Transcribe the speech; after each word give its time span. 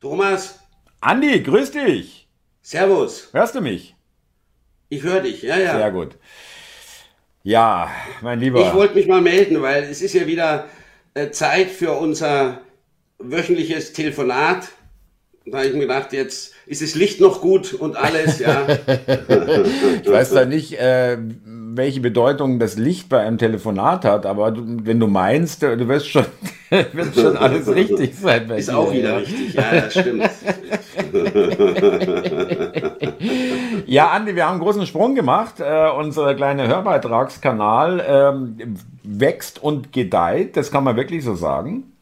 Thomas, 0.00 0.60
Andi, 1.00 1.42
grüß 1.42 1.70
dich. 1.72 2.26
Servus. 2.62 3.28
Hörst 3.32 3.54
du 3.54 3.60
mich? 3.60 3.94
Ich 4.88 5.02
höre 5.02 5.20
dich, 5.20 5.42
ja, 5.42 5.58
ja. 5.58 5.76
Sehr 5.76 5.90
gut. 5.90 6.16
Ja, 7.42 7.90
mein 8.22 8.40
Lieber. 8.40 8.66
Ich 8.66 8.72
wollte 8.72 8.94
mich 8.94 9.06
mal 9.06 9.20
melden, 9.20 9.60
weil 9.60 9.82
es 9.82 10.00
ist 10.00 10.14
ja 10.14 10.26
wieder 10.26 10.66
äh, 11.12 11.30
Zeit 11.30 11.68
für 11.70 11.92
unser 11.92 12.62
wöchentliches 13.18 13.92
Telefonat. 13.92 14.68
Da 15.46 15.58
habe 15.58 15.66
ich 15.66 15.74
mir 15.74 15.80
gedacht, 15.80 16.14
jetzt 16.14 16.54
ist 16.64 16.80
das 16.80 16.94
Licht 16.94 17.20
noch 17.20 17.42
gut 17.42 17.74
und 17.74 17.96
alles, 17.96 18.38
ja. 18.38 18.66
ich 20.02 20.10
weiß 20.10 20.30
da 20.30 20.46
nicht, 20.46 20.80
äh, 20.80 21.18
welche 21.44 22.00
Bedeutung 22.00 22.58
das 22.58 22.78
Licht 22.78 23.10
bei 23.10 23.20
einem 23.20 23.36
Telefonat 23.36 24.06
hat, 24.06 24.24
aber 24.24 24.52
du, 24.52 24.62
wenn 24.84 24.98
du 24.98 25.06
meinst, 25.06 25.62
du 25.62 25.86
wirst 25.86 26.08
schon, 26.08 26.24
wird 26.70 27.14
schon 27.14 27.36
alles 27.36 27.68
richtig 27.68 28.18
sein. 28.18 28.48
Ist 28.52 28.70
dir, 28.70 28.78
auch 28.78 28.90
wieder 28.90 29.10
ja. 29.10 29.16
richtig, 29.18 29.52
ja, 29.52 29.80
das 29.82 29.92
stimmt. 29.92 30.30
ja, 33.86 34.12
Andi, 34.12 34.36
wir 34.36 34.46
haben 34.46 34.52
einen 34.52 34.62
großen 34.62 34.86
Sprung 34.86 35.14
gemacht. 35.14 35.60
Äh, 35.60 35.90
unser 35.90 36.34
kleiner 36.34 36.68
Hörbeitragskanal 36.68 38.02
ähm, 38.08 38.76
wächst 39.02 39.62
und 39.62 39.92
gedeiht, 39.92 40.56
das 40.56 40.70
kann 40.70 40.84
man 40.84 40.96
wirklich 40.96 41.22
so 41.22 41.34
sagen. 41.34 41.93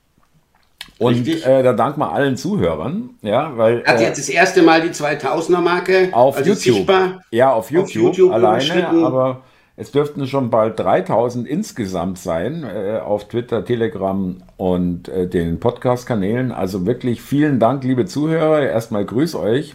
Und 1.03 1.29
äh, 1.29 1.63
da 1.63 1.73
danken 1.73 2.01
wir 2.01 2.13
allen 2.13 2.37
Zuhörern, 2.37 3.11
ja, 3.23 3.53
weil 3.57 3.85
hat 3.85 4.01
äh, 4.01 4.05
jetzt 4.05 4.19
das 4.19 4.29
erste 4.29 4.63
Mal 4.63 4.83
die 4.83 4.91
2000er 4.91 5.61
Marke 5.61 6.09
auf 6.13 6.37
also 6.37 6.51
YouTube, 6.51 6.75
sichtbar, 6.77 7.21
ja, 7.31 7.53
auf 7.53 7.71
YouTube, 7.71 8.11
auf 8.11 8.17
YouTube 8.17 8.33
alleine, 8.33 8.89
aber 8.89 9.43
es 9.75 9.91
dürften 9.91 10.27
schon 10.27 10.51
bald 10.51 10.79
3000 10.79 11.49
insgesamt 11.49 12.19
sein 12.19 12.65
äh, 12.65 12.99
auf 12.99 13.29
Twitter, 13.29 13.65
Telegram 13.65 14.43
und 14.57 15.09
äh, 15.09 15.27
den 15.27 15.61
Podcast-Kanälen. 15.61 16.53
Also 16.53 16.87
wirklich 16.87 17.23
vielen 17.23 17.59
Dank, 17.59 17.83
liebe 17.83 18.05
Zuhörer. 18.05 18.63
Erstmal 18.63 19.05
grüß 19.07 19.35
euch. 19.35 19.75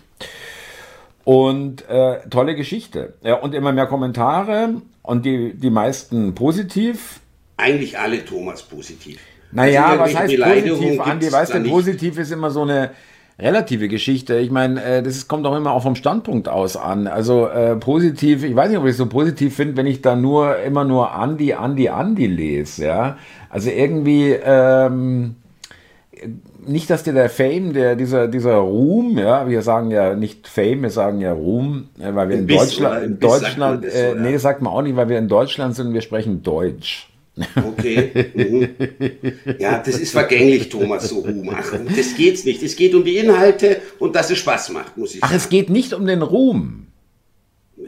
Und 1.24 1.90
äh, 1.90 2.20
tolle 2.30 2.56
Geschichte. 2.56 3.16
Ja, 3.24 3.36
und 3.36 3.56
immer 3.56 3.74
mehr 3.74 3.88
Kommentare 3.88 4.76
und 5.02 5.26
die, 5.26 5.56
die 5.56 5.72
meisten 5.72 6.36
positiv. 6.36 7.20
Eigentlich 7.58 7.98
alle 7.98 8.24
Thomas 8.24 8.62
positiv. 8.62 9.20
Naja, 9.52 9.96
was 9.98 10.16
heißt 10.16 10.38
positiv, 10.42 11.00
Andi? 11.02 11.32
Weißt 11.32 11.54
du, 11.54 11.64
positiv 11.64 12.18
ist 12.18 12.32
immer 12.32 12.52
so 12.52 12.64
eine 12.64 12.92
relative 13.40 13.88
Geschichte. 13.88 14.38
Ich 14.38 14.52
meine, 14.52 14.84
äh, 14.84 15.04
das 15.04 15.28
kommt 15.28 15.46
auch 15.46 15.56
immer 15.56 15.72
auch 15.72 15.84
vom 15.84 15.96
Standpunkt 15.96 16.50
aus 16.50 16.76
an. 16.76 17.08
Also 17.08 17.48
äh, 17.48 17.76
positiv, 17.76 18.44
ich 18.44 18.56
weiß 18.56 18.70
nicht, 18.70 18.80
ob 18.80 18.86
ich 18.86 18.92
es 18.92 18.98
so 18.98 19.06
positiv 19.06 19.56
finde, 19.56 19.78
wenn 19.78 19.86
ich 19.86 20.02
da 20.02 20.16
nur 20.16 20.58
immer 20.60 20.84
nur 20.84 21.14
Andi, 21.14 21.54
Andi, 21.54 21.90
Andi 21.90 22.28
lese. 22.28 22.86
Ja, 22.86 23.18
also 23.50 23.70
irgendwie. 23.70 24.32
Ähm, 24.32 25.36
nicht, 26.66 26.90
dass 26.90 27.04
dir 27.04 27.14
der 27.14 27.30
Fame, 27.30 27.74
der, 27.74 27.96
dieser, 27.96 28.28
dieser 28.28 28.56
Ruhm, 28.56 29.18
ja, 29.18 29.48
wir 29.48 29.62
sagen 29.62 29.92
ja 29.92 30.16
nicht 30.16 30.48
Fame, 30.48 30.82
wir 30.82 30.90
sagen 30.90 31.22
ja 31.22 31.32
Ruhm, 31.32 31.90
äh, 32.00 32.14
weil 32.14 32.30
wir 32.30 32.38
in 32.38 32.48
Biss, 32.48 32.58
Deutschland, 32.58 33.04
in 33.06 33.20
Deutschland, 33.20 33.86
das, 33.86 33.94
äh, 33.94 34.16
nee, 34.16 34.38
sagt 34.38 34.62
man 34.62 34.74
auch 34.74 34.82
nicht, 34.82 34.96
weil 34.96 35.10
wir 35.10 35.18
in 35.18 35.28
Deutschland 35.28 35.76
sind, 35.76 35.94
wir 35.94 36.02
sprechen 36.02 36.44
Deutsch. 36.44 37.10
Okay. 37.56 38.32
Mhm. 38.34 38.70
Ja, 39.60 39.82
das 39.84 40.00
ist 40.00 40.12
vergänglich, 40.12 40.70
Thomas, 40.70 41.10
so 41.10 41.20
Ruhm. 41.20 41.50
Ach, 41.54 41.72
das 41.96 42.16
geht's 42.16 42.46
nicht. 42.46 42.64
Es 42.64 42.76
geht 42.76 42.96
um 42.96 43.04
die 43.04 43.18
Inhalte 43.18 43.82
und 44.00 44.16
dass 44.16 44.30
es 44.30 44.40
Spaß 44.40 44.70
macht, 44.70 44.98
muss 44.98 45.16
ich 45.16 45.24
Ach, 45.24 45.30
sagen. 45.30 45.40
Ach, 45.40 45.44
es 45.44 45.50
geht 45.50 45.70
nicht 45.70 45.94
um 45.94 46.06
den 46.06 46.22
Ruhm. 46.22 46.88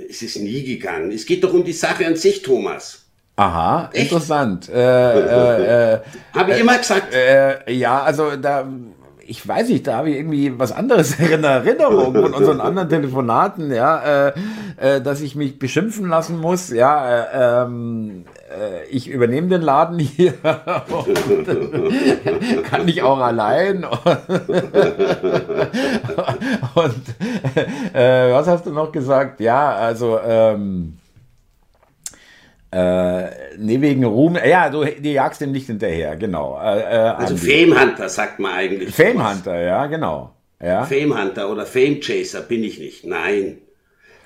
Es 0.09 0.21
ist 0.21 0.37
nie 0.37 0.63
gegangen. 0.63 1.11
Es 1.11 1.25
geht 1.25 1.43
doch 1.43 1.53
um 1.53 1.63
die 1.63 1.73
Sache 1.73 2.05
an 2.05 2.15
sich, 2.15 2.41
Thomas. 2.41 3.05
Aha, 3.35 3.89
Echt? 3.93 4.11
interessant. 4.11 4.67
Äh, 4.69 4.73
äh, 4.75 5.93
äh, 5.93 5.99
Habe 6.33 6.51
ich 6.51 6.57
äh, 6.57 6.59
immer 6.59 6.77
gesagt. 6.77 7.13
Äh, 7.13 7.71
ja, 7.71 8.03
also 8.03 8.35
da 8.35 8.67
ich 9.29 9.47
weiß 9.47 9.69
nicht, 9.69 9.85
da 9.85 9.97
habe 9.97 10.09
ich 10.09 10.17
irgendwie 10.17 10.57
was 10.57 10.71
anderes 10.71 11.19
in 11.19 11.43
Erinnerung 11.43 12.13
von 12.13 12.33
unseren 12.33 12.61
anderen 12.61 12.89
Telefonaten, 12.89 13.71
ja, 13.71 14.27
äh, 14.27 14.33
äh, 14.77 15.01
dass 15.01 15.21
ich 15.21 15.35
mich 15.35 15.59
beschimpfen 15.59 16.09
lassen 16.09 16.39
muss, 16.39 16.69
ja, 16.69 17.21
äh, 17.21 17.63
ähm, 17.63 18.25
äh, 18.49 18.85
ich 18.89 19.07
übernehme 19.07 19.47
den 19.47 19.61
Laden 19.61 19.99
hier 19.99 20.33
und 20.89 22.63
kann 22.63 22.87
ich 22.87 23.03
auch 23.03 23.19
allein. 23.19 23.83
und 26.73 27.03
äh, 27.93 28.31
was 28.33 28.47
hast 28.47 28.65
du 28.65 28.71
noch 28.71 28.91
gesagt? 28.91 29.39
Ja, 29.41 29.73
also 29.73 30.19
ähm, 30.25 30.98
äh, 32.71 33.57
nee, 33.57 33.81
wegen 33.81 34.03
Ruhm. 34.03 34.37
Ja, 34.45 34.69
du, 34.69 34.85
du 34.85 35.09
jagst 35.09 35.41
dem 35.41 35.51
nicht 35.51 35.67
hinterher, 35.67 36.15
genau. 36.15 36.59
Äh, 36.61 36.81
äh 36.81 36.97
also 37.09 37.35
Fame 37.35 37.79
Hunter 37.79 38.09
sagt 38.09 38.39
man 38.39 38.53
eigentlich. 38.53 38.93
Fame 38.93 39.27
Hunter, 39.27 39.59
ja, 39.59 39.87
genau. 39.87 40.35
Ja. 40.61 40.83
Fame 40.85 41.19
Hunter 41.19 41.49
oder 41.51 41.65
Fame 41.65 41.99
Chaser 41.99 42.41
bin 42.41 42.63
ich 42.63 42.79
nicht. 42.79 43.05
Nein. 43.05 43.59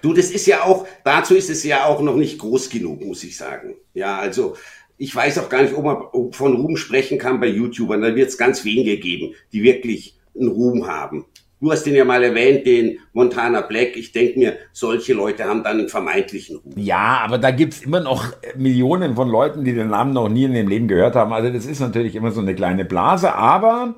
Du, 0.02 0.14
das 0.14 0.32
ist 0.32 0.46
ja 0.48 0.64
auch, 0.64 0.86
dazu 1.06 1.36
ist 1.36 1.50
es 1.50 1.64
ja 1.64 1.86
auch 1.86 2.02
noch 2.02 2.18
nicht 2.18 2.40
groß 2.40 2.70
genug, 2.70 3.02
muss 3.06 3.24
ich 3.24 3.38
sagen. 3.38 3.76
Ja, 3.94 4.18
also 4.18 4.58
ich 4.98 5.16
weiß 5.16 5.40
auch 5.40 5.48
gar 5.48 5.62
nicht, 5.62 5.74
ob 5.74 5.86
man 5.86 6.34
von 6.34 6.56
Ruhm 6.56 6.76
sprechen 6.76 7.18
kann 7.18 7.40
bei 7.40 7.48
YouTubern. 7.48 8.02
Da 8.02 8.14
wird 8.16 8.30
es 8.30 8.38
ganz 8.38 8.66
wenige 8.66 8.98
geben, 8.98 9.34
die 9.54 9.64
wirklich 9.64 10.18
einen 10.38 10.50
Ruhm 10.50 10.88
haben. 10.88 11.26
Du 11.64 11.72
hast 11.72 11.86
den 11.86 11.96
ja 11.96 12.04
mal 12.04 12.22
erwähnt, 12.22 12.68
den 12.68 13.00
Montana 13.14 13.62
Black. 13.62 13.96
Ich 13.96 14.12
denke 14.12 14.38
mir, 14.38 14.58
solche 14.74 15.14
Leute 15.14 15.46
haben 15.46 15.64
dann 15.64 15.80
einen 15.80 15.88
vermeintlichen 15.88 16.58
Ruf. 16.58 16.74
Ja, 16.76 17.22
aber 17.24 17.38
da 17.38 17.52
gibt 17.52 17.76
es 17.76 17.84
immer 17.84 18.02
noch 18.02 18.34
Millionen 18.58 19.16
von 19.16 19.30
Leuten, 19.30 19.64
die 19.64 19.74
den 19.74 19.88
Namen 19.88 20.12
noch 20.12 20.28
nie 20.28 20.44
in 20.44 20.54
ihrem 20.54 20.68
Leben 20.68 20.90
gehört 20.90 21.16
haben. 21.16 21.32
Also 21.32 21.50
das 21.54 21.66
ist 21.66 21.80
natürlich 21.80 22.16
immer 22.16 22.32
so 22.32 22.42
eine 22.42 22.54
kleine 22.54 22.84
Blase. 22.84 23.34
Aber 23.34 23.96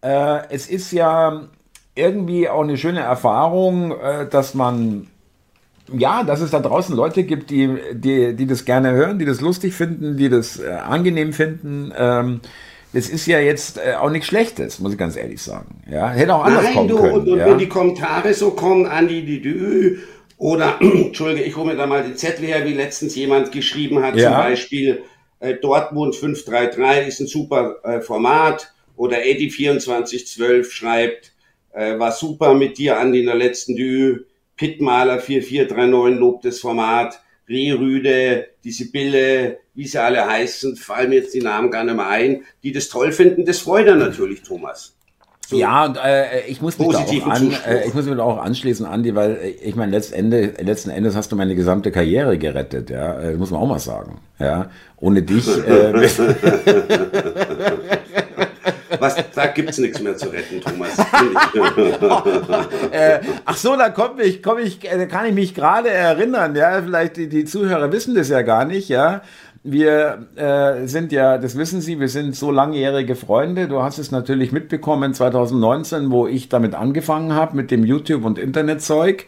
äh, 0.00 0.42
es 0.50 0.68
ist 0.68 0.92
ja 0.92 1.48
irgendwie 1.96 2.48
auch 2.48 2.62
eine 2.62 2.76
schöne 2.76 3.00
Erfahrung, 3.00 3.98
äh, 4.00 4.28
dass 4.28 4.54
man 4.54 5.08
ja, 5.92 6.22
dass 6.22 6.40
es 6.40 6.52
da 6.52 6.60
draußen 6.60 6.94
Leute 6.94 7.24
gibt, 7.24 7.50
die, 7.50 7.78
die, 7.94 8.36
die 8.36 8.46
das 8.46 8.64
gerne 8.64 8.92
hören, 8.92 9.18
die 9.18 9.24
das 9.24 9.40
lustig 9.40 9.74
finden, 9.74 10.16
die 10.16 10.28
das 10.28 10.60
äh, 10.60 10.70
angenehm 10.70 11.32
finden. 11.32 11.92
Ähm, 11.98 12.40
das 12.92 13.08
ist 13.08 13.26
ja 13.26 13.38
jetzt 13.40 13.78
äh, 13.78 13.94
auch 13.94 14.10
nichts 14.10 14.28
Schlechtes, 14.28 14.78
muss 14.78 14.92
ich 14.92 14.98
ganz 14.98 15.16
ehrlich 15.16 15.42
sagen. 15.42 15.82
Ja, 15.90 16.10
hätte 16.10 16.34
auch 16.34 16.44
anders 16.44 16.64
Nein, 16.64 16.74
kommen 16.74 16.88
du, 16.88 16.96
können. 16.96 17.14
Und, 17.14 17.28
und 17.28 17.38
ja? 17.38 17.46
wenn 17.46 17.58
die 17.58 17.68
Kommentare 17.68 18.32
so 18.34 18.52
kommen, 18.52 18.86
Andi, 18.86 19.24
die 19.24 19.42
Dü, 19.42 19.98
oder, 20.38 20.78
Entschuldige, 20.80 21.44
ich 21.44 21.56
hole 21.56 21.66
mir 21.66 21.76
da 21.76 21.86
mal 21.86 22.02
den 22.02 22.16
Zettel 22.16 22.46
her, 22.46 22.64
wie 22.64 22.72
letztens 22.72 23.14
jemand 23.14 23.52
geschrieben 23.52 24.02
hat, 24.02 24.16
ja. 24.16 24.30
zum 24.30 24.38
Beispiel, 24.38 25.02
äh, 25.40 25.54
Dortmund 25.54 26.16
533 26.16 27.08
ist 27.08 27.20
ein 27.20 27.26
super 27.26 27.76
äh, 27.84 28.00
Format, 28.00 28.72
oder 28.96 29.24
Eddie 29.24 29.48
2412 29.48 30.72
schreibt, 30.72 31.32
äh, 31.72 31.98
war 31.98 32.12
super 32.12 32.54
mit 32.54 32.78
dir, 32.78 32.98
Andi, 32.98 33.20
in 33.20 33.26
der 33.26 33.34
letzten 33.34 33.76
Dü, 33.76 34.24
Pitmaler 34.56 35.20
4439 35.20 36.18
lobt 36.18 36.44
das 36.44 36.58
Format, 36.58 37.20
Rehrüde, 37.48 38.46
die 38.64 38.72
Sibylle, 38.72 39.58
wie 39.74 39.86
sie 39.86 40.00
alle 40.00 40.26
heißen, 40.26 40.76
fallen 40.76 41.10
mir 41.10 41.16
jetzt 41.16 41.34
die 41.34 41.40
Namen 41.40 41.70
gar 41.70 41.84
nicht 41.84 41.96
mehr 41.96 42.08
ein, 42.08 42.42
die 42.62 42.72
das 42.72 42.88
toll 42.88 43.12
finden, 43.12 43.44
das 43.44 43.58
freut 43.58 43.86
er 43.86 43.96
natürlich, 43.96 44.42
Thomas. 44.42 44.94
So 45.48 45.56
ja, 45.56 45.86
und 45.86 45.96
äh, 45.96 46.46
ich 46.46 46.60
muss 46.60 46.78
mich 46.78 46.88
da 46.88 46.98
auch 46.98 47.26
an, 47.26 47.50
äh, 47.66 47.86
ich 47.86 47.94
muss 47.94 48.04
mich 48.04 48.14
da 48.14 48.22
auch 48.22 48.36
anschließen, 48.36 48.84
Andi, 48.84 49.14
weil 49.14 49.36
äh, 49.36 49.48
ich 49.48 49.76
meine, 49.76 49.92
letzten, 49.92 50.30
letzten 50.30 50.90
Endes 50.90 51.16
hast 51.16 51.32
du 51.32 51.36
meine 51.36 51.54
gesamte 51.54 51.90
Karriere 51.90 52.36
gerettet, 52.36 52.90
ja, 52.90 53.18
äh, 53.18 53.32
muss 53.32 53.50
man 53.50 53.60
auch 53.60 53.66
mal 53.66 53.78
sagen, 53.78 54.20
ja. 54.38 54.68
Ohne 54.98 55.22
dich. 55.22 55.48
Äh, 55.68 55.92
Was, 58.98 59.16
da 59.34 59.46
gibt 59.46 59.70
es 59.70 59.78
nichts 59.78 60.00
mehr 60.00 60.16
zu 60.16 60.28
retten, 60.28 60.60
Thomas. 60.60 60.98
äh, 62.90 63.20
ach 63.44 63.56
so, 63.56 63.76
da 63.76 63.90
komm 63.90 64.20
ich, 64.20 64.42
komm 64.42 64.58
ich, 64.58 64.84
äh, 64.84 65.06
kann 65.06 65.26
ich 65.26 65.34
mich 65.34 65.54
gerade 65.54 65.90
erinnern, 65.90 66.54
ja, 66.56 66.82
vielleicht 66.82 67.16
die, 67.16 67.28
die 67.28 67.44
Zuhörer 67.44 67.92
wissen 67.92 68.14
das 68.14 68.28
ja 68.28 68.42
gar 68.42 68.64
nicht, 68.64 68.88
ja. 68.88 69.22
Wir 69.64 70.26
äh, 70.36 70.86
sind 70.86 71.12
ja, 71.12 71.36
das 71.36 71.56
wissen 71.58 71.80
Sie, 71.80 71.98
wir 71.98 72.08
sind 72.08 72.36
so 72.36 72.50
langjährige 72.50 73.16
Freunde. 73.16 73.66
Du 73.68 73.82
hast 73.82 73.98
es 73.98 74.10
natürlich 74.10 74.52
mitbekommen 74.52 75.12
2019, 75.12 76.10
wo 76.10 76.26
ich 76.26 76.48
damit 76.48 76.74
angefangen 76.74 77.34
habe 77.34 77.56
mit 77.56 77.70
dem 77.70 77.84
YouTube 77.84 78.24
und 78.24 78.38
Internetzeug. 78.38 79.26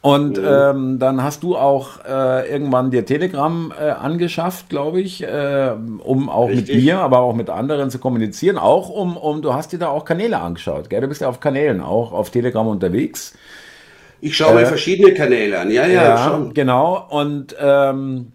Und 0.00 0.38
mhm. 0.38 0.46
ähm, 0.46 0.98
dann 1.00 1.22
hast 1.24 1.42
du 1.42 1.56
auch 1.56 2.04
äh, 2.08 2.48
irgendwann 2.50 2.92
dir 2.92 3.04
Telegram 3.04 3.72
äh, 3.78 3.90
angeschafft, 3.90 4.68
glaube 4.68 5.00
ich, 5.00 5.24
äh, 5.24 5.72
um 6.04 6.28
auch 6.28 6.48
Richtig. 6.48 6.76
mit 6.76 6.84
mir, 6.84 6.98
aber 6.98 7.18
auch 7.18 7.34
mit 7.34 7.50
anderen 7.50 7.90
zu 7.90 7.98
kommunizieren. 7.98 8.58
Auch 8.58 8.90
um, 8.90 9.16
um, 9.16 9.42
du 9.42 9.54
hast 9.54 9.72
dir 9.72 9.78
da 9.78 9.88
auch 9.88 10.04
Kanäle 10.04 10.38
angeschaut, 10.38 10.88
gell? 10.88 11.00
Du 11.00 11.08
bist 11.08 11.20
ja 11.20 11.28
auf 11.28 11.40
Kanälen 11.40 11.80
auch 11.80 12.12
auf 12.12 12.30
Telegram 12.30 12.66
unterwegs. 12.68 13.34
Ich 14.20 14.36
schaue 14.36 14.54
mir 14.54 14.62
äh, 14.62 14.66
verschiedene 14.66 15.14
Kanäle 15.14 15.58
an, 15.58 15.70
ja, 15.70 15.86
ja, 15.86 16.02
ja 16.04 16.28
schon. 16.28 16.54
genau. 16.54 17.06
Und 17.10 17.56
ähm, 17.60 18.32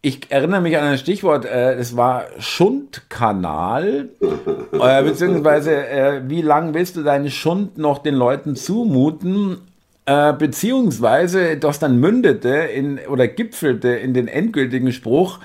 ich 0.00 0.30
erinnere 0.30 0.62
mich 0.62 0.78
an 0.78 0.84
ein 0.84 0.98
Stichwort, 0.98 1.44
äh, 1.44 1.74
es 1.74 1.96
war 1.96 2.24
Schundkanal, 2.38 4.08
äh, 4.72 5.02
beziehungsweise 5.02 5.86
äh, 5.86 6.22
wie 6.26 6.40
lange 6.40 6.72
willst 6.72 6.96
du 6.96 7.02
deinen 7.02 7.30
Schund 7.30 7.76
noch 7.76 7.98
den 7.98 8.14
Leuten 8.14 8.56
zumuten? 8.56 9.67
Äh, 10.08 10.32
beziehungsweise 10.32 11.58
das 11.58 11.80
dann 11.80 12.00
mündete 12.00 12.48
in, 12.48 12.98
oder 12.98 13.28
gipfelte 13.28 13.90
in 13.90 14.14
den 14.14 14.26
endgültigen 14.26 14.90
Spruch, 14.90 15.38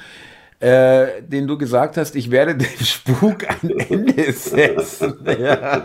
äh, 0.63 1.21
den 1.21 1.45
du 1.45 1.57
gesagt 1.57 1.98
hast, 1.98 2.15
ich 2.15 2.31
werde 2.31 2.56
dem 2.56 2.69
Spuk 2.86 3.50
ein 3.50 3.69
Ende 3.69 4.31
setzen. 4.31 5.15
Ja. 5.38 5.83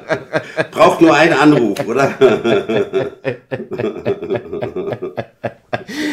Braucht 0.71 1.01
nur 1.01 1.15
einen 1.15 1.35
Anruf, 1.35 1.87
oder? 1.87 2.15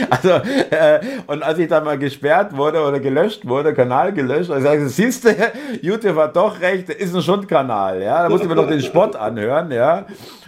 Also, 0.09 0.29
äh, 0.29 1.00
und 1.27 1.44
als 1.44 1.59
ich 1.59 1.67
dann 1.67 1.83
mal 1.83 1.97
gesperrt 1.97 2.56
wurde 2.56 2.81
oder 2.81 3.00
gelöscht 3.00 3.47
wurde, 3.47 3.73
Kanal 3.73 4.13
gelöscht, 4.13 4.50
also 4.50 4.57
ich 4.57 4.63
sage, 4.63 4.88
siehst 4.88 5.25
du, 5.25 5.35
YouTube 5.81 6.15
hat 6.15 6.35
doch 6.35 6.59
recht, 6.62 6.89
ist 6.89 7.13
ein 7.13 7.21
Schundkanal, 7.21 8.01
ja, 8.01 8.23
da 8.23 8.29
musst 8.29 8.44
du 8.44 8.47
mir 8.47 8.56
doch 8.56 8.67
den 8.67 8.81
Spott 8.81 9.15
anhören, 9.15 9.71
ja. 9.71 10.06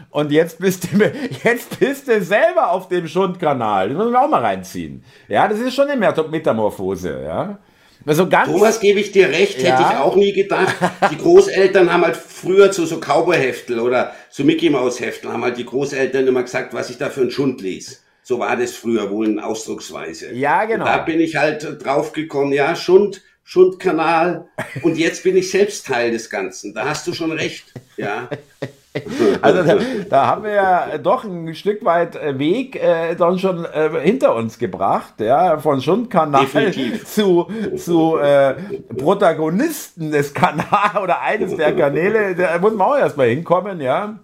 Und 0.09 0.31
jetzt 0.31 0.59
bist 0.59 0.87
du, 0.91 0.97
jetzt 1.43 1.79
bist 1.79 2.07
du 2.07 2.21
selber 2.21 2.71
auf 2.71 2.87
dem 2.87 3.07
Schundkanal. 3.07 3.89
Das 3.89 3.97
muss 3.97 4.11
man 4.11 4.23
auch 4.23 4.29
mal 4.29 4.41
reinziehen. 4.41 5.03
Ja, 5.27 5.47
das 5.47 5.59
ist 5.59 5.75
schon 5.75 5.89
eine 5.89 6.13
Metamorphose, 6.29 7.21
ja. 7.23 7.57
Also 8.07 8.29
ganz, 8.29 8.49
Thomas, 8.49 8.79
gebe 8.79 9.01
ich 9.01 9.11
dir 9.11 9.27
recht, 9.27 9.61
ja. 9.61 9.71
hätte 9.71 9.81
ich 9.91 9.99
auch 9.99 10.15
nie 10.15 10.31
gedacht. 10.31 10.75
Die 11.11 11.17
Großeltern 11.17 11.91
haben 11.91 12.05
halt 12.05 12.15
früher 12.15 12.71
zu 12.71 12.85
so 12.85 12.99
Cowboy-Heftel 12.99 13.79
oder 13.79 14.13
so 14.29 14.45
Mickey 14.45 14.69
Maus-Heftel 14.69 15.31
haben 15.31 15.43
halt 15.43 15.57
die 15.57 15.65
Großeltern 15.65 16.25
immer 16.25 16.43
gesagt, 16.43 16.73
was 16.73 16.89
ich 16.89 16.97
da 16.97 17.09
für 17.09 17.21
einen 17.21 17.31
Schund 17.31 17.59
lese. 17.61 17.97
So 18.23 18.39
war 18.39 18.55
das 18.55 18.71
früher 18.71 19.11
wohl 19.11 19.25
in 19.25 19.39
Ausdrucksweise. 19.39 20.33
Ja, 20.33 20.63
genau. 20.63 20.85
Und 20.85 20.89
da 20.89 20.97
bin 20.99 21.19
ich 21.19 21.35
halt 21.35 21.83
drauf 21.83 22.13
gekommen, 22.13 22.53
ja, 22.53 22.75
Schund, 22.75 23.23
Schundkanal. 23.43 24.47
Und 24.83 24.97
jetzt 24.97 25.23
bin 25.23 25.35
ich 25.35 25.51
selbst 25.51 25.85
Teil 25.85 26.11
des 26.11 26.29
Ganzen. 26.29 26.73
Da 26.73 26.85
hast 26.85 27.07
du 27.07 27.13
schon 27.13 27.33
recht, 27.33 27.73
ja. 27.97 28.29
Also 29.41 29.63
da, 29.63 29.77
da, 30.09 30.27
haben 30.27 30.43
wir 30.43 30.53
ja 30.53 30.97
doch 30.97 31.23
ein 31.23 31.53
Stück 31.55 31.85
weit 31.85 32.15
äh, 32.15 32.37
Weg 32.39 32.75
äh, 32.75 33.15
dann 33.15 33.39
schon 33.39 33.65
äh, 33.65 33.89
hinter 34.01 34.35
uns 34.35 34.57
gebracht, 34.57 35.15
ja, 35.19 35.59
von 35.59 35.81
Schundkanal 35.81 36.47
zu, 37.05 37.47
zu 37.77 38.17
äh, 38.17 38.55
Protagonisten 38.97 40.11
des 40.11 40.33
Kanals 40.33 40.95
oder 41.01 41.21
eines 41.21 41.55
der 41.55 41.75
Kanäle, 41.75 42.35
da 42.35 42.57
muss 42.59 42.73
man 42.73 42.87
auch 42.87 42.97
erstmal 42.97 43.27
hinkommen, 43.29 43.81
ja. 43.81 44.19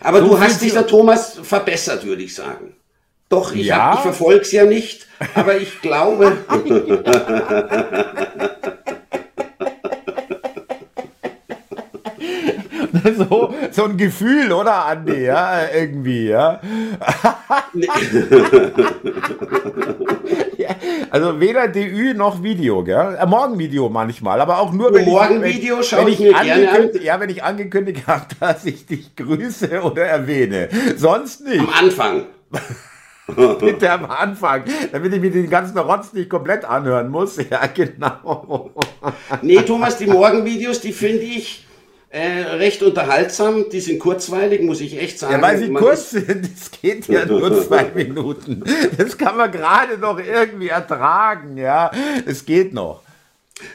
Aber 0.00 0.20
so 0.20 0.28
du 0.28 0.40
hast 0.40 0.62
dich 0.62 0.72
da, 0.72 0.82
Thomas, 0.82 1.38
verbessert, 1.42 2.04
würde 2.04 2.22
ich 2.22 2.34
sagen. 2.34 2.74
Doch, 3.28 3.54
ich, 3.54 3.66
ja. 3.66 3.94
ich 3.94 4.00
verfolge 4.00 4.40
es 4.40 4.52
ja 4.52 4.64
nicht, 4.64 5.06
aber 5.34 5.56
ich 5.56 5.80
glaube. 5.80 6.36
so, 13.16 13.54
so 13.70 13.84
ein 13.84 13.96
Gefühl, 13.96 14.52
oder, 14.52 14.86
Andi? 14.86 15.24
Ja, 15.24 15.60
irgendwie, 15.74 16.28
ja. 16.28 16.60
ja 20.56 20.68
also 21.10 21.40
weder 21.40 21.68
DÜ 21.68 22.14
noch 22.14 22.42
Video, 22.42 22.82
gell? 22.82 23.18
Äh, 23.20 23.26
Morgenvideo 23.26 23.88
manchmal, 23.88 24.40
aber 24.40 24.58
auch 24.58 24.72
nur, 24.72 24.92
wenn 24.94 25.04
Morgenvideo 25.04 25.80
ich, 25.80 25.88
schaue 25.88 26.10
ich, 26.10 26.18
mir 26.18 26.32
gerne 26.32 26.70
an. 26.70 26.90
Ja, 27.02 27.20
wenn 27.20 27.30
ich 27.30 27.42
angekündigt 27.42 28.06
habe, 28.06 28.26
dass 28.40 28.64
ich 28.64 28.86
dich 28.86 29.14
grüße 29.16 29.82
oder 29.82 30.04
erwähne. 30.04 30.68
Sonst 30.96 31.44
nicht. 31.46 31.60
Am 31.60 31.68
Anfang. 31.68 32.24
Bitte 33.60 33.90
am 33.90 34.06
Anfang, 34.06 34.64
damit 34.90 35.14
ich 35.14 35.20
mir 35.20 35.30
den 35.30 35.48
ganzen 35.48 35.78
Rotz 35.78 36.12
nicht 36.12 36.28
komplett 36.28 36.64
anhören 36.64 37.08
muss. 37.08 37.36
Ja, 37.50 37.66
genau. 37.66 38.70
Nee, 39.42 39.62
Thomas, 39.62 39.96
die 39.96 40.06
Morgenvideos, 40.06 40.80
die 40.80 40.92
finde 40.92 41.22
ich 41.22 41.66
äh, 42.12 42.42
recht 42.42 42.82
unterhaltsam. 42.82 43.70
Die 43.70 43.80
sind 43.80 43.98
kurzweilig, 43.98 44.60
muss 44.60 44.80
ich 44.82 45.00
echt 45.00 45.18
sagen. 45.18 45.32
Ja, 45.32 45.42
weil 45.42 45.58
sie 45.58 45.68
man 45.68 45.82
kurz 45.82 46.10
sind, 46.10 46.44
das 46.44 46.70
geht 46.70 47.08
ja 47.08 47.24
nur 47.24 47.62
zwei 47.64 47.84
Minuten. 47.94 48.62
Das 48.98 49.16
kann 49.16 49.36
man 49.36 49.50
gerade 49.50 49.96
noch 49.96 50.18
irgendwie 50.18 50.68
ertragen, 50.68 51.56
ja. 51.56 51.90
Es 52.26 52.44
geht 52.44 52.74
noch. 52.74 53.02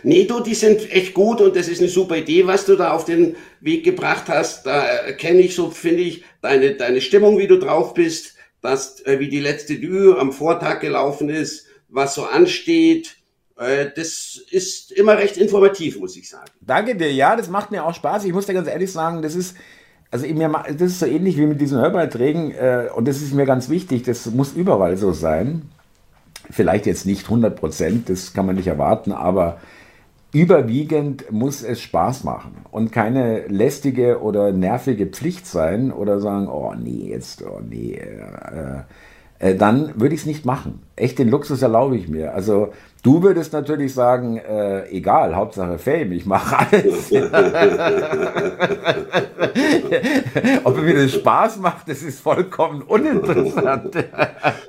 Nee, 0.03 0.25
du, 0.25 0.41
die 0.41 0.53
sind 0.53 0.91
echt 0.91 1.13
gut 1.13 1.41
und 1.41 1.55
das 1.55 1.67
ist 1.67 1.79
eine 1.79 1.89
super 1.89 2.17
Idee, 2.17 2.45
was 2.45 2.65
du 2.65 2.75
da 2.75 2.91
auf 2.91 3.05
den 3.05 3.35
Weg 3.59 3.83
gebracht 3.83 4.25
hast. 4.27 4.65
Da 4.65 5.11
kenne 5.13 5.39
ich 5.41 5.55
so, 5.55 5.71
finde 5.71 6.03
ich, 6.03 6.23
deine, 6.41 6.75
deine 6.75 7.01
Stimmung, 7.01 7.39
wie 7.39 7.47
du 7.47 7.57
drauf 7.57 7.93
bist, 7.95 8.35
dass, 8.61 9.03
äh, 9.05 9.19
wie 9.19 9.29
die 9.29 9.39
letzte 9.39 9.75
Dü 9.75 10.13
am 10.13 10.31
Vortag 10.31 10.79
gelaufen 10.81 11.29
ist, 11.29 11.65
was 11.89 12.13
so 12.13 12.25
ansteht, 12.25 13.16
das 13.57 14.39
ist 14.51 14.91
immer 14.91 15.17
recht 15.17 15.37
informativ, 15.37 15.99
muss 15.99 16.15
ich 16.15 16.29
sagen. 16.29 16.45
Danke 16.61 16.95
dir, 16.95 17.11
ja, 17.11 17.35
das 17.35 17.49
macht 17.49 17.71
mir 17.71 17.85
auch 17.85 17.93
Spaß. 17.93 18.25
Ich 18.25 18.33
muss 18.33 18.45
dir 18.45 18.53
ganz 18.53 18.67
ehrlich 18.67 18.91
sagen, 18.91 19.21
das 19.21 19.35
ist, 19.35 19.57
also 20.11 20.27
mir, 20.27 20.49
das 20.67 20.91
ist 20.91 20.99
so 20.99 21.05
ähnlich 21.05 21.37
wie 21.37 21.47
mit 21.47 21.59
diesen 21.59 21.79
Hörbeiträgen 21.79 22.51
äh, 22.51 22.89
und 22.95 23.07
das 23.07 23.21
ist 23.21 23.33
mir 23.33 23.45
ganz 23.45 23.69
wichtig, 23.69 24.03
das 24.03 24.27
muss 24.27 24.53
überall 24.53 24.97
so 24.97 25.11
sein. 25.11 25.63
Vielleicht 26.49 26.85
jetzt 26.85 27.05
nicht 27.05 27.25
100 27.25 27.59
Prozent, 27.59 28.09
das 28.09 28.33
kann 28.33 28.45
man 28.45 28.55
nicht 28.55 28.67
erwarten, 28.67 29.11
aber 29.11 29.59
überwiegend 30.31 31.31
muss 31.31 31.63
es 31.63 31.81
Spaß 31.81 32.23
machen 32.23 32.57
und 32.71 32.91
keine 32.91 33.47
lästige 33.47 34.21
oder 34.21 34.51
nervige 34.51 35.07
Pflicht 35.07 35.47
sein 35.47 35.91
oder 35.91 36.19
sagen, 36.19 36.47
oh 36.47 36.73
nee, 36.77 37.09
jetzt, 37.09 37.41
oh 37.41 37.59
nee, 37.67 37.95
äh, 37.95 38.83
äh, 39.39 39.55
dann 39.55 39.99
würde 39.99 40.15
ich 40.15 40.21
es 40.21 40.27
nicht 40.27 40.45
machen. 40.45 40.81
Echt 40.95 41.19
den 41.19 41.29
Luxus 41.29 41.61
erlaube 41.61 41.97
ich 41.97 42.07
mir. 42.07 42.33
Also 42.33 42.69
Du 43.03 43.23
würdest 43.23 43.53
natürlich 43.53 43.93
sagen, 43.93 44.37
äh, 44.37 44.89
egal, 44.89 45.35
Hauptsache 45.35 45.77
Fame, 45.77 46.13
ich 46.13 46.25
mache 46.25 46.57
alles. 46.57 47.11
Ob 50.63 50.81
mir 50.81 50.95
das 50.95 51.13
Spaß 51.13 51.57
macht, 51.57 51.87
das 51.87 52.01
ist 52.01 52.19
vollkommen 52.19 52.81
uninteressant. 52.81 53.95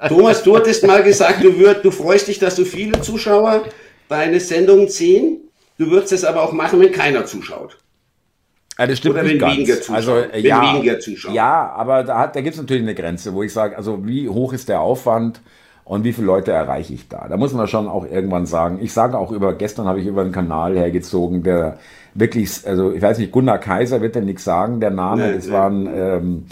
Thomas, 0.09 0.43
du 0.43 0.57
hattest 0.57 0.87
mal 0.87 1.03
gesagt, 1.03 1.43
du, 1.43 1.59
würd, 1.59 1.85
du 1.85 1.91
freust 1.91 2.29
dich, 2.29 2.39
dass 2.39 2.55
du 2.55 2.65
viele 2.65 3.01
Zuschauer 3.01 3.65
deine 4.09 4.41
Sendungen 4.41 4.89
sehen. 4.89 5.41
Du 5.79 5.91
würdest 5.91 6.13
es 6.13 6.25
aber 6.25 6.43
auch 6.43 6.53
machen, 6.53 6.81
wenn 6.81 6.93
keiner 6.93 7.25
zuschaut. 7.25 7.79
Ja, 8.79 8.87
das 8.87 8.99
stimmt 8.99 9.15
Oder 9.15 9.25
wenn 9.25 9.39
ganz. 9.39 9.57
weniger. 9.57 9.75
Also, 9.93 10.23
wenn 10.31 10.45
ja, 10.45 10.75
weniger 10.75 11.01
Zuschauer. 11.01 11.33
Ja, 11.33 11.71
aber 11.71 12.05
da, 12.05 12.29
da 12.29 12.41
gibt 12.41 12.55
es 12.55 12.61
natürlich 12.61 12.83
eine 12.83 12.95
Grenze, 12.95 13.35
wo 13.35 13.43
ich 13.43 13.53
sage, 13.53 13.77
also 13.77 14.07
wie 14.07 14.29
hoch 14.29 14.53
ist 14.53 14.69
der 14.69 14.81
Aufwand? 14.81 15.41
Und 15.89 16.05
wie 16.05 16.13
viele 16.13 16.27
Leute 16.27 16.53
erreiche 16.53 16.93
ich 16.93 17.09
da. 17.09 17.27
Da 17.29 17.39
muss 17.39 17.55
man 17.55 17.67
schon 17.67 17.89
auch 17.89 18.05
irgendwann 18.05 18.45
sagen. 18.45 18.79
Ich 18.83 18.93
sage 18.93 19.17
auch 19.17 19.33
über, 19.33 19.55
gestern 19.55 19.87
habe 19.87 20.01
ich 20.01 20.07
über 20.07 20.21
einen 20.21 20.33
Kanal 20.33 20.77
hergezogen, 20.77 21.43
der 21.43 21.79
wirklich, 22.13 22.61
also 22.67 22.93
ich 22.93 23.01
weiß 23.01 23.19
nicht, 23.19 23.33
Gunnar 23.33 23.57
Kaiser 23.57 24.03
wird 24.03 24.15
ja 24.15 24.21
nichts 24.21 24.45
sagen, 24.45 24.81
der 24.81 24.91
Name, 24.91 25.29
nee, 25.29 25.35
das 25.37 25.47
nee. 25.47 25.53
war 25.53 25.71
ein 25.71 25.89
ähm, 25.91 26.47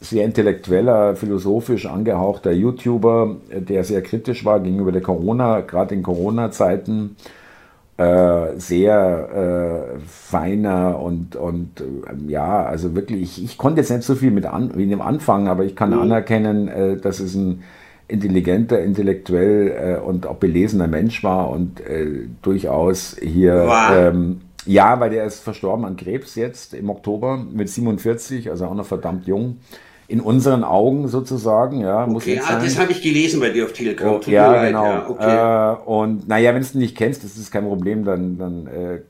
sehr 0.00 0.24
intellektueller, 0.24 1.14
philosophisch 1.14 1.86
angehauchter 1.86 2.50
YouTuber, 2.50 3.36
der 3.52 3.84
sehr 3.84 4.02
kritisch 4.02 4.44
war 4.44 4.58
gegenüber 4.58 4.90
der 4.90 5.02
Corona, 5.02 5.60
gerade 5.60 5.94
in 5.94 6.02
Corona-Zeiten. 6.02 7.14
Äh, 7.96 8.58
sehr 8.58 9.96
äh, 9.96 9.98
feiner 10.06 11.00
und, 11.00 11.34
und 11.34 11.80
äh, 11.80 12.30
ja, 12.30 12.64
also 12.64 12.94
wirklich, 12.94 13.22
ich, 13.22 13.44
ich, 13.44 13.58
konnte 13.58 13.80
jetzt 13.80 13.90
nicht 13.90 14.04
so 14.04 14.14
viel 14.14 14.30
mit 14.30 14.46
an, 14.46 14.70
wie 14.76 14.86
dem 14.86 15.00
Anfang, 15.00 15.48
aber 15.48 15.64
ich 15.64 15.74
kann 15.74 15.90
mhm. 15.90 16.02
anerkennen, 16.02 16.68
äh, 16.68 16.96
dass 16.96 17.18
es 17.18 17.34
ein 17.34 17.64
intelligenter, 18.08 18.82
intellektuell 18.82 19.98
äh, 19.98 20.00
und 20.00 20.26
auch 20.26 20.36
belesener 20.36 20.88
Mensch 20.88 21.22
war 21.22 21.50
und 21.50 21.80
äh, 21.80 22.26
durchaus 22.42 23.16
hier, 23.20 23.66
wow. 23.66 23.90
ähm, 23.94 24.40
ja, 24.64 24.98
weil 24.98 25.10
der 25.10 25.24
ist 25.24 25.40
verstorben 25.40 25.84
an 25.84 25.96
Krebs 25.96 26.34
jetzt 26.34 26.74
im 26.74 26.90
Oktober 26.90 27.36
mit 27.36 27.68
47, 27.68 28.50
also 28.50 28.66
auch 28.66 28.74
noch 28.74 28.86
verdammt 28.86 29.26
jung. 29.26 29.58
In 30.08 30.20
unseren 30.20 30.64
Augen 30.64 31.08
sozusagen, 31.08 31.82
ja, 31.82 32.06
muss 32.06 32.22
okay, 32.22 32.40
ah, 32.42 32.58
das 32.58 32.78
habe 32.78 32.92
ich 32.92 33.02
gelesen 33.02 33.40
bei 33.40 33.50
dir 33.50 33.66
auf 33.66 33.74
Telegram. 33.74 34.14
Oh, 34.14 34.30
ja, 34.30 34.64
genau. 34.64 34.84
Ja, 34.84 35.08
okay. 35.10 35.74
äh, 35.74 35.84
und 35.84 36.28
naja, 36.28 36.54
wenn 36.54 36.62
du 36.62 36.66
es 36.66 36.74
nicht 36.74 36.96
kennst, 36.96 37.24
das 37.24 37.36
ist 37.36 37.50
kein 37.50 37.64
Problem, 37.64 38.06
dann, 38.06 38.38
dann 38.38 38.66
äh, 38.68 39.00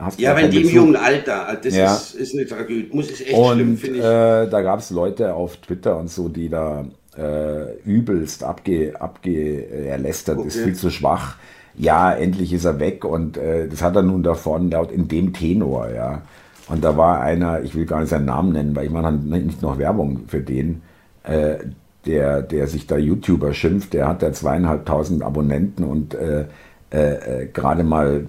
hast 0.00 0.18
du. 0.18 0.24
Ja, 0.24 0.36
wenn 0.36 0.50
die 0.50 0.62
im 0.62 0.68
jungen 0.68 0.96
Alter, 0.96 1.56
das 1.62 1.76
ja. 1.76 1.94
ist, 1.94 2.14
ist 2.14 2.34
eine 2.34 2.44
Tragödie, 2.44 2.88
muss 2.92 3.08
es 3.08 3.20
echt 3.20 3.34
und, 3.34 3.54
schlimm, 3.54 3.76
finde 3.76 3.98
ich. 3.98 4.04
Äh, 4.04 4.50
da 4.50 4.62
gab 4.62 4.80
es 4.80 4.90
Leute 4.90 5.32
auf 5.32 5.58
Twitter 5.58 5.96
und 5.96 6.10
so, 6.10 6.28
die 6.28 6.48
da 6.48 6.86
äh, 7.18 7.74
übelst 7.84 8.44
abge, 8.44 9.00
abgelästert, 9.00 10.38
okay. 10.38 10.48
ist 10.48 10.58
viel 10.58 10.74
zu 10.74 10.90
schwach. 10.90 11.36
Ja, 11.76 12.12
endlich 12.12 12.52
ist 12.52 12.64
er 12.64 12.80
weg 12.80 13.04
und 13.04 13.36
äh, 13.36 13.68
das 13.68 13.82
hat 13.82 13.96
er 13.96 14.02
nun 14.02 14.22
davon 14.22 14.70
laut 14.70 14.90
in 14.90 15.08
dem 15.08 15.32
Tenor, 15.32 15.90
ja. 15.90 16.22
Und 16.68 16.84
da 16.84 16.96
war 16.96 17.20
einer, 17.20 17.62
ich 17.62 17.74
will 17.74 17.86
gar 17.86 18.00
nicht 18.00 18.10
seinen 18.10 18.26
Namen 18.26 18.52
nennen, 18.52 18.76
weil 18.76 18.86
ich 18.86 18.90
mache 18.90 19.12
nicht 19.12 19.62
noch 19.62 19.78
Werbung 19.78 20.20
für 20.26 20.40
den, 20.40 20.82
äh, 21.22 21.56
der, 22.04 22.42
der 22.42 22.66
sich 22.66 22.86
da 22.86 22.96
YouTuber 22.96 23.54
schimpft, 23.54 23.92
der 23.92 24.08
hat 24.08 24.22
da 24.22 24.32
zweieinhalbtausend 24.32 25.22
Abonnenten 25.22 25.84
und 25.84 26.14
äh, 26.14 26.46
äh, 26.92 27.42
äh 27.42 27.46
gerade 27.52 27.84
mal 27.84 28.26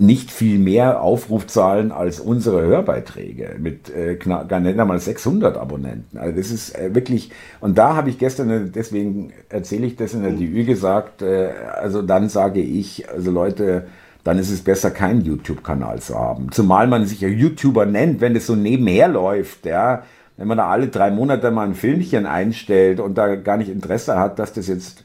nicht 0.00 0.30
viel 0.30 0.58
mehr 0.58 1.02
Aufrufzahlen 1.02 1.92
als 1.92 2.20
unsere 2.20 2.62
Hörbeiträge 2.62 3.56
mit 3.58 3.94
äh, 3.94 4.16
gar 4.16 4.60
nicht 4.60 4.78
einmal 4.78 4.98
600 4.98 5.58
Abonnenten. 5.58 6.16
Also 6.16 6.36
das 6.36 6.50
ist 6.50 6.74
äh, 6.74 6.94
wirklich, 6.94 7.30
und 7.60 7.76
da 7.76 7.96
habe 7.96 8.08
ich 8.08 8.18
gestern, 8.18 8.50
äh, 8.50 8.60
deswegen 8.70 9.32
erzähle 9.50 9.86
ich 9.86 9.96
das 9.96 10.14
in 10.14 10.22
der 10.22 10.32
DÜ 10.32 10.64
gesagt, 10.64 11.20
äh, 11.20 11.50
also 11.78 12.00
dann 12.00 12.30
sage 12.30 12.60
ich, 12.60 13.10
also 13.10 13.30
Leute, 13.30 13.88
dann 14.24 14.38
ist 14.38 14.50
es 14.50 14.62
besser, 14.62 14.90
keinen 14.90 15.22
YouTube-Kanal 15.22 16.00
zu 16.00 16.18
haben. 16.18 16.50
Zumal 16.50 16.86
man 16.86 17.04
sich 17.04 17.20
ja 17.20 17.28
YouTuber 17.28 17.84
nennt, 17.84 18.22
wenn 18.22 18.32
das 18.32 18.46
so 18.46 18.56
nebenher 18.56 19.08
läuft, 19.08 19.66
ja. 19.66 20.04
Wenn 20.38 20.48
man 20.48 20.56
da 20.56 20.68
alle 20.68 20.88
drei 20.88 21.10
Monate 21.10 21.50
mal 21.50 21.66
ein 21.66 21.74
Filmchen 21.74 22.24
einstellt 22.24 23.00
und 23.00 23.18
da 23.18 23.36
gar 23.36 23.58
nicht 23.58 23.68
Interesse 23.68 24.18
hat, 24.18 24.38
dass 24.38 24.54
das 24.54 24.68
jetzt 24.68 25.04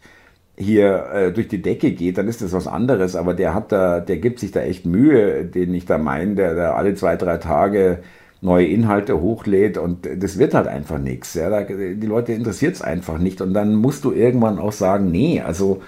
hier 0.57 1.05
äh, 1.13 1.31
durch 1.31 1.47
die 1.47 1.61
Decke 1.61 1.91
geht, 1.91 2.17
dann 2.17 2.27
ist 2.27 2.41
das 2.41 2.53
was 2.53 2.67
anderes. 2.67 3.15
Aber 3.15 3.33
der 3.33 3.53
hat 3.53 3.71
da, 3.71 3.99
der 3.99 4.17
gibt 4.17 4.39
sich 4.39 4.51
da 4.51 4.61
echt 4.61 4.85
Mühe, 4.85 5.45
den 5.45 5.73
ich 5.73 5.85
da 5.85 5.97
meine, 5.97 6.35
der 6.35 6.55
da 6.55 6.73
alle 6.75 6.95
zwei, 6.95 7.15
drei 7.15 7.37
Tage 7.37 7.99
neue 8.41 8.67
Inhalte 8.67 9.19
hochlädt 9.21 9.77
und 9.77 10.07
das 10.17 10.37
wird 10.37 10.53
halt 10.53 10.67
einfach 10.67 10.99
nichts. 10.99 11.33
Ja, 11.33 11.63
die 11.63 12.05
Leute 12.05 12.33
interessiert 12.33 12.75
es 12.75 12.81
einfach 12.81 13.17
nicht 13.17 13.41
und 13.41 13.53
dann 13.53 13.75
musst 13.75 14.03
du 14.03 14.11
irgendwann 14.11 14.59
auch 14.59 14.71
sagen, 14.71 15.09
nee, 15.09 15.41
also 15.41 15.81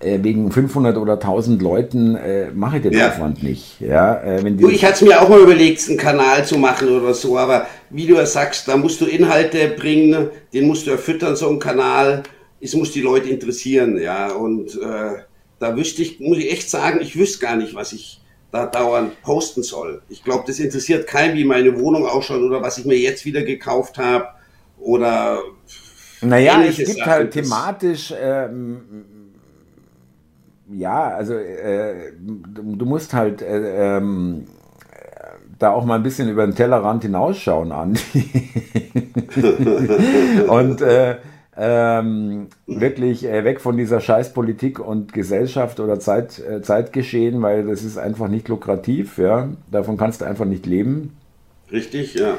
äh, 0.00 0.18
wegen 0.22 0.50
500 0.50 0.96
oder 0.96 1.14
1000 1.14 1.62
Leuten 1.62 2.16
äh, 2.16 2.50
mache 2.54 2.78
ich 2.78 2.82
den 2.82 2.92
ja. 2.92 3.08
Aufwand 3.08 3.42
nicht. 3.42 3.80
Ja, 3.80 4.20
äh, 4.22 4.42
wenn 4.42 4.58
du, 4.58 4.68
ich 4.68 4.84
hatte 4.84 5.04
mir 5.04 5.22
auch 5.22 5.28
mal 5.28 5.40
überlegt, 5.40 5.88
einen 5.88 5.96
Kanal 5.96 6.44
zu 6.44 6.58
machen 6.58 6.88
oder 6.88 7.14
so, 7.14 7.38
aber 7.38 7.66
wie 7.90 8.06
du 8.06 8.14
ja 8.14 8.26
sagst, 8.26 8.68
da 8.68 8.76
musst 8.76 9.00
du 9.00 9.06
Inhalte 9.06 9.68
bringen, 9.68 10.28
den 10.52 10.66
musst 10.66 10.86
du 10.86 10.90
erfüttern, 10.90 11.36
so 11.36 11.48
einen 11.48 11.60
Kanal. 11.60 12.24
Es 12.60 12.74
muss 12.74 12.92
die 12.92 13.02
Leute 13.02 13.28
interessieren, 13.28 14.00
ja, 14.00 14.32
und 14.32 14.80
äh, 14.80 15.22
da 15.58 15.76
wüsste 15.76 16.02
ich, 16.02 16.20
muss 16.20 16.38
ich 16.38 16.50
echt 16.50 16.70
sagen, 16.70 17.00
ich 17.00 17.18
wüsste 17.18 17.40
gar 17.40 17.56
nicht, 17.56 17.74
was 17.74 17.92
ich 17.92 18.20
da 18.50 18.66
dauernd 18.66 19.20
posten 19.22 19.62
soll. 19.62 20.02
Ich 20.08 20.24
glaube, 20.24 20.44
das 20.46 20.58
interessiert 20.58 21.06
keinen, 21.06 21.36
wie 21.36 21.44
meine 21.44 21.78
Wohnung 21.78 22.06
ausschaut 22.06 22.42
oder 22.42 22.62
was 22.62 22.78
ich 22.78 22.84
mir 22.84 22.98
jetzt 22.98 23.24
wieder 23.24 23.42
gekauft 23.42 23.98
habe 23.98 24.26
oder 24.78 25.40
naja, 26.22 26.62
es 26.62 26.76
gibt 26.76 26.90
Sachen. 26.90 27.06
halt 27.06 27.30
thematisch 27.32 28.14
ähm, 28.18 29.06
ja, 30.68 31.08
also 31.08 31.34
äh, 31.34 32.12
du, 32.18 32.84
musst 32.84 33.14
halt 33.14 33.42
äh, 33.42 33.96
ähm, 33.96 34.46
da 35.58 35.70
auch 35.70 35.84
mal 35.84 35.96
ein 35.96 36.02
bisschen 36.02 36.28
über 36.28 36.44
den 36.44 36.54
Tellerrand 36.54 37.02
hinausschauen, 37.02 37.72
Andi. 37.72 38.00
und 40.48 40.82
äh, 40.82 41.16
ähm, 41.58 42.48
wirklich 42.66 43.24
äh, 43.24 43.44
weg 43.44 43.60
von 43.60 43.76
dieser 43.76 44.00
Scheißpolitik 44.00 44.78
und 44.78 45.12
Gesellschaft 45.12 45.80
oder 45.80 45.98
Zeit, 45.98 46.38
äh, 46.38 46.60
Zeitgeschehen, 46.60 47.40
weil 47.40 47.66
das 47.66 47.82
ist 47.82 47.96
einfach 47.96 48.28
nicht 48.28 48.48
lukrativ, 48.48 49.18
ja. 49.18 49.48
Davon 49.70 49.96
kannst 49.96 50.20
du 50.20 50.26
einfach 50.26 50.44
nicht 50.44 50.66
leben. 50.66 51.16
Richtig, 51.72 52.14
ja. 52.14 52.34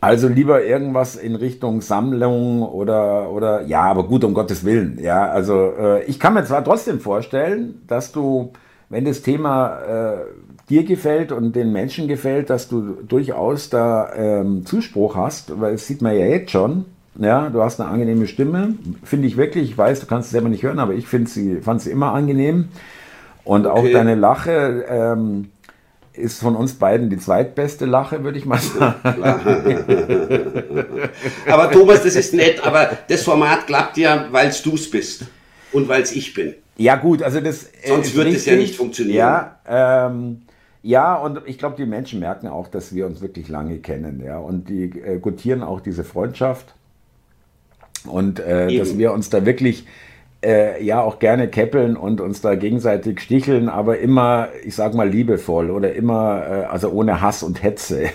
Also 0.00 0.26
lieber 0.26 0.64
irgendwas 0.64 1.14
in 1.14 1.36
Richtung 1.36 1.80
Sammlung 1.80 2.62
oder, 2.62 3.30
oder 3.30 3.62
ja, 3.66 3.82
aber 3.82 4.04
gut, 4.04 4.24
um 4.24 4.34
Gottes 4.34 4.64
Willen. 4.64 4.98
Ja, 5.00 5.30
also 5.30 5.72
äh, 5.78 6.04
ich 6.06 6.18
kann 6.18 6.34
mir 6.34 6.44
zwar 6.44 6.64
trotzdem 6.64 6.98
vorstellen, 6.98 7.82
dass 7.86 8.10
du, 8.10 8.52
wenn 8.88 9.04
das 9.04 9.22
Thema 9.22 9.78
äh, 9.80 10.16
dir 10.68 10.82
gefällt 10.84 11.30
und 11.30 11.54
den 11.54 11.70
Menschen 11.70 12.08
gefällt, 12.08 12.50
dass 12.50 12.68
du 12.68 12.96
durchaus 13.06 13.70
da 13.70 14.12
ähm, 14.14 14.66
Zuspruch 14.66 15.14
hast, 15.14 15.60
weil 15.60 15.72
das 15.72 15.86
sieht 15.86 16.02
man 16.02 16.18
ja 16.18 16.26
jetzt 16.26 16.50
schon. 16.50 16.86
Ja, 17.18 17.50
du 17.50 17.62
hast 17.62 17.80
eine 17.80 17.90
angenehme 17.90 18.26
Stimme, 18.26 18.74
finde 19.04 19.28
ich 19.28 19.36
wirklich. 19.36 19.70
Ich 19.70 19.78
weiß, 19.78 20.00
du 20.00 20.06
kannst 20.06 20.26
es 20.26 20.32
selber 20.32 20.48
nicht 20.48 20.62
hören, 20.62 20.78
aber 20.78 20.94
ich 20.94 21.06
finde 21.06 21.30
sie, 21.30 21.60
fand 21.60 21.82
sie 21.82 21.90
immer 21.90 22.12
angenehm. 22.12 22.68
Und 23.44 23.66
okay. 23.66 23.78
auch 23.78 23.92
deine 23.92 24.14
Lache, 24.14 24.84
ähm, 24.88 25.50
ist 26.14 26.40
von 26.40 26.56
uns 26.56 26.74
beiden 26.74 27.10
die 27.10 27.18
zweitbeste 27.18 27.86
Lache, 27.86 28.22
würde 28.24 28.38
ich 28.38 28.44
mal 28.44 28.58
sagen. 28.60 28.96
aber 31.46 31.70
Thomas, 31.70 32.02
das 32.02 32.16
ist 32.16 32.34
nett, 32.34 32.64
aber 32.64 32.90
das 33.08 33.22
Format 33.22 33.66
klappt 33.66 33.96
ja, 33.96 34.26
weil 34.30 34.48
es 34.48 34.62
du 34.62 34.74
es 34.74 34.90
bist 34.90 35.24
und 35.72 35.88
weil 35.88 36.02
es 36.02 36.12
ich 36.12 36.34
bin. 36.34 36.54
Ja 36.76 36.96
gut, 36.96 37.22
also 37.22 37.40
das 37.40 37.64
äh, 37.82 37.88
sonst 37.88 38.14
wird 38.14 38.28
es 38.28 38.44
ja 38.46 38.56
nicht 38.56 38.76
funktionieren. 38.76 39.16
Ja, 39.16 39.60
ähm, 39.66 40.42
ja, 40.82 41.14
und 41.14 41.42
ich 41.46 41.58
glaube, 41.58 41.76
die 41.76 41.86
Menschen 41.86 42.20
merken 42.20 42.48
auch, 42.48 42.68
dass 42.68 42.94
wir 42.94 43.06
uns 43.06 43.20
wirklich 43.20 43.48
lange 43.48 43.78
kennen, 43.78 44.22
ja, 44.24 44.38
und 44.38 44.68
die 44.68 44.84
äh, 44.84 45.18
gutieren 45.18 45.62
auch 45.62 45.80
diese 45.80 46.04
Freundschaft 46.04 46.74
und 48.06 48.40
äh, 48.40 48.76
dass 48.76 48.98
wir 48.98 49.12
uns 49.12 49.30
da 49.30 49.46
wirklich 49.46 49.84
äh, 50.44 50.84
ja 50.84 51.00
auch 51.00 51.18
gerne 51.18 51.48
keppeln 51.48 51.96
und 51.96 52.20
uns 52.20 52.40
da 52.40 52.54
gegenseitig 52.54 53.20
sticheln, 53.20 53.68
aber 53.68 53.98
immer, 53.98 54.48
ich 54.64 54.74
sag 54.74 54.94
mal, 54.94 55.08
liebevoll 55.08 55.70
oder 55.70 55.94
immer, 55.94 56.44
äh, 56.44 56.64
also 56.64 56.90
ohne 56.90 57.20
Hass 57.20 57.42
und 57.42 57.62
Hetze. 57.62 58.10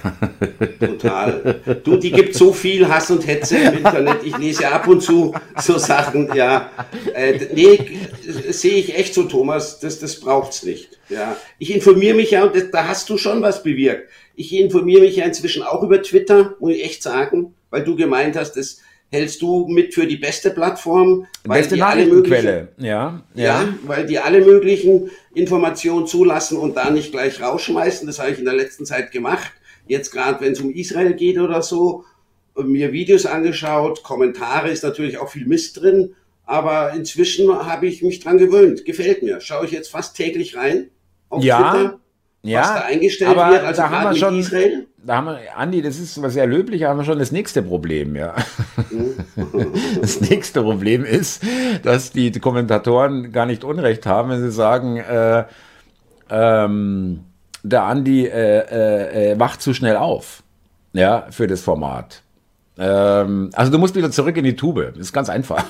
Total. 0.80 1.62
Du, 1.84 1.98
die 1.98 2.12
gibt 2.12 2.36
so 2.36 2.52
viel 2.52 2.88
Hass 2.88 3.10
und 3.12 3.26
Hetze 3.26 3.58
im 3.58 3.78
Internet. 3.78 4.24
Ich 4.24 4.38
lese 4.38 4.70
ab 4.70 4.88
und 4.88 5.02
zu 5.02 5.34
so 5.58 5.78
Sachen, 5.78 6.34
ja. 6.36 6.70
Äh, 7.14 7.40
nee, 7.54 7.80
sehe 8.50 8.76
ich 8.76 8.98
echt 8.98 9.14
so, 9.14 9.24
Thomas, 9.24 9.80
das, 9.80 10.00
das 10.00 10.20
braucht's 10.20 10.64
nicht. 10.64 11.00
Ja. 11.10 11.38
Ich 11.60 11.74
informiere 11.74 12.16
mich 12.16 12.32
ja, 12.32 12.44
und 12.44 12.56
das, 12.56 12.72
da 12.72 12.88
hast 12.88 13.10
du 13.10 13.18
schon 13.18 13.42
was 13.42 13.64
bewirkt. 13.64 14.10
Ich 14.36 14.54
informiere 14.54 15.02
mich 15.02 15.16
ja 15.16 15.26
inzwischen 15.26 15.64
auch 15.64 15.82
über 15.82 16.02
Twitter, 16.02 16.56
muss 16.60 16.74
ich 16.74 16.84
echt 16.84 17.04
sagen, 17.04 17.54
weil 17.70 17.84
du 17.84 17.96
gemeint 17.96 18.36
hast, 18.36 18.54
das 18.54 18.82
hältst 19.10 19.42
du 19.42 19.68
mit 19.68 19.94
für 19.94 20.06
die 20.06 20.18
beste 20.18 20.52
Plattform, 20.52 21.28
weil 21.46 21.62
beste 21.62 21.76
die 21.76 21.82
alle 21.82 22.06
möglichen, 22.06 22.68
ja, 22.78 23.24
ja. 23.34 23.44
ja, 23.44 23.74
weil 23.84 24.06
die 24.06 24.20
alle 24.20 24.42
möglichen 24.42 25.10
Informationen 25.34 26.08
zulassen 26.08 26.58
und 26.58 26.76
da 26.76 26.90
nicht 26.90 27.12
gleich 27.12 27.42
rausschmeißen. 27.42 28.06
Das 28.08 28.20
habe 28.20 28.32
ich 28.32 28.40
in 28.40 28.46
der 28.46 28.56
letzten 28.56 28.86
Zeit 28.86 29.12
gemacht. 29.12 29.52
Jetzt 29.88 30.12
gerade, 30.12 30.44
wenn 30.44 30.52
es 30.52 30.60
um 30.60 30.72
Israel 30.72 31.14
geht 31.14 31.40
oder 31.40 31.62
so, 31.62 32.04
mir 32.56 32.92
Videos 32.92 33.26
angeschaut, 33.26 34.04
Kommentare 34.04 34.70
ist 34.70 34.84
natürlich 34.84 35.18
auch 35.18 35.30
viel 35.30 35.46
Mist 35.46 35.82
drin, 35.82 36.16
aber 36.46 36.94
inzwischen 36.94 37.50
habe 37.50 37.88
ich 37.88 38.02
mich 38.02 38.20
dran 38.20 38.38
gewöhnt. 38.38 38.84
Gefällt 38.84 39.24
mir. 39.24 39.40
Schaue 39.40 39.66
ich 39.66 39.72
jetzt 39.72 39.90
fast 39.90 40.18
täglich 40.18 40.56
rein 40.58 40.90
auf 41.30 41.44
ja. 41.44 41.72
Twitter 41.72 42.00
ja, 42.44 42.62
was 42.62 42.68
da 42.68 42.82
eingestellt 42.82 43.32
aber 43.32 43.52
wird, 43.52 43.64
also 43.64 43.82
da 43.82 43.90
haben 43.90 44.10
wir 44.12 44.16
schon, 44.16 44.40
Israel. 44.40 44.88
Da 45.04 45.18
haben 45.18 45.26
wir, 45.28 45.40
Andi, 45.56 45.82
das 45.82 46.00
ist 46.00 46.22
was 46.22 46.34
sehr 46.34 46.48
löblich, 46.48 46.84
haben 46.84 46.98
wir 47.00 47.06
schon 47.06 47.20
das 47.20 47.32
nächste 47.32 47.62
Problem, 47.62 48.16
ja. 48.16 48.36
das 50.02 50.22
nächste 50.22 50.62
Problem 50.62 51.04
ist, 51.04 51.44
dass 51.84 52.12
die 52.12 52.32
Kommentatoren 52.32 53.32
gar 53.32 53.46
nicht 53.46 53.64
Unrecht 53.64 54.06
haben, 54.06 54.30
wenn 54.30 54.42
sie 54.42 54.52
sagen, 54.52 54.98
äh, 54.98 55.46
ähm, 56.30 57.22
der 57.64 57.84
Andi 57.84 58.26
äh, 58.26 58.60
äh, 58.60 59.32
äh 59.32 59.40
wacht 59.40 59.62
zu 59.62 59.74
schnell 59.74 59.96
auf, 59.96 60.44
ja, 60.94 61.28
für 61.30 61.48
das 61.48 61.62
Format. 61.62 62.22
Ähm, 62.80 63.50
also 63.54 63.72
du 63.72 63.80
musst 63.80 63.96
wieder 63.96 64.12
zurück 64.12 64.38
in 64.38 64.44
die 64.44 64.56
Tube. 64.56 64.92
Das 64.94 65.08
ist 65.08 65.14
ganz 65.14 65.30
einfach. 65.30 65.66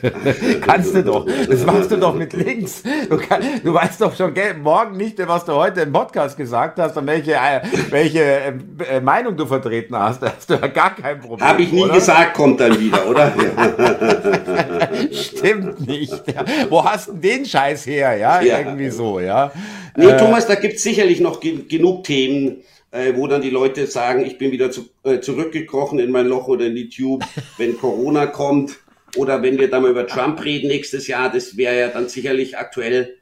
Kannst 0.60 0.94
du 0.94 1.02
doch. 1.02 1.26
Das 1.48 1.64
machst 1.64 1.90
du 1.90 1.96
doch 1.96 2.14
mit 2.14 2.34
links. 2.34 2.82
Du, 3.08 3.16
kann, 3.16 3.42
du 3.64 3.72
weißt 3.72 4.00
doch 4.02 4.14
schon 4.14 4.34
morgen 4.62 4.96
nicht, 4.96 5.16
was 5.26 5.46
du 5.46 5.52
heute 5.52 5.80
im 5.80 5.92
Podcast 5.92 6.36
gesagt 6.36 6.78
hast 6.78 6.96
und 6.96 7.06
welche, 7.06 7.34
äh, 7.34 7.62
welche 7.88 8.54
äh, 8.90 9.00
Meinung 9.00 9.36
du 9.36 9.46
vertreten 9.46 9.96
hast. 9.96 10.22
Da 10.22 10.34
hast 10.36 10.50
du 10.50 10.54
ja 10.54 10.66
gar 10.66 10.94
kein 10.94 11.20
Problem. 11.20 11.48
Habe 11.48 11.62
ich 11.62 11.72
nie 11.72 11.84
oder? 11.84 11.94
gesagt, 11.94 12.34
kommt 12.34 12.60
dann 12.60 12.78
wieder, 12.78 13.06
oder? 13.08 13.32
Stimmt 15.10 15.86
nicht. 15.86 16.22
Ja. 16.26 16.44
Wo 16.68 16.84
hast 16.84 17.08
du 17.08 17.12
den 17.14 17.46
Scheiß 17.46 17.86
her? 17.86 18.16
Ja, 18.16 18.42
ja. 18.42 18.58
irgendwie 18.58 18.90
so, 18.90 19.20
ja. 19.20 19.52
Nee, 19.96 20.06
äh, 20.06 20.18
Thomas, 20.18 20.46
da 20.46 20.54
gibt 20.54 20.74
es 20.74 20.82
sicherlich 20.82 21.20
noch 21.20 21.40
ge 21.40 21.64
genug 21.66 22.04
Themen 22.04 22.62
äh, 22.92 23.16
wo 23.16 23.26
dann 23.26 23.42
die 23.42 23.50
Leute 23.50 23.86
sagen, 23.86 24.24
ich 24.24 24.38
bin 24.38 24.52
wieder 24.52 24.70
zu, 24.70 24.90
äh, 25.02 25.20
zurückgekrochen 25.20 25.98
in 25.98 26.12
mein 26.12 26.26
Loch 26.26 26.46
oder 26.46 26.66
in 26.66 26.76
die 26.76 26.88
Tube, 26.88 27.24
wenn 27.56 27.76
Corona 27.78 28.26
kommt 28.26 28.78
oder 29.16 29.42
wenn 29.42 29.58
wir 29.58 29.68
dann 29.68 29.82
mal 29.82 29.90
über 29.90 30.06
Trump 30.06 30.44
reden 30.44 30.68
nächstes 30.68 31.08
Jahr, 31.08 31.32
das 31.32 31.56
wäre 31.56 31.78
ja 31.78 31.88
dann 31.88 32.08
sicherlich 32.08 32.56
aktuell. 32.56 33.16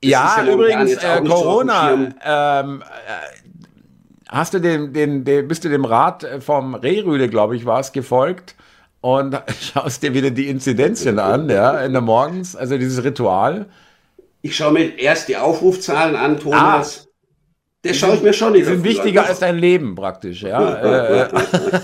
Das 0.00 0.10
ja, 0.10 0.42
ja 0.44 0.52
übrigens, 0.52 0.94
äh, 0.94 1.20
Corona, 1.24 1.92
ähm, 1.92 2.82
äh, 2.82 2.82
hast 4.28 4.54
du 4.54 4.58
den, 4.58 4.92
den, 4.92 5.24
den, 5.24 5.46
bist 5.46 5.64
du 5.64 5.68
dem 5.68 5.84
Rat 5.84 6.26
vom 6.40 6.74
Rehrüde, 6.74 7.28
glaube 7.28 7.54
ich, 7.54 7.66
war 7.66 7.80
es, 7.80 7.92
gefolgt? 7.92 8.56
Und 9.02 9.40
schaust 9.60 10.02
dir 10.02 10.14
wieder 10.14 10.30
die 10.30 10.48
Inzidenzien 10.48 11.18
an, 11.18 11.50
ja, 11.50 11.80
in 11.82 11.92
der 11.92 12.02
Morgens, 12.02 12.56
also 12.56 12.78
dieses 12.78 13.04
Ritual. 13.04 13.66
Ich 14.40 14.56
schaue 14.56 14.72
mir 14.72 14.98
erst 14.98 15.28
die 15.28 15.36
Aufrufzahlen 15.36 16.16
an, 16.16 16.40
Thomas. 16.40 17.06
Ah. 17.06 17.11
Der 17.84 17.94
schaue 17.94 18.14
ich 18.14 18.22
mir 18.22 18.32
schon 18.32 18.52
nicht 18.52 18.66
sind 18.66 18.84
wichtiger 18.84 19.26
als 19.26 19.40
dein 19.40 19.58
Leben 19.58 19.94
praktisch, 19.96 20.42
ja. 20.42 20.74
Äh, 20.74 21.22
äh. 21.22 21.28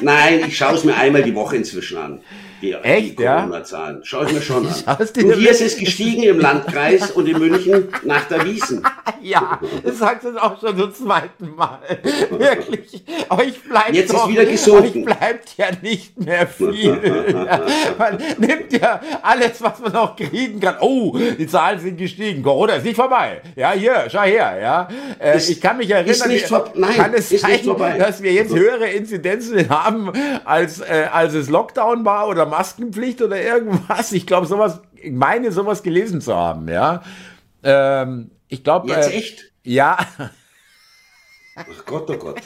Nein, 0.00 0.44
ich 0.46 0.56
schaue 0.56 0.74
es 0.74 0.84
mir 0.84 0.94
einmal 0.94 1.24
die 1.24 1.34
Woche 1.34 1.56
inzwischen 1.56 1.98
an. 1.98 2.20
Die, 2.60 2.72
Echt, 2.72 3.18
die 3.18 3.24
Corona-Zahlen. 3.24 4.00
Schau 4.02 4.24
ich 4.24 4.32
mir 4.32 4.42
schon 4.42 4.66
an. 4.86 4.96
Und 4.98 5.32
hier 5.34 5.50
ist 5.50 5.60
es 5.60 5.76
gestiegen 5.76 6.24
im 6.24 6.40
Landkreis 6.40 7.10
und 7.12 7.28
in 7.28 7.38
München 7.38 7.88
nach 8.04 8.24
der 8.24 8.44
Wiesen. 8.44 8.82
ja, 9.22 9.60
das 9.84 9.98
sagst 9.98 10.24
du 10.24 10.36
auch 10.42 10.60
schon 10.60 10.76
zum 10.76 10.92
zweiten 10.92 11.54
Mal. 11.54 11.78
Wirklich. 12.30 13.04
Euch 13.30 13.62
bleibt 13.62 13.94
Jetzt 13.94 14.12
doch, 14.12 14.24
ist 14.24 14.32
wieder 14.32 14.44
gesunken. 14.44 14.98
Euch 14.98 15.04
bleibt 15.04 15.56
ja 15.56 15.66
nicht 15.82 16.18
mehr 16.18 16.46
viel. 16.46 16.98
ja, 17.46 17.60
man 17.96 18.18
nimmt 18.38 18.72
ja 18.72 19.00
alles, 19.22 19.62
was 19.62 19.78
man 19.80 19.92
noch 19.92 20.16
kriegen 20.16 20.58
kann. 20.60 20.76
Oh, 20.80 21.16
die 21.16 21.46
Zahlen 21.46 21.78
sind 21.78 21.96
gestiegen. 21.96 22.42
Corona 22.42 22.74
ist 22.74 22.84
nicht 22.84 22.96
vorbei. 22.96 23.40
Ja, 23.54 23.72
hier, 23.72 24.06
schau 24.10 24.22
her. 24.22 24.58
Ja, 24.60 24.88
äh, 25.20 25.36
ist, 25.36 25.50
ich 25.50 25.60
kann 25.60 25.76
mich 25.76 25.90
erinnern, 25.90 26.28
nicht 26.28 26.46
vor, 26.46 26.70
nein, 26.74 26.94
kann 26.94 27.14
es 27.14 27.28
sein, 27.28 27.60
dass 27.98 28.22
wir 28.22 28.32
jetzt 28.32 28.54
höhere 28.54 28.86
Inzidenzen 28.88 29.68
haben, 29.68 30.12
als, 30.44 30.80
äh, 30.80 31.06
als 31.12 31.34
es 31.34 31.48
Lockdown 31.48 32.04
war 32.04 32.28
oder 32.28 32.47
Maskenpflicht 32.48 33.22
oder 33.22 33.40
irgendwas. 33.40 34.12
Ich 34.12 34.26
glaube, 34.26 34.46
sowas, 34.46 34.80
ich 34.94 35.12
meine, 35.12 35.52
sowas 35.52 35.82
gelesen 35.82 36.20
zu 36.20 36.34
haben, 36.34 36.68
ja. 36.68 37.02
Ähm, 37.62 38.30
ich 38.48 38.64
glaube. 38.64 38.88
Jetzt 38.88 39.10
äh, 39.10 39.16
echt? 39.16 39.52
Ja. 39.62 39.98
Ach 41.56 41.84
Gott, 41.86 42.08
oh 42.08 42.16
Gott. 42.16 42.42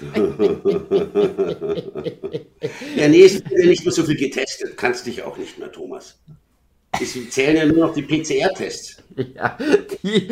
ja, 2.97 3.09
nee, 3.09 3.25
es 3.25 3.35
wird 3.35 3.50
ja 3.50 3.66
nicht 3.66 3.85
mehr 3.85 3.92
so 3.92 4.04
viel 4.04 4.16
getestet. 4.16 4.76
Kannst 4.78 5.06
dich 5.06 5.23
auch 5.23 5.37
nicht 5.37 5.59
mehr, 5.59 5.71
Thomas. 5.71 6.18
Es 7.00 7.30
zählen 7.30 7.56
ja 7.56 7.64
nur 7.66 7.87
noch 7.87 7.94
die 7.94 8.02
PCR-Tests. 8.02 9.02
Ja, 9.34 9.58
die 10.02 10.30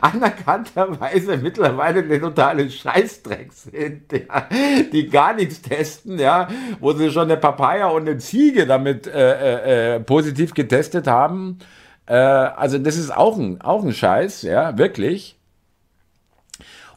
anerkannterweise 0.00 1.36
mittlerweile 1.36 2.00
eine 2.00 2.18
totale 2.18 2.70
Scheißdreck 2.70 3.52
sind, 3.52 4.10
ja, 4.10 4.48
die 4.90 5.08
gar 5.08 5.34
nichts 5.34 5.60
testen, 5.60 6.18
ja, 6.18 6.48
wo 6.80 6.92
sie 6.92 7.10
schon 7.10 7.24
eine 7.24 7.36
Papaya 7.36 7.88
und 7.88 8.08
eine 8.08 8.16
Ziege 8.16 8.66
damit 8.66 9.06
äh, 9.06 9.32
äh, 9.32 9.96
äh 9.96 10.00
positiv 10.00 10.54
getestet 10.54 11.06
haben. 11.06 11.58
Äh, 12.06 12.14
also 12.14 12.78
das 12.78 12.96
ist 12.96 13.14
auch 13.14 13.36
ein, 13.38 13.60
auch 13.60 13.84
ein 13.84 13.92
Scheiß, 13.92 14.42
ja, 14.42 14.78
wirklich. 14.78 15.36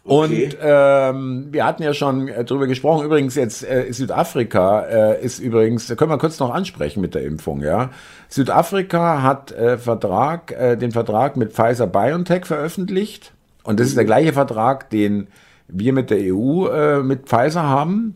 Und 0.05 0.55
ähm, 0.61 1.47
wir 1.49 1.65
hatten 1.65 1.81
ja 1.81 1.95
schon 1.95 2.27
äh, 2.27 2.45
darüber 2.45 2.67
gesprochen. 2.67 3.05
Übrigens 3.05 3.33
jetzt 3.33 3.67
äh, 3.67 3.91
Südafrika 3.91 4.81
äh, 4.81 5.25
ist 5.25 5.39
übrigens, 5.39 5.87
da 5.87 5.95
können 5.95 6.11
wir 6.11 6.19
kurz 6.19 6.39
noch 6.39 6.53
ansprechen 6.53 7.01
mit 7.01 7.15
der 7.15 7.23
Impfung. 7.23 7.63
Ja, 7.63 7.89
Südafrika 8.29 9.23
hat 9.23 9.51
äh, 9.51 9.79
Vertrag, 9.79 10.51
äh, 10.51 10.75
den 10.75 10.91
Vertrag 10.91 11.37
mit 11.37 11.53
Pfizer 11.53 11.87
BioNTech 11.87 12.45
veröffentlicht 12.45 13.33
und 13.63 13.79
das 13.79 13.87
ist 13.87 13.97
der 13.97 14.05
gleiche 14.05 14.31
Vertrag, 14.31 14.91
den 14.91 15.25
wir 15.67 15.91
mit 15.91 16.11
der 16.11 16.19
EU 16.35 16.67
äh, 16.67 17.01
mit 17.01 17.27
Pfizer 17.27 17.63
haben. 17.63 18.13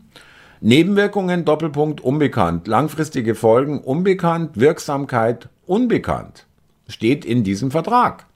Nebenwirkungen 0.60 1.44
Doppelpunkt 1.44 2.00
unbekannt, 2.00 2.68
langfristige 2.68 3.34
Folgen 3.34 3.80
unbekannt, 3.80 4.60
Wirksamkeit 4.60 5.48
unbekannt 5.66 6.46
steht 6.86 7.24
in 7.24 7.42
diesem 7.42 7.72
Vertrag. 7.72 8.26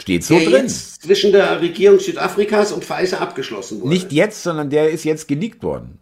Steht 0.00 0.24
so 0.24 0.38
der 0.38 0.50
drin. 0.50 0.62
Jetzt 0.62 1.02
zwischen 1.02 1.32
der 1.32 1.60
Regierung 1.60 1.98
Südafrikas 1.98 2.72
und 2.72 2.84
Pfizer 2.84 3.20
abgeschlossen 3.20 3.80
wurde. 3.80 3.88
Nicht 3.88 4.12
jetzt, 4.12 4.42
sondern 4.42 4.70
der 4.70 4.90
ist 4.90 5.04
jetzt 5.04 5.26
geleakt 5.26 5.62
worden. 5.62 5.98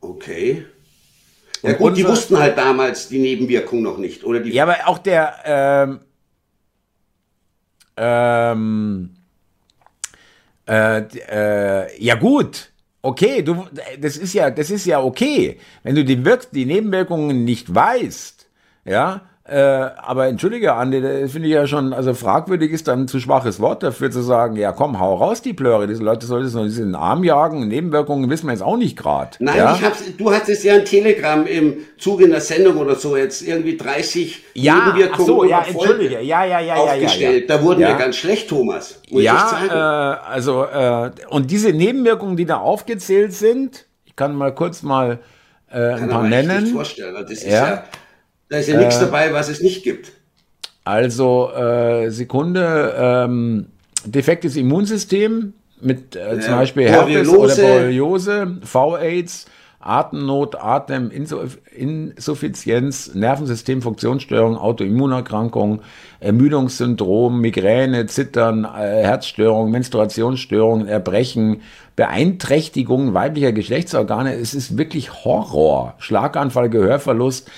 Okay. 0.00 0.66
Ja 1.62 1.70
und 1.70 1.78
gut, 1.78 1.96
die 1.96 2.06
wussten 2.06 2.38
halt 2.38 2.58
damals 2.58 3.08
die 3.08 3.18
Nebenwirkung 3.18 3.80
noch 3.80 3.96
nicht, 3.96 4.24
oder 4.24 4.40
die? 4.40 4.52
Ja, 4.52 4.64
aber 4.64 4.76
auch 4.86 4.98
der 4.98 5.34
ähm, 5.46 6.00
ähm, 7.96 9.10
äh, 10.68 11.00
äh, 11.00 12.02
ja 12.02 12.14
gut, 12.16 12.70
okay, 13.02 13.42
du, 13.42 13.66
das 13.98 14.16
ist 14.16 14.34
ja, 14.34 14.50
das 14.50 14.70
ist 14.70 14.86
ja 14.86 15.00
okay, 15.00 15.58
wenn 15.82 15.94
du 15.94 16.04
die 16.04 16.24
Wirk 16.24 16.50
die 16.52 16.66
Nebenwirkungen 16.66 17.44
nicht 17.44 17.74
weißt, 17.74 18.48
ja, 18.84 19.28
äh, 19.46 19.58
aber 19.58 20.28
entschuldige, 20.28 20.72
Andi, 20.72 21.02
das 21.02 21.32
finde 21.32 21.48
ich 21.48 21.54
ja 21.54 21.66
schon, 21.66 21.92
also 21.92 22.14
fragwürdig 22.14 22.72
ist 22.72 22.88
dann 22.88 23.00
ein 23.00 23.08
zu 23.08 23.20
schwaches 23.20 23.60
Wort 23.60 23.82
dafür 23.82 24.10
zu 24.10 24.22
sagen, 24.22 24.56
ja 24.56 24.72
komm, 24.72 24.98
hau 24.98 25.16
raus 25.16 25.42
die 25.42 25.52
Plöre, 25.52 25.86
diese 25.86 26.02
Leute 26.02 26.24
sollten 26.24 26.46
es 26.46 26.54
noch 26.54 26.64
in 26.64 26.74
den 26.74 26.94
Arm 26.94 27.24
jagen, 27.24 27.68
Nebenwirkungen 27.68 28.30
wissen 28.30 28.46
wir 28.46 28.52
jetzt 28.52 28.62
auch 28.62 28.78
nicht 28.78 28.96
gerade. 28.96 29.32
Nein, 29.40 29.58
ja? 29.58 29.74
ich 29.74 29.84
hab's, 29.84 30.02
du 30.16 30.32
hattest 30.32 30.64
ja 30.64 30.76
ein 30.76 30.86
Telegramm 30.86 31.46
im 31.46 31.76
Zuge 31.98 32.24
einer 32.24 32.40
Sendung 32.40 32.78
oder 32.78 32.94
so 32.94 33.18
jetzt 33.18 33.42
irgendwie 33.42 33.76
30 33.76 34.44
ja, 34.54 34.86
Nebenwirkungen 34.86 35.26
so, 35.26 35.44
ja, 35.44 35.62
entschuldige, 35.68 36.22
ja, 36.22 36.46
ja, 36.46 36.60
ja, 36.60 36.76
aufgestellt. 36.76 37.46
Ja, 37.46 37.54
ja, 37.54 37.58
Da 37.58 37.62
wurden 37.62 37.80
wir 37.80 37.94
ganz 37.96 38.16
schlecht, 38.16 38.48
Thomas. 38.48 39.02
Ja, 39.10 40.20
äh, 40.24 40.26
also 40.26 40.64
äh, 40.64 41.10
und 41.28 41.50
diese 41.50 41.74
Nebenwirkungen, 41.74 42.38
die 42.38 42.46
da 42.46 42.56
aufgezählt 42.56 43.34
sind, 43.34 43.84
ich 44.06 44.16
kann 44.16 44.34
mal 44.34 44.54
kurz 44.54 44.82
mal 44.82 45.18
äh, 45.70 45.80
ein 45.80 46.08
paar 46.08 46.22
nennen. 46.22 46.62
Nicht 46.62 46.72
vorstellen. 46.72 47.14
Das 47.14 47.30
ist 47.30 47.46
ja 47.46 47.84
da 48.54 48.60
ist 48.60 48.68
ja 48.68 48.78
nichts 48.78 48.98
äh, 48.98 49.00
dabei, 49.00 49.32
was 49.32 49.48
es 49.48 49.60
nicht 49.60 49.82
gibt. 49.82 50.12
Also, 50.84 51.50
äh, 51.52 52.10
Sekunde, 52.10 52.94
ähm, 52.96 53.66
defektes 54.04 54.54
Immunsystem 54.54 55.54
mit 55.80 56.14
äh, 56.14 56.38
zum 56.38 56.54
Beispiel 56.54 56.88
Herpes 56.88 57.28
oder 57.28 57.56
Borreliose, 57.56 58.58
V-Aids, 58.62 59.46
Atemnot, 59.80 60.54
Ateminsuffizienz, 60.54 63.12
Nervensystemfunktionsstörung, 63.14 64.56
Autoimmunerkrankung, 64.56 65.80
Ermüdungssyndrom, 66.20 67.40
Migräne, 67.40 68.06
Zittern, 68.06 68.64
äh, 68.64 69.02
Herzstörung, 69.02 69.72
Menstruationsstörungen, 69.72 70.86
Erbrechen, 70.86 71.62
Beeinträchtigung 71.96 73.14
weiblicher 73.14 73.50
Geschlechtsorgane. 73.52 74.34
Es 74.34 74.54
ist 74.54 74.78
wirklich 74.78 75.24
Horror. 75.24 75.94
Schlaganfall, 75.98 76.70
Gehörverlust, 76.70 77.50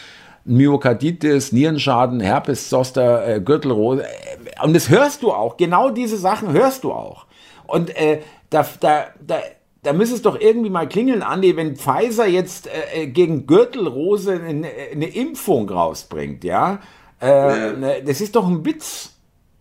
Myokarditis, 0.47 1.53
Nierenschaden, 1.53 2.21
Herpes, 2.21 2.69
Zoster, 2.69 3.27
äh, 3.27 3.41
Gürtelrose. 3.41 4.05
Äh, 4.05 4.65
und 4.65 4.75
das 4.75 4.89
hörst 4.89 5.23
du 5.23 5.33
auch. 5.33 5.57
Genau 5.57 5.91
diese 5.91 6.17
Sachen 6.17 6.53
hörst 6.53 6.85
du 6.85 6.93
auch. 6.93 7.27
Und 7.67 7.95
äh, 7.97 8.21
da, 8.51 8.67
da, 8.81 9.07
da, 9.27 9.39
da 9.83 9.93
müsste 9.93 10.15
es 10.15 10.23
doch 10.23 10.41
irgendwie 10.41 10.71
mal 10.71 10.89
klingeln, 10.89 11.23
Andi, 11.23 11.57
wenn 11.57 11.77
Pfizer 11.77 12.27
jetzt 12.27 12.69
äh, 12.69 13.03
äh 13.03 13.07
gegen 13.09 13.47
Gürtelrose 13.47 14.35
eine, 14.35 14.69
eine, 14.93 15.09
Impfung 15.09 15.69
rausbringt, 15.69 16.45
ja? 16.45 16.81
Äh, 17.21 17.29
ja. 17.29 17.73
Ne, 17.73 18.03
das 18.07 18.21
ist 18.21 18.37
doch 18.37 18.47
ein 18.47 18.65
Witz, 18.65 19.11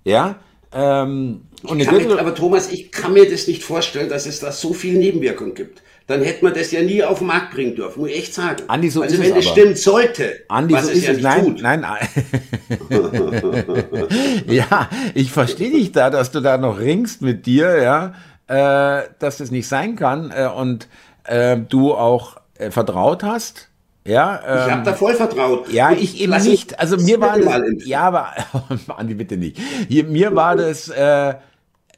ja? 0.03 0.35
Ähm, 0.71 1.41
und 1.63 1.77
mir, 1.77 2.19
aber 2.19 2.35
Thomas, 2.35 2.71
ich 2.71 2.91
kann 2.91 3.13
mir 3.13 3.29
das 3.29 3.47
nicht 3.47 3.63
vorstellen, 3.63 4.09
dass 4.09 4.27
es 4.27 4.39
da 4.39 4.51
so 4.51 4.73
viel 4.73 4.99
Nebenwirkungen 4.99 5.55
gibt 5.55 5.81
dann 6.07 6.21
hätte 6.21 6.43
man 6.43 6.53
das 6.53 6.71
ja 6.71 6.81
nie 6.81 7.03
auf 7.03 7.19
den 7.19 7.27
Markt 7.27 7.53
bringen 7.53 7.75
dürfen, 7.75 8.01
muss 8.01 8.09
ich 8.09 8.17
echt 8.17 8.33
sagen. 8.33 8.63
Andi, 8.67 8.89
so 8.89 9.01
also 9.01 9.15
ist 9.15 9.23
wenn 9.23 9.31
es, 9.31 9.45
es 9.45 9.51
stimmt 9.51 9.77
sollte, 9.77 10.41
Andi, 10.49 10.73
was 10.73 10.85
so 10.85 10.91
es 10.91 11.05
ja 11.05 11.13
es. 11.13 11.21
nein, 11.21 11.45
tut. 11.45 11.61
Nein, 11.61 11.83
ja, 14.47 14.89
ich 15.15 15.31
verstehe 15.31 15.71
dich 15.71 15.91
da, 15.91 16.11
dass 16.11 16.31
du 16.31 16.41
da 16.41 16.57
noch 16.57 16.79
ringst 16.79 17.21
mit 17.21 17.47
dir, 17.47 17.81
ja, 17.81 18.13
äh, 18.47 19.07
dass 19.17 19.37
das 19.37 19.49
nicht 19.49 19.67
sein 19.67 19.95
kann 19.95 20.31
äh, 20.35 20.47
und 20.47 20.87
äh, 21.23 21.57
du 21.57 21.93
auch 21.93 22.37
äh, 22.59 22.69
vertraut 22.69 23.23
hast. 23.23 23.69
Ja, 24.07 24.39
ähm, 24.47 24.67
ich 24.67 24.73
habe 24.73 24.83
da 24.83 24.93
voll 24.93 25.15
vertraut. 25.15 25.73
Ja, 25.73 25.89
und 25.89 25.99
ich 25.99 26.21
eben 26.21 26.37
nicht. 26.43 26.79
Also 26.79 26.97
mir 26.97 27.19
war 27.19 27.39
das, 27.39 27.85
ja, 27.85 28.01
aber 28.01 28.33
Andi 28.95 29.15
bitte 29.15 29.37
nicht. 29.37 29.57
Hier, 29.89 30.03
mir 30.03 30.35
war 30.35 30.55
das 30.55 30.89
äh, 30.89 31.33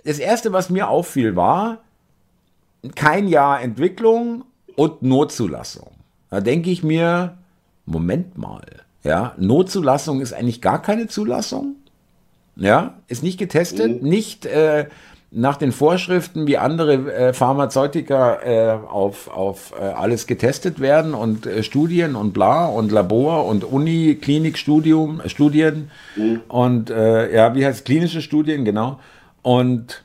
das 0.06 0.20
erste, 0.20 0.54
was 0.54 0.70
mir 0.70 0.88
auffiel, 0.88 1.36
war, 1.36 1.80
kein 2.96 3.28
Jahr 3.28 3.62
Entwicklung 3.62 4.46
und 4.76 5.02
Notzulassung. 5.02 5.92
Da 6.30 6.42
denke 6.42 6.70
ich 6.70 6.84
mir, 6.84 7.38
Moment 7.86 8.38
mal, 8.38 8.66
ja, 9.04 9.34
Notzulassung 9.38 10.22
ist 10.22 10.34
eigentlich 10.34 10.62
gar 10.62 10.82
keine 10.82 11.08
Zulassung. 11.08 11.76
Ja, 12.56 12.96
ist 13.08 13.24
nicht 13.24 13.38
getestet, 13.38 14.02
mhm. 14.02 14.10
nicht 14.10 14.46
äh, 14.46 14.88
nach 15.30 15.58
den 15.58 15.72
Vorschriften 15.72 16.48
wie 16.48 16.58
andere 16.58 17.14
äh, 17.14 17.34
Pharmazeutika 17.34 18.40
äh, 18.42 18.72
auf, 18.72 19.30
auf 19.30 19.74
äh, 19.80 19.84
alles 19.84 20.26
getestet 20.26 20.80
werden 20.80 21.14
und 21.14 21.46
äh, 21.46 21.64
Studien 21.64 22.16
und 22.16 22.34
bla 22.34 22.66
und 22.66 22.92
Labor 22.92 23.46
und 23.46 23.64
Uni, 23.64 24.16
Klinikstudium, 24.16 25.22
Studien 25.26 25.92
mhm. 26.16 26.42
und 26.48 26.90
äh, 26.90 27.34
ja, 27.34 27.54
wie 27.56 27.66
heißt 27.66 27.86
klinische 27.86 28.22
Studien, 28.22 28.66
genau. 28.66 29.00
Und 29.42 30.04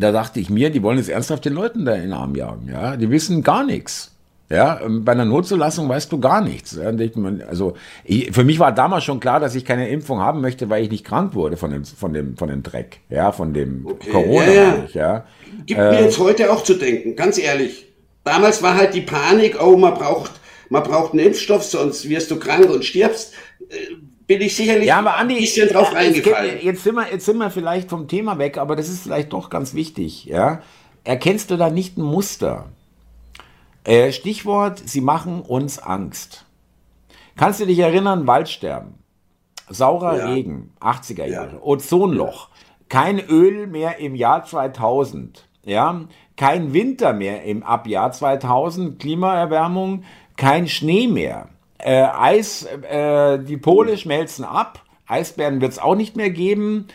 da 0.00 0.12
dachte 0.12 0.40
ich 0.40 0.50
mir, 0.50 0.70
die 0.70 0.82
wollen 0.82 0.98
jetzt 0.98 1.08
ernsthaft 1.08 1.44
den 1.44 1.54
Leuten 1.54 1.84
da 1.84 1.94
in 1.94 2.02
den 2.02 2.12
Arm 2.12 2.34
jagen. 2.34 2.68
Ja, 2.70 2.96
die 2.96 3.10
wissen 3.10 3.42
gar 3.42 3.64
nichts. 3.64 4.12
Ja, 4.50 4.80
ähm, 4.80 5.04
bei 5.04 5.12
einer 5.12 5.26
Notzulassung 5.26 5.88
weißt 5.88 6.10
du 6.10 6.20
gar 6.20 6.40
nichts. 6.40 6.78
Also 6.78 7.74
ich, 8.04 8.32
für 8.32 8.44
mich 8.44 8.58
war 8.58 8.72
damals 8.72 9.04
schon 9.04 9.20
klar, 9.20 9.40
dass 9.40 9.54
ich 9.54 9.64
keine 9.64 9.90
Impfung 9.90 10.20
haben 10.20 10.40
möchte, 10.40 10.70
weil 10.70 10.82
ich 10.82 10.90
nicht 10.90 11.04
krank 11.04 11.34
wurde 11.34 11.58
von 11.58 11.70
dem, 11.70 11.84
von 11.84 12.14
dem, 12.14 12.36
von 12.36 12.48
dem 12.48 12.62
Dreck, 12.62 13.00
ja, 13.10 13.30
von 13.32 13.52
dem 13.52 13.86
okay. 13.86 14.10
Corona. 14.10 14.46
Ja, 14.46 14.62
ja. 14.62 14.86
ja. 14.94 15.24
Gibt 15.66 15.78
äh, 15.78 15.90
mir 15.90 16.02
jetzt 16.02 16.18
heute 16.18 16.50
auch 16.50 16.64
zu 16.64 16.74
denken, 16.74 17.14
ganz 17.14 17.36
ehrlich. 17.36 17.86
Damals 18.24 18.62
war 18.62 18.76
halt 18.76 18.94
die 18.94 19.02
Panik, 19.02 19.62
oh, 19.62 19.76
man 19.76 19.94
braucht, 19.94 20.32
man 20.70 20.82
braucht 20.82 21.12
einen 21.12 21.26
Impfstoff, 21.26 21.64
sonst 21.64 22.08
wirst 22.08 22.30
du 22.30 22.38
krank 22.38 22.70
und 22.70 22.84
stirbst. 22.84 23.34
Äh, 24.28 24.34
bin 24.34 24.42
ich 24.42 24.56
sicherlich 24.56 24.86
ja, 24.86 24.98
aber 24.98 25.16
Andi, 25.16 25.34
ein 25.34 25.40
bisschen 25.40 25.68
drauf 25.68 25.94
reingefallen. 25.94 26.58
Jetzt 26.62 26.84
sind, 26.84 26.94
wir, 26.94 27.10
jetzt 27.10 27.24
sind 27.24 27.38
wir 27.38 27.50
vielleicht 27.50 27.88
vom 27.88 28.08
Thema 28.08 28.38
weg, 28.38 28.58
aber 28.58 28.76
das 28.76 28.88
ist 28.88 29.02
vielleicht 29.02 29.32
doch 29.32 29.50
ganz 29.50 29.74
wichtig. 29.74 30.26
Ja? 30.26 30.62
Erkennst 31.04 31.50
du 31.50 31.56
da 31.56 31.70
nicht 31.70 31.96
ein 31.96 32.02
Muster? 32.02 32.66
Äh, 33.84 34.12
Stichwort, 34.12 34.82
sie 34.84 35.00
machen 35.00 35.40
uns 35.40 35.78
Angst. 35.78 36.44
Kannst 37.36 37.60
du 37.60 37.66
dich 37.66 37.78
erinnern, 37.78 38.26
Waldsterben, 38.26 38.94
saurer 39.70 40.18
ja. 40.18 40.26
Regen, 40.26 40.72
80er 40.80 41.24
Jahre, 41.24 41.52
ja. 41.54 41.62
Ozonloch, 41.62 42.48
kein 42.88 43.20
Öl 43.20 43.68
mehr 43.68 43.98
im 43.98 44.16
Jahr 44.16 44.44
2000, 44.44 45.48
ja, 45.64 46.00
kein 46.36 46.72
Winter 46.72 47.12
mehr 47.12 47.44
im 47.44 47.62
Abjahr 47.62 48.10
2000, 48.10 48.98
Klimaerwärmung, 48.98 50.02
kein 50.36 50.66
Schnee 50.66 51.06
mehr 51.06 51.48
äh, 51.78 52.02
Eis, 52.02 52.64
äh, 52.64 53.38
die 53.38 53.56
Pole 53.56 53.96
schmelzen 53.96 54.44
ab. 54.44 54.82
Eisbären 55.06 55.60
wird 55.60 55.72
es 55.72 55.78
auch 55.78 55.94
nicht 55.94 56.16
mehr 56.16 56.30
geben. 56.30 56.86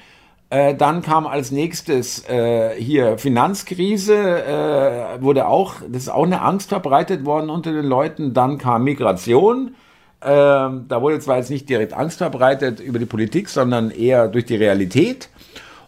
Äh, 0.49 0.75
dann 0.75 1.01
kam 1.01 1.25
als 1.25 1.51
nächstes 1.51 2.27
äh, 2.29 2.75
hier 2.77 3.17
Finanzkrise, 3.17 4.13
äh, 4.15 5.21
wurde 5.21 5.47
auch, 5.47 5.75
das 5.87 6.03
ist 6.03 6.09
auch 6.09 6.25
eine 6.25 6.41
Angst 6.41 6.69
verbreitet 6.69 7.25
worden 7.25 7.49
unter 7.49 7.71
den 7.71 7.85
Leuten. 7.85 8.33
Dann 8.33 8.59
kam 8.59 8.83
Migration. 8.83 9.75
Ähm, 10.21 10.85
da 10.87 11.01
wurde 11.01 11.19
zwar 11.19 11.37
jetzt 11.37 11.49
nicht 11.49 11.67
direkt 11.67 11.93
Angst 11.93 12.19
verbreitet 12.19 12.79
über 12.79 12.99
die 12.99 13.05
Politik, 13.05 13.49
sondern 13.49 13.89
eher 13.89 14.27
durch 14.27 14.45
die 14.45 14.55
Realität. 14.55 15.29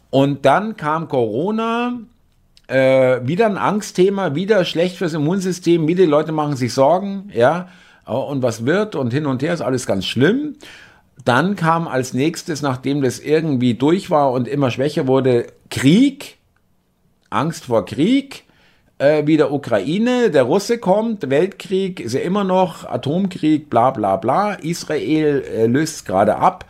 Und 0.10 0.46
dann 0.46 0.76
kam 0.78 1.08
Corona, 1.08 2.00
äh, 2.68 3.20
wieder 3.24 3.46
ein 3.46 3.58
Angstthema, 3.58 4.34
wieder 4.36 4.66
schlecht 4.66 4.98
fürs 4.98 5.14
Immunsystem, 5.14 5.88
wieder 5.88 6.06
Leute 6.06 6.32
machen 6.32 6.56
sich 6.56 6.74
Sorgen, 6.74 7.30
ja. 7.34 7.68
Und 8.14 8.44
was 8.44 8.66
wird? 8.66 8.96
Und 8.96 9.12
hin 9.12 9.26
und 9.26 9.42
her 9.42 9.54
ist 9.54 9.62
alles 9.62 9.86
ganz 9.86 10.06
schlimm. 10.06 10.56
Dann 11.24 11.56
kam 11.56 11.88
als 11.88 12.14
nächstes, 12.14 12.62
nachdem 12.62 13.02
das 13.02 13.20
irgendwie 13.20 13.74
durch 13.74 14.10
war 14.10 14.32
und 14.32 14.48
immer 14.48 14.70
schwächer 14.70 15.08
wurde, 15.08 15.48
Krieg, 15.70 16.38
Angst 17.30 17.66
vor 17.66 17.86
Krieg, 17.86 18.44
äh, 18.98 19.26
wieder 19.26 19.52
Ukraine, 19.52 20.30
der 20.30 20.44
Russe 20.44 20.78
kommt, 20.78 21.30
Weltkrieg 21.30 22.00
ist 22.00 22.14
ja 22.14 22.22
immer 22.22 22.44
noch, 22.44 22.86
Atomkrieg, 22.86 23.70
bla 23.70 23.92
bla 23.92 24.18
bla, 24.18 24.54
Israel 24.54 25.44
äh, 25.44 25.66
löst 25.68 26.06
gerade 26.06 26.38
ab. 26.38 26.66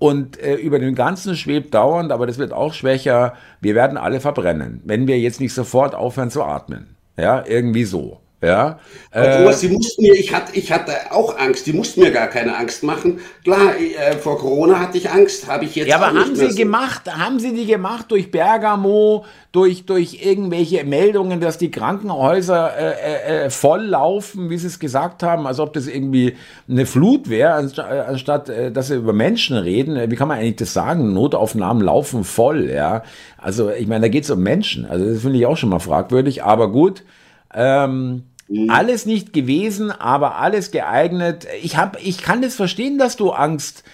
Und 0.00 0.40
äh, 0.40 0.54
über 0.54 0.78
den 0.78 0.94
ganzen 0.94 1.34
schwebt 1.34 1.74
dauernd, 1.74 2.12
aber 2.12 2.28
das 2.28 2.38
wird 2.38 2.52
auch 2.52 2.72
schwächer, 2.72 3.34
wir 3.60 3.74
werden 3.74 3.96
alle 3.96 4.20
verbrennen, 4.20 4.80
wenn 4.84 5.08
wir 5.08 5.18
jetzt 5.18 5.40
nicht 5.40 5.52
sofort 5.52 5.94
aufhören 5.94 6.30
zu 6.30 6.44
atmen. 6.44 6.94
Ja, 7.16 7.44
irgendwie 7.44 7.84
so. 7.84 8.20
Ja. 8.40 8.78
Obwohl, 9.10 9.50
äh, 9.50 9.52
sie 9.52 9.68
mussten 9.68 10.02
mir, 10.02 10.14
ich 10.14 10.32
hatte, 10.32 10.56
ich 10.56 10.70
hatte 10.70 10.92
auch 11.10 11.36
Angst, 11.36 11.66
die 11.66 11.72
mussten 11.72 12.02
mir 12.02 12.12
gar 12.12 12.28
keine 12.28 12.56
Angst 12.56 12.84
machen. 12.84 13.18
Klar, 13.42 13.72
äh, 13.76 14.16
vor 14.16 14.38
Corona 14.38 14.78
hatte 14.78 14.96
ich 14.96 15.10
Angst, 15.10 15.48
habe 15.48 15.64
ich 15.64 15.74
jetzt. 15.74 15.88
Ja, 15.88 15.96
aber 15.96 16.16
haben 16.16 16.36
sie 16.36 16.50
so. 16.50 16.56
gemacht, 16.56 17.12
haben 17.12 17.40
sie 17.40 17.52
die 17.52 17.66
gemacht 17.66 18.06
durch 18.10 18.30
Bergamo, 18.30 19.24
durch, 19.50 19.86
durch 19.86 20.24
irgendwelche 20.24 20.84
Meldungen, 20.84 21.40
dass 21.40 21.58
die 21.58 21.72
Krankenhäuser 21.72 22.76
äh, 22.78 22.92
äh, 22.92 23.46
äh 23.46 23.50
voll 23.50 23.86
laufen, 23.86 24.50
wie 24.50 24.58
sie 24.58 24.68
es 24.68 24.78
gesagt 24.78 25.24
haben, 25.24 25.48
als 25.48 25.58
ob 25.58 25.72
das 25.72 25.88
irgendwie 25.88 26.36
eine 26.68 26.86
Flut 26.86 27.28
wäre, 27.28 27.54
anstatt, 27.54 27.90
äh, 27.90 28.00
anstatt 28.06 28.52
dass 28.72 28.86
sie 28.86 28.94
über 28.94 29.12
Menschen 29.12 29.56
reden. 29.56 30.12
Wie 30.12 30.14
kann 30.14 30.28
man 30.28 30.38
eigentlich 30.38 30.56
das 30.56 30.72
sagen? 30.72 31.12
Notaufnahmen 31.12 31.82
laufen 31.82 32.22
voll, 32.22 32.70
ja. 32.70 33.02
Also, 33.36 33.70
ich 33.70 33.88
meine, 33.88 34.02
da 34.02 34.08
geht 34.08 34.22
es 34.22 34.30
um 34.30 34.44
Menschen. 34.44 34.86
Also, 34.86 35.06
das 35.06 35.22
finde 35.22 35.38
ich 35.38 35.46
auch 35.46 35.56
schon 35.56 35.70
mal 35.70 35.80
fragwürdig, 35.80 36.44
aber 36.44 36.70
gut. 36.70 37.02
Ähm, 37.54 38.24
mhm. 38.48 38.70
Alles 38.70 39.06
nicht 39.06 39.32
gewesen, 39.32 39.90
aber 39.90 40.36
alles 40.36 40.70
geeignet. 40.70 41.46
Ich, 41.62 41.76
hab, 41.76 42.02
ich 42.02 42.22
kann 42.22 42.42
das 42.42 42.54
verstehen, 42.54 42.98
dass 42.98 43.16
du 43.16 43.30
Angst, 43.30 43.84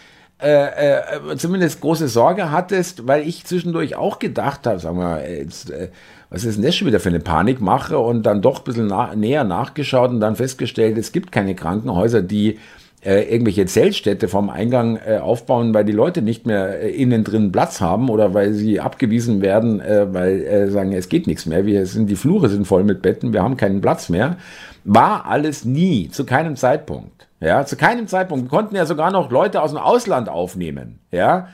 äh, 0.42 0.96
äh, 1.30 1.36
zumindest 1.36 1.80
große 1.80 2.08
Sorge 2.08 2.50
hattest, 2.50 3.06
weil 3.06 3.26
ich 3.26 3.44
zwischendurch 3.44 3.94
auch 3.96 4.18
gedacht 4.18 4.66
habe, 4.66 4.78
sag 4.78 4.94
mal, 4.94 5.24
jetzt, 5.26 5.70
äh, 5.70 5.88
was 6.28 6.44
ist 6.44 6.56
denn 6.56 6.64
das 6.64 6.74
schon 6.74 6.88
wieder 6.88 7.00
für 7.00 7.08
eine 7.08 7.20
Panikmache 7.20 7.98
und 7.98 8.24
dann 8.24 8.42
doch 8.42 8.58
ein 8.58 8.64
bisschen 8.64 8.88
na 8.88 9.14
näher 9.14 9.44
nachgeschaut 9.44 10.10
und 10.10 10.20
dann 10.20 10.36
festgestellt, 10.36 10.98
es 10.98 11.12
gibt 11.12 11.30
keine 11.30 11.54
Krankenhäuser, 11.54 12.20
die 12.22 12.58
äh, 13.04 13.22
irgendwelche 13.22 13.66
Zeltstädte 13.66 14.28
vom 14.28 14.50
Eingang 14.50 14.98
äh, 15.04 15.18
aufbauen, 15.18 15.74
weil 15.74 15.84
die 15.84 15.92
Leute 15.92 16.22
nicht 16.22 16.46
mehr 16.46 16.82
äh, 16.82 16.90
innen 16.90 17.24
drin 17.24 17.52
Platz 17.52 17.80
haben 17.80 18.08
oder 18.08 18.34
weil 18.34 18.52
sie 18.52 18.80
abgewiesen 18.80 19.42
werden, 19.42 19.80
äh, 19.80 20.12
weil 20.12 20.42
äh, 20.42 20.70
sagen, 20.70 20.92
es 20.92 21.08
geht 21.08 21.26
nichts 21.26 21.46
mehr, 21.46 21.66
wir 21.66 21.86
sind, 21.86 22.08
die 22.08 22.16
Flure 22.16 22.48
sind 22.48 22.66
voll 22.66 22.84
mit 22.84 23.02
Betten, 23.02 23.32
wir 23.32 23.42
haben 23.42 23.56
keinen 23.56 23.80
Platz 23.80 24.08
mehr. 24.08 24.36
War 24.84 25.26
alles 25.26 25.64
nie, 25.64 26.08
zu 26.10 26.24
keinem 26.26 26.56
Zeitpunkt. 26.56 27.28
Ja, 27.40 27.66
zu 27.66 27.76
keinem 27.76 28.06
Zeitpunkt. 28.06 28.46
Wir 28.46 28.50
konnten 28.50 28.76
ja 28.76 28.86
sogar 28.86 29.10
noch 29.10 29.30
Leute 29.30 29.60
aus 29.60 29.70
dem 29.70 29.78
Ausland 29.78 30.28
aufnehmen. 30.28 30.98
Ja, 31.10 31.48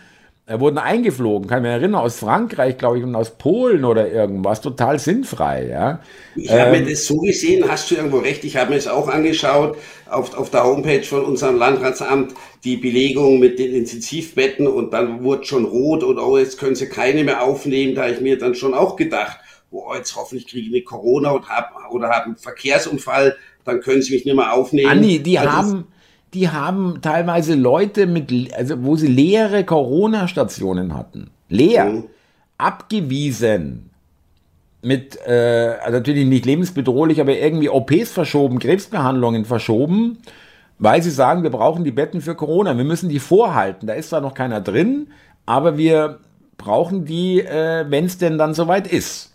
wurden 0.59 0.79
eingeflogen, 0.79 1.49
kann 1.49 1.59
ich 1.59 1.63
mich 1.63 1.71
erinnern, 1.71 2.01
aus 2.01 2.19
Frankreich, 2.19 2.77
glaube 2.77 2.99
ich, 2.99 3.05
und 3.05 3.15
aus 3.15 3.31
Polen 3.31 3.85
oder 3.85 4.11
irgendwas, 4.11 4.61
total 4.61 4.99
sinnfrei. 4.99 5.69
Ja. 5.69 6.01
Ich 6.35 6.51
habe 6.51 6.77
ähm, 6.77 6.85
mir 6.85 6.91
das 6.91 7.07
so 7.07 7.19
gesehen, 7.19 7.65
hast 7.69 7.91
du 7.91 7.95
irgendwo 7.95 8.19
recht, 8.19 8.43
ich 8.45 8.57
habe 8.57 8.71
mir 8.71 8.77
es 8.77 8.89
auch 8.89 9.09
angeschaut 9.09 9.77
auf, 10.07 10.37
auf 10.37 10.51
der 10.51 10.65
Homepage 10.65 11.05
von 11.05 11.25
unserem 11.25 11.57
Landratsamt, 11.57 12.35
die 12.65 12.77
Belegung 12.77 13.39
mit 13.39 13.59
den 13.59 13.75
Intensivbetten 13.75 14.67
und 14.67 14.93
dann 14.93 15.23
wurde 15.23 15.45
schon 15.45 15.65
rot 15.67 16.03
und 16.03 16.19
oh, 16.19 16.37
jetzt 16.37 16.59
können 16.59 16.75
sie 16.75 16.89
keine 16.89 17.23
mehr 17.23 17.43
aufnehmen, 17.43 17.95
da 17.95 18.09
ich 18.09 18.21
mir 18.21 18.37
dann 18.37 18.57
schon 18.57 18.75
auch 18.75 18.97
gedacht, 18.97 19.39
oh, 19.71 19.95
jetzt 19.95 20.17
hoffentlich 20.17 20.49
kriege 20.49 20.67
ich 20.67 20.73
eine 20.73 20.83
Corona 20.83 21.31
und 21.31 21.49
hab, 21.49 21.75
oder 21.91 22.09
habe 22.09 22.27
einen 22.27 22.37
Verkehrsunfall, 22.37 23.37
dann 23.65 23.81
können 23.81 24.03
sie 24.03 24.15
mich 24.15 24.25
nicht 24.25 24.35
mehr 24.35 24.53
aufnehmen. 24.53 24.91
Anni, 24.91 25.21
die 25.21 25.39
also, 25.39 25.53
haben 25.53 25.87
die 26.35 26.49
haben 26.49 27.01
teilweise 27.03 27.55
Leute 27.55 28.07
mit, 28.07 28.55
also 28.55 28.85
wo 28.85 28.97
sie 28.97 29.09
leere 29.09 29.65
Corona-Stationen 29.65 30.97
hatten, 30.97 31.31
leer, 31.49 31.87
mhm. 31.87 32.05
abgewiesen, 32.59 33.91
mit, 34.83 35.19
äh, 35.27 35.77
also 35.83 35.99
natürlich 35.99 36.27
nicht 36.27 36.47
lebensbedrohlich, 36.47 37.21
aber 37.21 37.37
irgendwie 37.37 37.69
OPs 37.69 38.13
verschoben, 38.13 38.59
Krebsbehandlungen 38.59 39.45
verschoben, 39.45 40.19
weil 40.79 41.03
sie 41.03 41.11
sagen, 41.11 41.43
wir 41.43 41.51
brauchen 41.51 41.85
die 41.85 41.91
Betten 41.91 42.21
für 42.21 42.35
Corona, 42.35 42.77
wir 42.77 42.85
müssen 42.85 43.09
die 43.09 43.19
vorhalten. 43.19 43.87
Da 43.87 43.95
ist 43.95 44.09
zwar 44.09 44.23
noch 44.23 44.35
keiner 44.35 44.61
drin, 44.61 45.09
aber 45.45 45.77
wir 45.77 46.21
brauchen 46.57 47.05
die, 47.05 47.41
äh, 47.41 47.85
wenn 47.89 48.07
es 48.07 48.19
denn 48.19 48.39
dann 48.39 48.55
soweit 48.55 48.87
ist. 48.87 49.35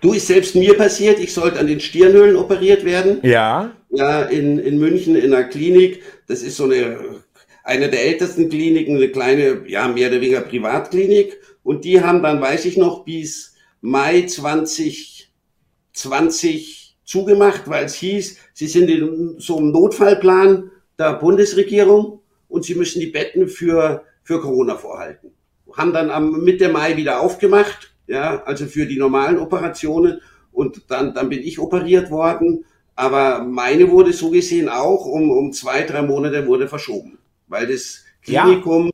Du, 0.00 0.12
ist 0.12 0.26
selbst 0.26 0.54
mir 0.54 0.76
passiert, 0.76 1.18
ich 1.18 1.32
sollte 1.32 1.60
an 1.60 1.66
den 1.66 1.80
Stirnhöhlen 1.80 2.36
operiert 2.36 2.84
werden. 2.84 3.18
Ja. 3.22 3.70
Ja, 3.96 4.22
in, 4.22 4.58
in 4.58 4.78
München 4.78 5.14
in 5.16 5.32
einer 5.32 5.44
Klinik. 5.44 6.02
Das 6.26 6.42
ist 6.42 6.56
so 6.56 6.64
eine, 6.64 7.22
eine 7.64 7.88
der 7.88 8.04
ältesten 8.04 8.48
Kliniken, 8.48 8.96
eine 8.96 9.10
kleine, 9.10 9.62
ja, 9.68 9.86
mehr 9.88 10.08
oder 10.08 10.20
weniger 10.20 10.40
Privatklinik. 10.42 11.40
Und 11.62 11.84
die 11.84 12.02
haben 12.02 12.22
dann, 12.22 12.40
weiß 12.40 12.64
ich 12.66 12.76
noch, 12.76 13.04
bis 13.04 13.54
Mai 13.80 14.22
2020 14.22 16.96
zugemacht, 17.04 17.68
weil 17.68 17.86
es 17.86 17.94
hieß, 17.94 18.36
sie 18.52 18.66
sind 18.66 18.90
in 18.90 19.36
so 19.38 19.56
einem 19.58 19.70
Notfallplan 19.72 20.70
der 20.98 21.14
Bundesregierung 21.14 22.20
und 22.48 22.64
sie 22.64 22.74
müssen 22.74 23.00
die 23.00 23.06
Betten 23.06 23.48
für, 23.48 24.04
für 24.22 24.40
Corona 24.40 24.76
vorhalten. 24.76 25.32
Haben 25.72 25.92
dann 25.92 26.10
am 26.10 26.42
Mitte 26.42 26.68
Mai 26.68 26.96
wieder 26.96 27.20
aufgemacht 27.20 27.96
ja, 28.06 28.42
also 28.44 28.66
für 28.66 28.86
die 28.86 28.98
normalen 28.98 29.38
Operationen. 29.38 30.20
Und 30.52 30.90
dann, 30.90 31.14
dann 31.14 31.28
bin 31.28 31.40
ich 31.40 31.58
operiert 31.58 32.10
worden. 32.10 32.64
Aber 32.96 33.44
meine 33.44 33.90
wurde 33.90 34.12
so 34.14 34.30
gesehen 34.30 34.70
auch 34.70 35.04
um, 35.04 35.30
um 35.30 35.52
zwei, 35.52 35.82
drei 35.82 36.00
Monate 36.00 36.46
wurde 36.46 36.66
verschoben, 36.66 37.18
weil 37.46 37.66
das 37.66 38.02
Klinikum 38.22 38.86
ja. 38.86 38.92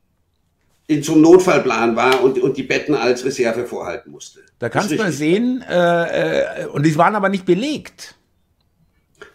in 0.88 1.02
zum 1.04 1.20
Notfallplan 1.22 1.94
war 1.94 2.22
und, 2.22 2.38
und 2.40 2.56
die 2.56 2.64
Betten 2.64 2.96
als 2.96 3.24
Reserve 3.24 3.64
vorhalten 3.64 4.10
musste. 4.10 4.40
Da 4.58 4.68
kannst 4.68 4.90
du 4.90 4.96
mal 4.96 5.12
sehen, 5.12 5.64
äh, 5.68 6.62
äh, 6.62 6.66
und 6.66 6.84
die 6.84 6.96
waren 6.96 7.14
aber 7.14 7.28
nicht 7.28 7.46
belegt. 7.46 8.16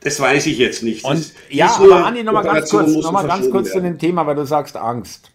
Das 0.01 0.19
weiß 0.19 0.45
ich 0.47 0.57
jetzt 0.57 0.83
nicht. 0.83 1.05
Und, 1.05 1.33
ja, 1.49 1.67
aber 1.67 2.05
Andi, 2.05 2.23
nochmal 2.23 2.43
ganz 2.43 2.69
kurz, 2.69 2.91
noch 2.91 3.11
mal 3.11 3.25
ganz 3.25 3.49
kurz 3.49 3.71
zu 3.71 3.81
dem 3.81 3.97
Thema, 3.97 4.27
weil 4.27 4.35
du 4.35 4.45
sagst 4.45 4.75
Angst. 4.75 5.31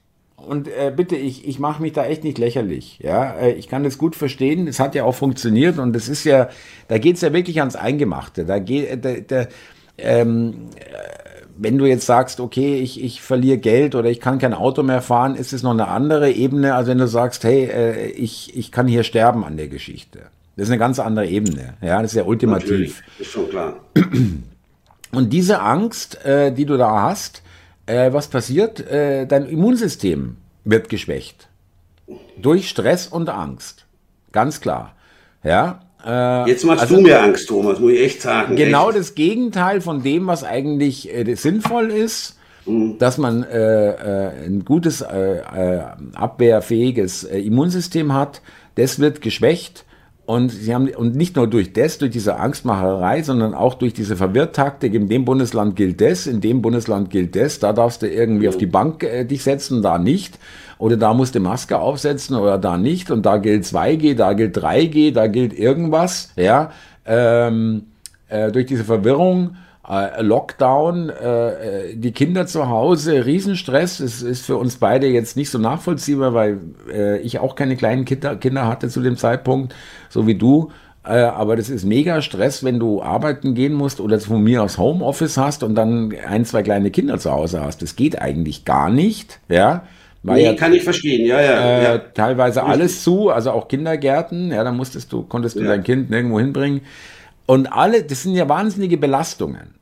Und 0.46 0.68
äh, 0.68 0.92
bitte, 0.94 1.16
ich, 1.16 1.46
ich 1.46 1.58
mache 1.58 1.82
mich 1.82 1.92
da 1.92 2.04
echt 2.04 2.24
nicht 2.24 2.38
lächerlich. 2.38 2.98
Ja, 3.02 3.34
äh, 3.34 3.52
ich 3.52 3.68
kann 3.68 3.84
das 3.84 3.98
gut 3.98 4.16
verstehen. 4.16 4.66
Es 4.66 4.80
hat 4.80 4.94
ja 4.94 5.04
auch 5.04 5.14
funktioniert 5.14 5.78
und 5.78 5.92
das 5.92 6.08
ist 6.08 6.24
ja, 6.24 6.48
da 6.88 6.98
geht 6.98 7.16
es 7.16 7.22
ja 7.22 7.32
wirklich 7.32 7.60
ans 7.60 7.76
Eingemachte. 7.76 8.44
Da 8.44 8.58
geht, 8.58 8.88
äh, 8.88 8.98
da, 8.98 9.44
da, 9.44 9.48
ähm, 9.98 10.68
äh, 10.76 10.82
wenn 11.56 11.78
du 11.78 11.86
jetzt 11.86 12.06
sagst, 12.06 12.40
okay, 12.40 12.76
ich, 12.76 13.02
ich 13.02 13.22
verliere 13.22 13.58
Geld 13.58 13.94
oder 13.94 14.10
ich 14.10 14.20
kann 14.20 14.38
kein 14.38 14.54
Auto 14.54 14.82
mehr 14.82 15.02
fahren, 15.02 15.36
ist 15.36 15.52
es 15.52 15.62
noch 15.62 15.70
eine 15.70 15.88
andere 15.88 16.32
Ebene, 16.32 16.74
als 16.74 16.88
wenn 16.88 16.98
du 16.98 17.06
sagst, 17.06 17.44
hey, 17.44 17.64
äh, 17.64 18.06
ich, 18.10 18.56
ich 18.56 18.72
kann 18.72 18.88
hier 18.88 19.04
sterben 19.04 19.44
an 19.44 19.56
der 19.56 19.68
Geschichte. 19.68 20.20
Das 20.56 20.64
ist 20.64 20.70
eine 20.70 20.78
ganz 20.78 20.98
andere 20.98 21.26
Ebene. 21.26 21.74
Ja, 21.80 22.02
das 22.02 22.12
ist 22.12 22.16
ja 22.16 22.24
ultimativ. 22.24 22.70
Natürlich, 22.70 22.94
ist 23.18 23.30
schon 23.30 23.48
klar. 23.48 23.76
Und 25.12 25.32
diese 25.32 25.60
Angst, 25.60 26.24
äh, 26.24 26.52
die 26.52 26.64
du 26.64 26.76
da 26.76 27.02
hast, 27.02 27.42
äh, 27.86 28.12
was 28.12 28.28
passiert? 28.28 28.80
Äh, 28.80 29.26
dein 29.26 29.46
Immunsystem 29.46 30.36
wird 30.64 30.88
geschwächt. 30.88 31.48
Durch 32.40 32.68
Stress 32.68 33.06
und 33.06 33.28
Angst. 33.28 33.86
Ganz 34.32 34.60
klar. 34.60 34.94
Ja. 35.42 35.80
Äh, 36.04 36.50
Jetzt 36.50 36.64
machst 36.64 36.82
also, 36.82 36.96
du 36.96 37.02
mir 37.02 37.20
Angst, 37.20 37.48
Thomas, 37.48 37.78
muss 37.78 37.92
ich 37.92 38.00
echt 38.00 38.22
sagen. 38.22 38.56
Genau 38.56 38.88
echt. 38.88 38.98
das 38.98 39.14
Gegenteil 39.14 39.80
von 39.80 40.02
dem, 40.02 40.26
was 40.26 40.42
eigentlich 40.44 41.14
äh, 41.14 41.34
sinnvoll 41.34 41.90
ist. 41.90 42.38
Mhm. 42.64 42.96
Dass 42.98 43.18
man 43.18 43.42
äh, 43.42 43.90
äh, 43.90 44.46
ein 44.46 44.64
gutes, 44.64 45.02
abwehrfähiges 45.02 47.24
Immunsystem 47.24 48.14
hat, 48.14 48.40
das 48.76 49.00
wird 49.00 49.20
geschwächt 49.20 49.84
und 50.24 50.50
sie 50.50 50.72
haben, 50.72 50.88
und 50.94 51.16
nicht 51.16 51.34
nur 51.34 51.48
durch 51.48 51.72
das, 51.72 51.98
durch 51.98 52.12
diese 52.12 52.38
Angstmacherei, 52.38 53.22
sondern 53.22 53.54
auch 53.54 53.74
durch 53.74 53.92
diese 53.92 54.16
Verwirrtaktik, 54.16 54.94
in 54.94 55.08
dem 55.08 55.24
Bundesland 55.24 55.74
gilt 55.74 56.00
das, 56.00 56.26
in 56.26 56.40
dem 56.40 56.62
Bundesland 56.62 57.10
gilt 57.10 57.34
das, 57.34 57.58
da 57.58 57.72
darfst 57.72 58.02
du 58.02 58.08
irgendwie 58.08 58.48
auf 58.48 58.56
die 58.56 58.66
Bank 58.66 59.02
äh, 59.02 59.24
dich 59.24 59.42
setzen, 59.42 59.82
da 59.82 59.98
nicht. 59.98 60.38
Oder 60.78 60.96
da 60.96 61.12
musst 61.14 61.34
du 61.34 61.40
Maske 61.40 61.78
aufsetzen 61.78 62.36
oder 62.36 62.58
da 62.58 62.76
nicht. 62.76 63.10
Und 63.10 63.26
da 63.26 63.36
gilt 63.36 63.64
2G, 63.64 64.14
da 64.14 64.32
gilt 64.32 64.56
3G, 64.56 65.12
da 65.12 65.26
gilt 65.26 65.56
irgendwas, 65.56 66.32
ja. 66.36 66.70
Ähm, 67.04 67.84
äh, 68.28 68.50
durch 68.50 68.66
diese 68.66 68.84
Verwirrung 68.84 69.56
Lockdown, 69.84 71.10
äh, 71.10 71.90
äh, 71.90 71.96
die 71.96 72.12
Kinder 72.12 72.46
zu 72.46 72.68
Hause, 72.68 73.26
Riesenstress. 73.26 73.98
Es 73.98 74.22
ist 74.22 74.46
für 74.46 74.56
uns 74.56 74.76
beide 74.76 75.08
jetzt 75.08 75.36
nicht 75.36 75.50
so 75.50 75.58
nachvollziehbar, 75.58 76.34
weil 76.34 76.60
äh, 76.92 77.18
ich 77.18 77.40
auch 77.40 77.56
keine 77.56 77.76
kleinen 77.76 78.04
Kinder, 78.04 78.36
Kinder 78.36 78.68
hatte 78.68 78.88
zu 78.88 79.00
dem 79.00 79.16
Zeitpunkt, 79.16 79.74
so 80.08 80.26
wie 80.26 80.36
du. 80.36 80.70
Äh, 81.04 81.22
aber 81.22 81.56
das 81.56 81.68
ist 81.68 81.84
mega 81.84 82.22
Stress, 82.22 82.62
wenn 82.62 82.78
du 82.78 83.02
arbeiten 83.02 83.54
gehen 83.54 83.72
musst 83.72 83.98
oder 83.98 84.20
von 84.20 84.42
mir 84.42 84.62
aus 84.62 84.78
Homeoffice 84.78 85.36
hast 85.36 85.64
und 85.64 85.74
dann 85.74 86.14
ein, 86.28 86.44
zwei 86.44 86.62
kleine 86.62 86.92
Kinder 86.92 87.18
zu 87.18 87.32
Hause 87.32 87.60
hast. 87.60 87.82
Das 87.82 87.96
geht 87.96 88.22
eigentlich 88.22 88.64
gar 88.64 88.88
nicht, 88.88 89.40
ja. 89.48 89.82
War 90.22 90.36
nee, 90.36 90.44
ja, 90.44 90.54
kann 90.54 90.72
ich 90.72 90.84
verstehen, 90.84 91.26
ja, 91.26 91.40
ja. 91.40 91.58
Äh, 91.58 91.82
ja. 91.82 91.98
Teilweise 91.98 92.60
Richtig. 92.60 92.72
alles 92.72 93.02
zu, 93.02 93.30
also 93.30 93.50
auch 93.50 93.66
Kindergärten, 93.66 94.52
ja, 94.52 94.62
da 94.62 94.70
musstest 94.70 95.12
du, 95.12 95.24
konntest 95.24 95.56
du 95.56 95.62
ja. 95.62 95.70
dein 95.70 95.82
Kind 95.82 96.10
nirgendwo 96.10 96.38
hinbringen. 96.38 96.82
Und 97.46 97.72
alle, 97.72 98.02
das 98.02 98.22
sind 98.22 98.34
ja 98.34 98.48
wahnsinnige 98.48 98.96
Belastungen. 98.96 99.74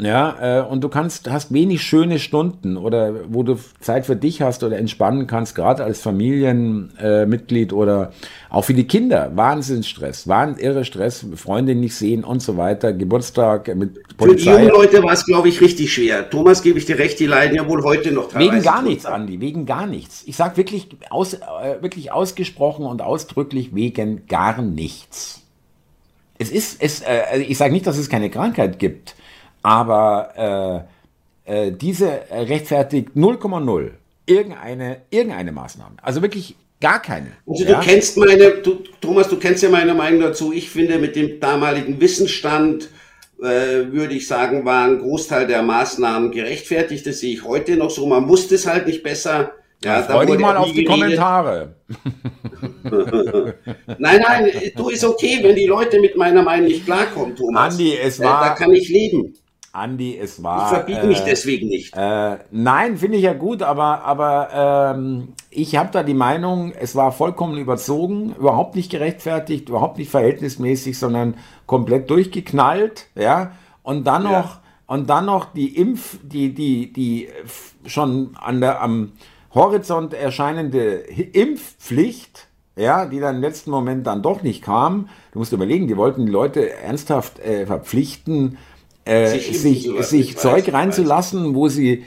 Ja, 0.00 0.58
äh, 0.58 0.66
und 0.66 0.82
du 0.82 0.88
kannst, 0.88 1.30
hast 1.30 1.54
wenig 1.54 1.80
schöne 1.82 2.18
Stunden 2.18 2.76
oder 2.76 3.14
wo 3.28 3.44
du 3.44 3.56
Zeit 3.78 4.06
für 4.06 4.16
dich 4.16 4.42
hast 4.42 4.64
oder 4.64 4.76
entspannen 4.76 5.28
kannst, 5.28 5.54
gerade 5.54 5.84
als 5.84 6.00
Familienmitglied 6.00 7.70
äh, 7.70 7.74
oder 7.74 8.12
auch 8.50 8.64
für 8.64 8.74
die 8.74 8.88
Kinder. 8.88 9.30
Wahnsinnsstress, 9.36 10.26
wahn, 10.26 10.58
irre 10.58 10.84
Stress, 10.84 11.24
Freunde 11.36 11.76
nicht 11.76 11.94
sehen 11.94 12.24
und 12.24 12.42
so 12.42 12.56
weiter, 12.56 12.92
Geburtstag 12.92 13.72
mit 13.76 14.16
Polizei. 14.16 14.54
Für 14.54 14.58
die 14.58 14.64
jungen 14.64 14.68
Leute 14.68 15.02
war 15.04 15.12
es, 15.12 15.24
glaube 15.26 15.48
ich, 15.48 15.60
richtig 15.60 15.94
schwer. 15.94 16.28
Thomas, 16.28 16.62
gebe 16.62 16.76
ich 16.80 16.86
dir 16.86 16.98
recht, 16.98 17.20
die 17.20 17.26
leiden 17.26 17.54
ja 17.54 17.68
wohl 17.68 17.84
heute 17.84 18.10
noch 18.10 18.30
teilweise. 18.30 18.50
Wegen 18.50 18.64
gar 18.64 18.82
nichts, 18.82 19.06
Andi, 19.06 19.40
wegen 19.40 19.64
gar 19.64 19.86
nichts. 19.86 20.24
Ich 20.26 20.34
sage 20.34 20.56
wirklich, 20.56 20.88
aus, 21.10 21.34
äh, 21.34 21.38
wirklich 21.82 22.10
ausgesprochen 22.10 22.84
und 22.84 23.00
ausdrücklich 23.00 23.76
wegen 23.76 24.26
gar 24.26 24.60
nichts. 24.60 25.43
Es 26.38 26.50
ist, 26.50 26.82
es, 26.82 27.02
äh, 27.02 27.22
also 27.30 27.44
ich 27.46 27.56
sage 27.56 27.72
nicht, 27.72 27.86
dass 27.86 27.98
es 27.98 28.08
keine 28.08 28.30
Krankheit 28.30 28.78
gibt 28.78 29.14
aber 29.64 30.86
äh, 31.46 31.66
äh, 31.68 31.72
diese 31.72 32.20
rechtfertigt 32.30 33.10
0,0 33.16 33.90
irgendeine, 34.26 34.98
irgendeine 35.10 35.52
Maßnahme. 35.52 35.96
Also 36.02 36.22
wirklich 36.22 36.54
gar 36.80 37.00
keine. 37.00 37.32
Also 37.48 37.64
ja? 37.64 37.80
du 37.80 37.86
kennst 37.86 38.16
meine, 38.18 38.50
du, 38.62 38.84
Thomas, 39.00 39.28
du 39.28 39.38
kennst 39.38 39.62
ja 39.62 39.70
meine 39.70 39.94
Meinung 39.94 40.20
dazu. 40.20 40.52
Ich 40.52 40.68
finde, 40.68 40.98
mit 40.98 41.16
dem 41.16 41.40
damaligen 41.40 41.98
Wissensstand 41.98 42.90
äh, 43.40 43.90
würde 43.90 44.14
ich 44.14 44.28
sagen, 44.28 44.66
war 44.66 44.86
ein 44.86 44.98
Großteil 44.98 45.46
der 45.46 45.62
Maßnahmen 45.62 46.30
gerechtfertigt. 46.30 47.06
Das 47.06 47.20
sehe 47.20 47.32
ich 47.32 47.42
heute 47.42 47.76
noch 47.76 47.90
so. 47.90 48.06
Man 48.06 48.26
muss 48.26 48.52
es 48.52 48.66
halt 48.66 48.86
nicht 48.86 49.02
besser. 49.02 49.52
Ja, 49.84 49.98
ja 49.98 50.02
freu 50.02 50.26
dich 50.26 50.38
mal 50.38 50.56
auf 50.56 50.72
die 50.72 50.84
Kommentare. 50.84 51.74
nein, 53.98 54.22
nein, 54.26 54.50
du 54.76 54.88
ist 54.88 55.04
okay, 55.04 55.40
wenn 55.42 55.54
die 55.54 55.66
Leute 55.66 56.00
mit 56.00 56.16
meiner 56.16 56.42
Meinung 56.42 56.68
nicht 56.68 56.86
klarkommen, 56.86 57.36
Thomas. 57.36 57.74
Andi, 57.74 57.96
es 57.96 58.18
war, 58.20 58.42
äh, 58.42 58.48
da 58.48 58.54
kann 58.54 58.72
ich 58.72 58.88
leben. 58.88 59.34
Andi, 59.74 60.16
es 60.16 60.42
war. 60.42 60.62
Ich 60.62 60.68
verbiete 60.68 61.00
äh, 61.00 61.06
mich 61.06 61.20
deswegen 61.20 61.68
nicht. 61.68 61.94
Äh, 61.96 62.38
nein, 62.50 62.96
finde 62.96 63.18
ich 63.18 63.24
ja 63.24 63.34
gut, 63.34 63.62
aber, 63.62 64.04
aber 64.04 64.94
ähm, 64.94 65.32
ich 65.50 65.76
habe 65.76 65.90
da 65.92 66.02
die 66.02 66.14
Meinung, 66.14 66.72
es 66.72 66.94
war 66.94 67.10
vollkommen 67.12 67.58
überzogen, 67.58 68.34
überhaupt 68.38 68.76
nicht 68.76 68.90
gerechtfertigt, 68.90 69.68
überhaupt 69.68 69.98
nicht 69.98 70.10
verhältnismäßig, 70.10 70.98
sondern 70.98 71.34
komplett 71.66 72.08
durchgeknallt, 72.08 73.08
ja. 73.16 73.52
Und 73.82 74.06
dann 74.06 74.22
noch, 74.22 74.30
ja. 74.30 74.60
und 74.86 75.10
dann 75.10 75.26
noch 75.26 75.52
die 75.52 75.76
Impf, 75.76 76.18
die, 76.22 76.54
die, 76.54 76.92
die 76.92 77.28
schon 77.86 78.30
an 78.40 78.60
der, 78.60 78.80
am 78.80 79.12
Horizont 79.54 80.14
erscheinende 80.14 80.94
Impfpflicht, 80.94 82.48
ja, 82.76 83.06
die 83.06 83.20
dann 83.20 83.36
im 83.36 83.40
letzten 83.40 83.70
Moment 83.70 84.06
dann 84.06 84.22
doch 84.22 84.42
nicht 84.42 84.62
kam. 84.62 85.08
Du 85.32 85.38
musst 85.38 85.52
überlegen, 85.52 85.86
die 85.86 85.96
wollten 85.96 86.26
die 86.26 86.32
Leute 86.32 86.72
ernsthaft 86.72 87.38
äh, 87.38 87.66
verpflichten, 87.66 88.58
äh, 89.04 89.28
sich, 89.28 89.60
sich, 89.60 89.90
sich 90.00 90.36
Zeug 90.36 90.66
weiß, 90.66 90.74
reinzulassen, 90.74 91.48
weiß. 91.48 91.54
wo 91.54 91.68
sie 91.68 92.04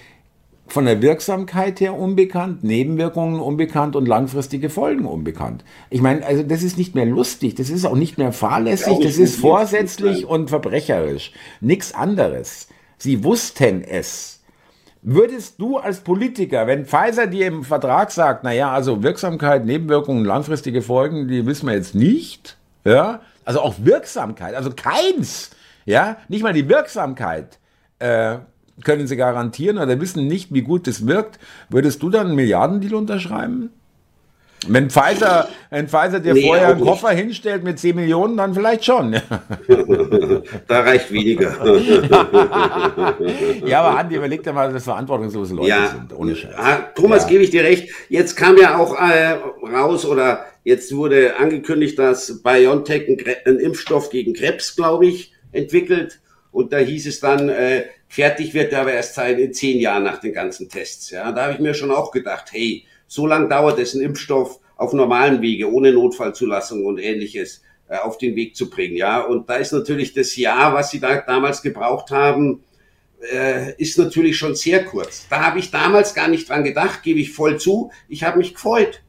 von 0.67 0.85
der 0.85 1.01
Wirksamkeit 1.01 1.79
her 1.79 1.97
unbekannt, 1.97 2.63
Nebenwirkungen 2.63 3.39
unbekannt 3.39 3.95
und 3.95 4.05
langfristige 4.05 4.69
Folgen 4.69 5.05
unbekannt. 5.05 5.63
Ich 5.89 6.01
meine, 6.01 6.25
also 6.25 6.43
das 6.43 6.61
ist 6.61 6.77
nicht 6.77 6.93
mehr 6.93 7.05
lustig, 7.05 7.55
das 7.55 7.69
ist 7.69 7.85
auch 7.85 7.95
nicht 7.95 8.17
mehr 8.17 8.33
fahrlässig, 8.33 8.99
das 9.01 9.17
ist 9.17 9.39
vorsätzlich 9.39 10.25
und 10.25 10.49
verbrecherisch. 10.49 11.31
Nichts 11.61 11.93
anderes. 11.93 12.67
Sie 12.97 13.23
wussten 13.23 13.81
es. 13.83 14.36
Würdest 15.01 15.59
du 15.59 15.77
als 15.77 15.99
Politiker, 15.99 16.67
wenn 16.67 16.85
Pfizer 16.85 17.27
dir 17.27 17.47
im 17.47 17.63
Vertrag 17.63 18.11
sagt, 18.11 18.43
naja, 18.43 18.71
also 18.71 19.03
Wirksamkeit, 19.03 19.65
Nebenwirkungen, 19.65 20.25
langfristige 20.25 20.81
Folgen, 20.81 21.27
die 21.27 21.45
wissen 21.45 21.67
wir 21.67 21.75
jetzt 21.75 21.95
nicht, 21.95 22.57
ja, 22.83 23.21
also 23.45 23.61
auch 23.61 23.75
Wirksamkeit, 23.79 24.55
also 24.55 24.71
keins, 24.71 25.51
ja, 25.85 26.17
nicht 26.27 26.43
mal 26.43 26.53
die 26.53 26.67
Wirksamkeit 26.67 27.59
äh, 27.99 28.37
können 28.83 29.07
sie 29.07 29.15
garantieren 29.15 29.77
oder 29.77 29.99
wissen 29.99 30.27
nicht, 30.27 30.53
wie 30.53 30.61
gut 30.61 30.87
es 30.87 31.07
wirkt. 31.07 31.39
Würdest 31.69 32.03
du 32.03 32.09
dann 32.09 32.27
einen 32.27 32.35
Milliardendeal 32.35 32.95
unterschreiben? 32.95 33.71
Wenn 34.65 34.89
Pfizer, 34.89 35.49
wenn 35.69 35.87
Pfizer 35.87 36.19
dir 36.19 36.33
nee, 36.33 36.41
vorher 36.41 36.69
einen 36.69 36.81
Koffer 36.81 37.11
nicht. 37.11 37.19
hinstellt 37.19 37.63
mit 37.63 37.79
10 37.79 37.95
Millionen, 37.95 38.37
dann 38.37 38.55
vielleicht 38.55 38.85
schon. 38.85 39.11
da 40.67 40.79
reicht 40.79 41.11
weniger. 41.11 41.53
ja, 43.65 43.81
aber 43.81 43.99
Andi, 43.99 44.15
überleg 44.15 44.41
dir 44.41 44.53
mal, 44.53 44.73
dass 44.73 44.85
verantwortungslose 44.85 45.53
Leute 45.53 45.69
ja. 45.69 45.87
sind, 45.87 46.11
ohne 46.11 46.35
Scheiß. 46.35 46.55
Ah, 46.57 46.77
Thomas, 46.95 47.23
ja. 47.23 47.29
gebe 47.29 47.43
ich 47.43 47.51
dir 47.51 47.63
recht. 47.63 47.89
Jetzt 48.09 48.35
kam 48.35 48.57
ja 48.57 48.77
auch 48.77 48.99
äh, 48.99 49.37
raus 49.71 50.05
oder 50.05 50.45
jetzt 50.63 50.95
wurde 50.95 51.37
angekündigt, 51.37 51.99
dass 51.99 52.41
BioNTech 52.41 53.07
einen, 53.07 53.19
einen 53.45 53.59
Impfstoff 53.59 54.09
gegen 54.09 54.33
Krebs, 54.33 54.75
glaube 54.75 55.05
ich, 55.05 55.33
entwickelt. 55.51 56.19
Und 56.51 56.73
da 56.73 56.79
hieß 56.79 57.05
es 57.05 57.19
dann, 57.19 57.49
äh, 57.49 57.85
fertig 58.07 58.55
wird 58.55 58.73
er 58.73 58.81
aber 58.81 58.93
erst 58.93 59.19
in 59.19 59.53
zehn 59.53 59.79
Jahren 59.79 60.03
nach 60.03 60.19
den 60.19 60.33
ganzen 60.33 60.69
Tests. 60.69 61.11
Ja, 61.11 61.31
da 61.31 61.43
habe 61.43 61.53
ich 61.53 61.59
mir 61.59 61.75
schon 61.75 61.91
auch 61.91 62.11
gedacht, 62.11 62.47
hey, 62.51 62.83
so 63.07 63.25
lang 63.25 63.49
dauert 63.49 63.79
es, 63.79 63.93
einen 63.93 64.03
Impfstoff 64.03 64.59
auf 64.75 64.93
normalen 64.93 65.41
Wege, 65.41 65.71
ohne 65.71 65.91
Notfallzulassung 65.91 66.85
und 66.85 66.99
ähnliches 66.99 67.63
äh, 67.89 67.97
auf 67.97 68.17
den 68.17 68.35
Weg 68.35 68.55
zu 68.55 68.69
bringen. 68.69 68.95
Ja, 68.95 69.21
und 69.21 69.49
da 69.49 69.55
ist 69.55 69.71
natürlich 69.71 70.13
das 70.13 70.35
Jahr, 70.35 70.73
was 70.73 70.91
sie 70.91 70.99
da 70.99 71.21
damals 71.21 71.61
gebraucht 71.61 72.11
haben, 72.11 72.63
äh, 73.31 73.73
ist 73.77 73.97
natürlich 73.97 74.37
schon 74.37 74.55
sehr 74.55 74.85
kurz. 74.85 75.27
Da 75.29 75.45
habe 75.45 75.59
ich 75.59 75.71
damals 75.71 76.13
gar 76.13 76.27
nicht 76.27 76.49
dran 76.49 76.63
gedacht, 76.63 77.01
gebe 77.03 77.19
ich 77.19 77.31
voll 77.31 77.59
zu. 77.59 77.91
Ich 78.07 78.23
habe 78.23 78.37
mich 78.37 78.53
gefreut. 78.53 79.01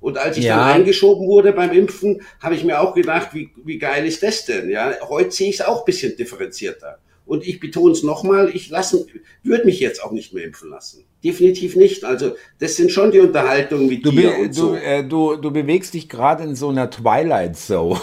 Und 0.00 0.16
als 0.16 0.36
ich 0.36 0.44
ja. 0.44 0.56
dann 0.56 0.80
eingeschoben 0.80 1.26
wurde 1.26 1.52
beim 1.52 1.72
Impfen, 1.72 2.22
habe 2.40 2.54
ich 2.54 2.62
mir 2.62 2.80
auch 2.80 2.94
gedacht, 2.94 3.30
wie, 3.34 3.50
wie 3.64 3.78
geil 3.78 4.06
ist 4.06 4.22
das 4.22 4.44
denn? 4.44 4.70
Ja, 4.70 4.94
heute 5.08 5.32
sehe 5.32 5.48
ich 5.48 5.56
es 5.56 5.66
auch 5.66 5.84
bisschen 5.84 6.16
differenzierter. 6.16 6.98
Und 7.28 7.46
ich 7.46 7.60
betone 7.60 7.92
es 7.92 8.02
nochmal, 8.02 8.50
ich 8.54 8.70
lassen, 8.70 9.04
würde 9.42 9.66
mich 9.66 9.80
jetzt 9.80 10.02
auch 10.02 10.12
nicht 10.12 10.32
mehr 10.32 10.44
impfen 10.44 10.70
lassen. 10.70 11.04
Definitiv 11.22 11.76
nicht. 11.76 12.02
Also 12.04 12.32
das 12.58 12.76
sind 12.76 12.90
schon 12.90 13.10
die 13.10 13.20
Unterhaltungen 13.20 13.86
mit 13.86 14.02
du 14.04 14.10
dir 14.10 14.38
und 14.38 14.48
du, 14.48 14.52
so. 14.52 14.74
Äh, 14.74 15.04
du, 15.04 15.36
du 15.36 15.50
bewegst 15.50 15.92
dich 15.92 16.08
gerade 16.08 16.44
in 16.44 16.56
so 16.56 16.70
einer 16.70 16.90
Twilight 16.90 17.58
Zone. 17.58 18.00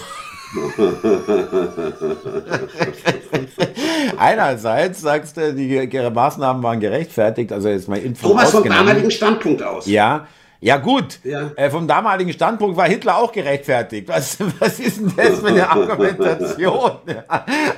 Einerseits 4.18 5.02
sagst 5.02 5.38
du, 5.38 5.54
die 5.54 5.90
Maßnahmen 6.14 6.62
waren 6.62 6.80
gerechtfertigt, 6.80 7.52
also 7.52 7.68
jetzt 7.68 7.88
mal 7.88 7.98
Info 7.98 8.28
Thomas 8.28 8.52
vom 8.52 8.64
damaligen 8.64 9.10
Standpunkt 9.10 9.64
aus. 9.64 9.88
Ja, 9.88 10.28
ja 10.66 10.78
gut, 10.78 11.20
ja. 11.24 11.52
Äh, 11.56 11.70
vom 11.70 11.88
damaligen 11.88 12.34
Standpunkt 12.34 12.76
war 12.76 12.88
Hitler 12.88 13.18
auch 13.18 13.32
gerechtfertigt. 13.32 14.10
Was, 14.10 14.40
was 14.60 14.80
ist 14.80 15.00
denn 15.00 15.14
das 15.16 15.40
für 15.40 15.50
eine 15.50 15.70
Argumentation? 15.70 16.92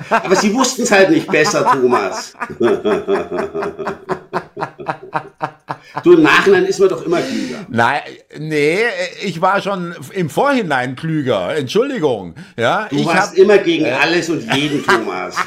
Aber 0.08 0.36
Sie 0.36 0.54
wussten 0.54 0.84
es 0.84 0.90
halt 0.90 1.10
nicht 1.10 1.30
besser, 1.30 1.70
Thomas. 1.70 2.32
du, 6.02 6.14
im 6.14 6.22
Nachhinein 6.22 6.64
ist 6.64 6.78
man 6.78 6.88
doch 6.88 7.04
immer 7.04 7.20
klüger. 7.20 7.66
Nein, 7.68 8.00
nee, 8.38 8.78
ich 9.22 9.40
war 9.40 9.60
schon 9.60 9.94
im 10.12 10.30
Vorhinein 10.30 10.96
klüger. 10.96 11.56
Entschuldigung. 11.56 12.34
Ja, 12.56 12.88
du 12.90 12.96
ich 12.96 13.06
warst 13.06 13.30
hab, 13.32 13.38
immer 13.38 13.58
gegen 13.58 13.84
äh, 13.84 13.90
alles 13.90 14.28
und 14.30 14.52
jeden, 14.54 14.84
Thomas. 14.84 15.36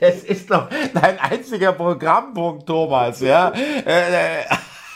das 0.00 0.24
ist 0.24 0.50
doch 0.50 0.68
dein 0.92 1.18
einziger 1.18 1.72
Programmpunkt, 1.72 2.66
Thomas. 2.66 3.20
Ja. 3.20 3.52
Äh, 3.86 4.40
äh 4.40 4.44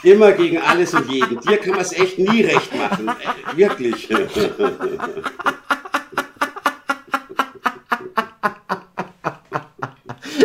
Immer 0.02 0.30
gegen 0.32 0.58
alles 0.58 0.94
und 0.94 1.10
jeden. 1.10 1.40
Dir 1.40 1.56
kann 1.56 1.72
man 1.72 1.80
es 1.80 1.92
echt 1.92 2.18
nie 2.18 2.42
recht 2.42 2.72
machen. 2.76 3.10
Wirklich. 3.56 4.08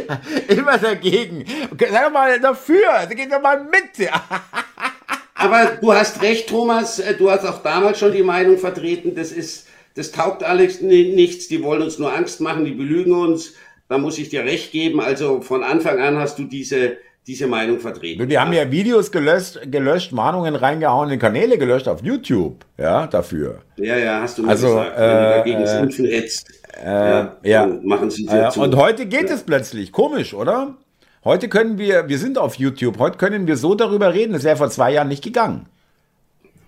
Immer 0.48 0.78
dagegen. 0.78 1.46
Sag 1.80 2.06
doch 2.06 2.12
mal 2.12 2.40
dafür. 2.40 3.08
Geh 3.10 3.28
doch 3.28 3.42
mal 3.42 3.64
mit. 3.64 4.10
Aber 5.36 5.78
du 5.82 5.94
hast 5.94 6.22
recht, 6.22 6.48
Thomas. 6.50 7.02
Du 7.18 7.30
hast 7.30 7.46
auch 7.46 7.62
damals 7.64 8.00
schon 8.00 8.14
die 8.14 8.24
Meinung 8.24 8.58
vertreten, 8.58 9.16
das 9.16 9.32
ist, 9.32 9.68
das 9.96 10.12
taugt 10.12 10.44
alles 10.44 10.82
nichts. 10.82 11.48
Die 11.48 11.62
wollen 11.64 11.82
uns 11.82 12.00
nur 12.00 12.14
Angst 12.14 12.40
machen, 12.40 12.66
die 12.66 12.72
belügen 12.72 13.14
uns. 13.14 13.54
Da 13.90 13.98
muss 13.98 14.18
ich 14.18 14.30
dir 14.30 14.44
recht 14.44 14.72
geben. 14.72 15.02
Also 15.02 15.42
von 15.42 15.64
Anfang 15.64 16.00
an 16.00 16.18
hast 16.18 16.40
du 16.40 16.46
diese, 16.46 16.98
diese 17.28 17.48
Meinung 17.48 17.80
vertreten. 17.80 18.28
Die 18.28 18.38
haben 18.38 18.54
ja 18.54 18.72
Videos 18.72 19.12
gelöscht, 19.12 19.60
gelöscht, 19.66 20.12
Mahnungen 20.12 20.56
reingehauen, 20.56 21.10
in 21.10 21.20
Kanäle 21.20 21.58
gelöscht 21.58 21.88
auf 21.88 22.04
YouTube, 22.04 22.66
ja, 22.78 23.08
dafür. 23.08 23.62
Ja, 23.78 23.98
ja, 23.98 24.22
hast 24.22 24.38
du 24.38 24.44
mir 24.44 24.50
also, 24.50 24.68
gesagt, 24.68 24.98
wenn 24.98 25.04
äh, 25.04 25.08
du 25.08 25.58
dagegen 25.58 26.06
äh, 26.06 26.16
hetzt. 26.16 26.63
Äh, 26.82 26.90
ja, 26.90 27.38
ja. 27.44 27.68
machen 27.84 28.10
sie 28.10 28.26
äh, 28.28 28.52
Und 28.58 28.76
heute 28.76 29.06
geht 29.06 29.30
ja. 29.30 29.36
es 29.36 29.44
plötzlich. 29.44 29.92
Komisch, 29.92 30.34
oder? 30.34 30.76
Heute 31.24 31.48
können 31.48 31.78
wir, 31.78 32.10
wir 32.10 32.18
sind 32.18 32.38
auf 32.38 32.56
YouTube, 32.56 33.00
heute 33.00 33.18
können 33.18 33.48
wir 33.48 33.56
so 33.56 33.76
darüber 33.76 34.14
reden. 34.14 34.34
Das 34.34 34.44
wäre 34.44 34.58
vor 34.58 34.70
zwei 34.70 34.92
Jahren 34.92 35.08
nicht 35.08 35.24
gegangen. 35.24 35.68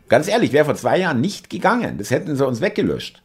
Ganz 0.08 0.28
ehrlich, 0.28 0.54
wäre 0.54 0.66
vor 0.66 0.76
zwei 0.76 1.00
Jahren 1.00 1.20
nicht 1.20 1.50
gegangen. 1.50 1.98
Das 1.98 2.12
hätten 2.12 2.36
sie 2.36 2.46
uns 2.46 2.62
weggelöscht. 2.62 3.22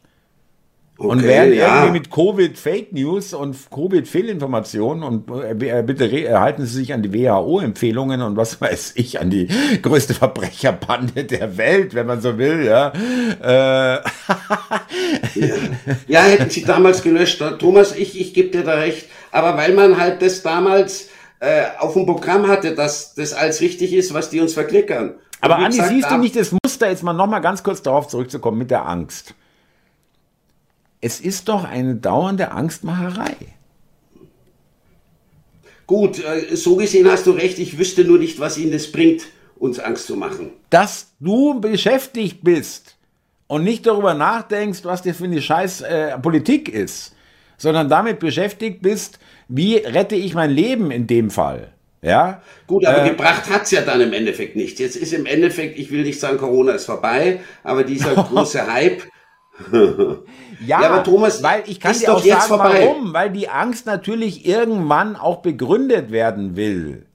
Okay, 1.01 1.09
und 1.09 1.23
werden 1.23 1.53
ja. 1.55 1.77
irgendwie 1.77 1.99
mit 1.99 2.11
Covid 2.11 2.55
Fake 2.59 2.93
News 2.93 3.33
und 3.33 3.57
Covid 3.71 4.07
Fehlinformationen 4.07 5.03
und 5.03 5.31
äh, 5.31 5.81
bitte 5.83 6.39
halten 6.39 6.67
Sie 6.67 6.77
sich 6.77 6.93
an 6.93 7.01
die 7.01 7.11
WHO-Empfehlungen 7.11 8.21
und 8.21 8.37
was 8.37 8.61
weiß 8.61 8.93
ich, 8.95 9.19
an 9.19 9.31
die 9.31 9.47
größte 9.81 10.13
Verbrecherbande 10.13 11.23
der 11.23 11.57
Welt, 11.57 11.95
wenn 11.95 12.05
man 12.05 12.21
so 12.21 12.37
will, 12.37 12.65
ja. 12.65 12.93
Äh. 13.41 14.01
ja. 15.39 15.55
ja. 16.07 16.21
hätten 16.21 16.51
Sie 16.51 16.63
damals 16.63 17.01
gelöscht. 17.01 17.43
Thomas, 17.57 17.95
ich, 17.95 18.19
ich 18.21 18.35
gebe 18.35 18.49
dir 18.49 18.63
da 18.63 18.75
recht. 18.75 19.07
Aber 19.31 19.57
weil 19.57 19.73
man 19.73 19.97
halt 19.97 20.21
das 20.21 20.43
damals 20.43 21.09
äh, 21.39 21.63
auf 21.79 21.93
dem 21.93 22.05
Programm 22.05 22.47
hatte, 22.47 22.75
dass 22.75 23.15
das 23.15 23.33
alles 23.33 23.59
richtig 23.61 23.93
ist, 23.93 24.13
was 24.13 24.29
die 24.29 24.39
uns 24.39 24.53
verklickern. 24.53 25.15
Aber 25.39 25.57
Andi, 25.57 25.81
siehst 25.81 26.11
du 26.11 26.17
nicht 26.17 26.35
das 26.35 26.51
Muster, 26.51 26.89
jetzt 26.89 27.01
mal 27.01 27.13
nochmal 27.13 27.41
ganz 27.41 27.63
kurz 27.63 27.81
darauf 27.81 28.07
zurückzukommen 28.07 28.59
mit 28.59 28.69
der 28.69 28.87
Angst 28.87 29.33
es 31.01 31.19
ist 31.19 31.49
doch 31.49 31.63
eine 31.63 31.95
dauernde 31.95 32.51
Angstmacherei. 32.51 33.35
Gut, 35.87 36.23
äh, 36.23 36.55
so 36.55 36.75
gesehen 36.77 37.09
hast 37.09 37.25
du 37.25 37.31
recht. 37.31 37.59
Ich 37.59 37.77
wüsste 37.77 38.05
nur 38.05 38.19
nicht, 38.19 38.39
was 38.39 38.57
ihnen 38.57 38.71
das 38.71 38.91
bringt, 38.91 39.23
uns 39.57 39.79
Angst 39.79 40.07
zu 40.07 40.15
machen. 40.15 40.51
Dass 40.69 41.11
du 41.19 41.59
beschäftigt 41.59 42.43
bist 42.43 42.95
und 43.47 43.63
nicht 43.63 43.85
darüber 43.85 44.13
nachdenkst, 44.13 44.85
was 44.85 45.01
das 45.01 45.17
für 45.17 45.25
eine 45.25 45.41
scheiß 45.41 45.81
äh, 45.81 46.17
Politik 46.19 46.69
ist, 46.69 47.13
sondern 47.57 47.89
damit 47.89 48.19
beschäftigt 48.19 48.81
bist, 48.81 49.19
wie 49.49 49.75
rette 49.75 50.15
ich 50.15 50.33
mein 50.33 50.51
Leben 50.51 50.91
in 50.91 51.07
dem 51.07 51.29
Fall. 51.29 51.73
Ja? 52.01 52.41
Gut, 52.67 52.85
aber 52.85 53.05
äh, 53.05 53.09
gebracht 53.09 53.49
hat 53.49 53.63
es 53.63 53.71
ja 53.71 53.81
dann 53.81 54.01
im 54.01 54.13
Endeffekt 54.13 54.55
nicht. 54.55 54.79
Jetzt 54.79 54.95
ist 54.95 55.13
im 55.13 55.25
Endeffekt, 55.25 55.77
ich 55.77 55.91
will 55.91 56.03
nicht 56.03 56.19
sagen, 56.19 56.37
Corona 56.37 56.71
ist 56.71 56.85
vorbei, 56.85 57.41
aber 57.63 57.83
dieser 57.83 58.15
große 58.15 58.71
Hype 58.71 59.03
ja, 60.65 60.81
ja, 60.81 60.89
aber 60.89 61.03
Thomas, 61.03 61.41
weil 61.41 61.63
ich 61.65 61.79
kann 61.79 61.97
dir 61.97 62.13
auch 62.13 62.23
sagen, 62.23 62.41
vorbei. 62.41 62.87
warum, 62.87 63.13
weil 63.13 63.31
die 63.31 63.49
Angst 63.49 63.85
natürlich 63.85 64.45
irgendwann 64.45 65.15
auch 65.15 65.37
begründet 65.37 66.11
werden 66.11 66.55
will. 66.55 67.05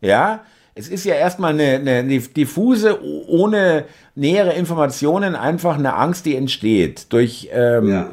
Ja, 0.00 0.40
es 0.74 0.88
ist 0.88 1.04
ja 1.04 1.14
erstmal 1.14 1.54
eine, 1.54 1.76
eine 1.76 2.04
diffuse, 2.04 3.00
ohne 3.28 3.84
nähere 4.14 4.52
Informationen 4.52 5.34
einfach 5.34 5.78
eine 5.78 5.94
Angst, 5.94 6.26
die 6.26 6.36
entsteht 6.36 7.12
durch, 7.12 7.48
ähm, 7.52 7.88
ja. 7.88 8.10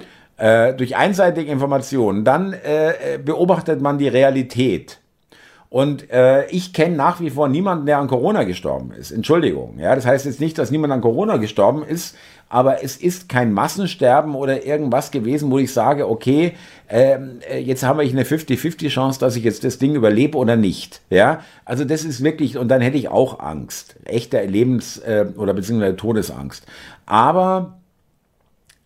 äh, 0.69 0.73
durch 0.73 0.95
einseitige 0.95 1.51
Informationen. 1.51 2.23
Dann 2.23 2.53
äh, 2.53 3.19
beobachtet 3.23 3.82
man 3.82 3.97
die 3.97 4.08
Realität. 4.08 4.99
Und 5.73 6.12
äh, 6.12 6.45
ich 6.51 6.71
kenne 6.71 6.95
nach 6.95 7.19
wie 7.19 7.31
vor 7.31 7.49
niemanden, 7.49 7.88
der 7.88 7.97
an 7.97 8.07
Corona 8.07 8.43
gestorben 8.43 8.91
ist. 8.91 9.09
Entschuldigung. 9.09 9.79
Ja, 9.79 9.95
das 9.95 10.05
heißt 10.05 10.27
jetzt 10.27 10.39
nicht, 10.39 10.59
dass 10.59 10.69
niemand 10.69 10.93
an 10.93 11.01
Corona 11.01 11.38
gestorben 11.38 11.81
ist, 11.81 12.15
aber 12.47 12.83
es 12.83 12.95
ist 12.95 13.27
kein 13.27 13.51
Massensterben 13.51 14.36
oder 14.36 14.67
irgendwas 14.67 15.09
gewesen, 15.09 15.49
wo 15.49 15.57
ich 15.57 15.73
sage, 15.73 16.07
okay, 16.07 16.53
ähm, 16.89 17.39
äh, 17.49 17.57
jetzt 17.57 17.81
haben 17.81 17.97
wir 17.97 18.07
eine 18.07 18.23
50-50 18.23 18.89
Chance, 18.89 19.19
dass 19.19 19.36
ich 19.36 19.43
jetzt 19.43 19.63
das 19.63 19.79
Ding 19.79 19.95
überlebe 19.95 20.38
oder 20.38 20.57
nicht. 20.57 21.01
Ja, 21.09 21.39
also 21.65 21.86
das 21.86 22.03
ist 22.03 22.23
wirklich, 22.23 22.59
und 22.59 22.67
dann 22.67 22.81
hätte 22.81 22.97
ich 22.97 23.09
auch 23.09 23.39
Angst, 23.39 23.95
echte 24.05 24.45
Lebens- 24.45 24.99
äh, 24.99 25.25
oder 25.38 25.55
beziehungsweise 25.55 25.95
Todesangst. 25.95 26.67
Aber 27.07 27.79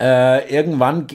äh, 0.01 0.49
irgendwann 0.49 1.07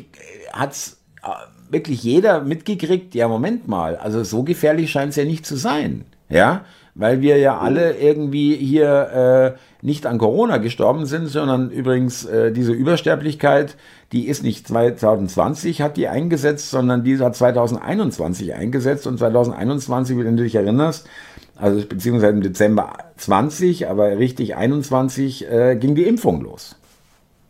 hat's 0.53 1.01
äh, 1.23 1.29
wirklich 1.73 2.03
jeder 2.03 2.43
mitgekriegt, 2.43 3.15
ja, 3.15 3.29
Moment 3.29 3.67
mal, 3.67 3.97
also 3.97 4.23
so 4.25 4.43
gefährlich 4.43 4.91
scheint 4.91 5.11
es 5.11 5.17
ja 5.17 5.25
nicht 5.25 5.47
zu 5.47 5.57
sein. 5.57 6.05
Ja, 6.29 6.65
weil 6.95 7.23
wir 7.23 7.39
ja 7.39 7.59
alle 7.59 7.97
irgendwie 7.97 8.55
hier 8.55 9.57
äh, 9.57 9.85
nicht 9.85 10.07
an 10.07 10.19
Corona 10.19 10.59
gestorben 10.59 11.07
sind, 11.07 11.27
sondern 11.27 11.71
übrigens 11.71 12.25
äh, 12.25 12.53
diese 12.53 12.73
Übersterblichkeit, 12.73 13.77
die 14.13 14.29
ist 14.29 14.43
nicht 14.43 14.69
2020 14.69 15.81
hat 15.81 15.97
die 15.97 16.09
eingesetzt, 16.09 16.71
sondern 16.71 17.03
die 17.03 17.19
hat 17.19 17.35
2021 17.35 18.55
eingesetzt 18.55 19.07
und 19.07 19.19
2021, 19.19 20.19
wenn 20.19 20.37
du 20.37 20.43
dich 20.43 20.55
erinnerst, 20.55 21.09
also 21.57 21.87
beziehungsweise 21.87 22.35
im 22.35 22.43
Dezember 22.43 22.93
20, 23.17 23.89
aber 23.89 24.19
richtig 24.19 24.57
21 24.57 25.51
äh, 25.51 25.77
ging 25.77 25.95
die 25.95 26.05
Impfung 26.05 26.43
los. 26.43 26.77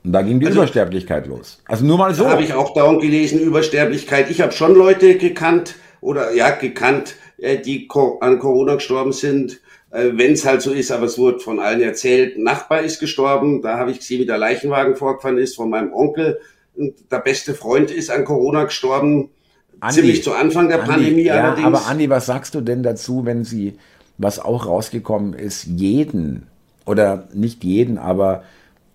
Und 0.05 0.13
da 0.13 0.23
ging 0.23 0.41
die 0.41 0.47
also, 0.47 0.59
Übersterblichkeit 0.59 1.27
los. 1.27 1.63
Also 1.67 1.85
nur 1.85 1.99
mal 1.99 2.15
so. 2.15 2.29
Habe 2.29 2.43
ich 2.43 2.55
auch 2.55 2.75
dauernd 2.75 3.01
gelesen, 3.01 3.39
Übersterblichkeit. 3.39 4.31
Ich 4.31 4.41
habe 4.41 4.53
schon 4.53 4.75
Leute 4.75 5.17
gekannt 5.17 5.77
oder 6.01 6.33
ja, 6.35 6.51
gekannt, 6.51 7.15
äh, 7.39 7.59
die 7.59 7.89
an 8.21 8.39
Corona 8.41 8.75
gestorben 8.75 9.13
sind. 9.13 9.61
Äh, 9.91 10.11
Wenn 10.15 10.33
es 10.33 10.45
halt 10.45 10.63
so 10.63 10.73
ist, 10.73 10.91
aber 10.91 11.07
es 11.07 11.19
wurde 11.19 11.39
von 11.39 11.61
allen 11.61 11.81
erzählt, 11.81 12.37
Nachbar 12.39 12.81
ist 12.81 12.99
gestorben. 12.99 13.63
Da 13.63 13.79
habe 13.79 13.93
ich 13.93 14.01
gesehen, 14.01 14.21
wie 14.21 14.27
der 14.27 14.39
Leichenwagen 14.39 14.97
vorgefahren 14.97 15.39
ist 15.39 15.55
von 15.55 15.71
meinem 15.71 15.93
Onkel. 15.93 16.41
Und 16.75 16.95
der 17.13 17.19
beste 17.19 17.55
Freund 17.55 17.91
ist 17.91 18.11
an 18.11 18.25
Corona 18.25 18.65
gestorben. 18.65 19.31
Andi, 19.79 19.95
ziemlich 19.97 20.25
zu 20.25 20.33
Anfang 20.33 20.69
der 20.69 20.81
Andi, 20.81 20.91
Pandemie 20.91 21.23
ja, 21.23 21.35
allerdings. 21.35 21.67
Aber 21.67 21.87
Andi, 21.87 22.11
was 22.11 22.27
sagst 22.27 22.55
du 22.55 22.61
denn 22.61 22.83
dazu, 22.83 23.25
wenn 23.25 23.45
sie, 23.45 23.79
was 24.19 24.39
auch 24.39 24.67
rausgekommen 24.67 25.35
ist, 25.35 25.65
jeden 25.65 26.47
oder 26.87 27.29
nicht 27.33 27.63
jeden, 27.63 27.99
aber 27.99 28.43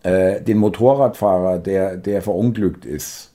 äh, 0.08 0.42
den 0.42 0.58
Motorradfahrer, 0.58 1.60
der, 1.60 1.98
der 1.98 2.22
verunglückt 2.22 2.86
ist, 2.86 3.34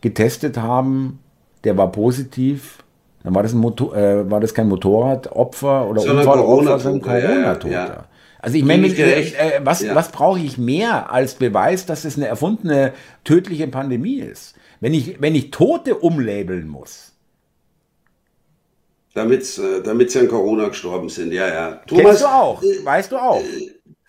getestet 0.00 0.56
haben, 0.56 1.18
der 1.64 1.76
war 1.76 1.90
positiv, 1.90 2.84
dann 3.24 3.34
war 3.34 3.42
das, 3.42 3.52
ein 3.52 3.58
Motor, 3.58 3.96
äh, 3.96 4.30
war 4.30 4.38
das 4.38 4.54
kein 4.54 4.68
Motorradopfer 4.68 5.88
oder 5.88 6.02
Unfallopfer, 6.02 6.78
sondern 6.78 7.02
Corona-Toter. 7.02 7.72
Ja, 7.72 7.86
ja. 7.86 8.04
Also 8.38 8.56
ich 8.56 8.64
meine, 8.64 8.86
äh, 8.86 9.60
was, 9.64 9.82
ja. 9.82 9.96
was 9.96 10.12
brauche 10.12 10.38
ich 10.38 10.56
mehr 10.56 11.12
als 11.12 11.34
Beweis, 11.34 11.84
dass 11.84 12.04
es 12.04 12.16
eine 12.16 12.28
erfundene 12.28 12.92
tödliche 13.24 13.66
Pandemie 13.66 14.20
ist? 14.20 14.54
Wenn 14.78 14.94
ich, 14.94 15.20
wenn 15.20 15.34
ich 15.34 15.50
Tote 15.50 15.96
umlabeln 15.96 16.68
muss. 16.68 17.12
Damit, 19.14 19.42
äh, 19.42 20.08
sie 20.08 20.18
an 20.20 20.28
Corona 20.28 20.68
gestorben 20.68 21.08
sind, 21.08 21.32
ja, 21.32 21.48
ja. 21.48 21.80
Thomas, 21.88 22.04
Kennst 22.04 22.22
du 22.22 22.26
auch, 22.26 22.62
äh, 22.62 22.84
weißt 22.84 23.10
du 23.10 23.16
auch. 23.16 23.42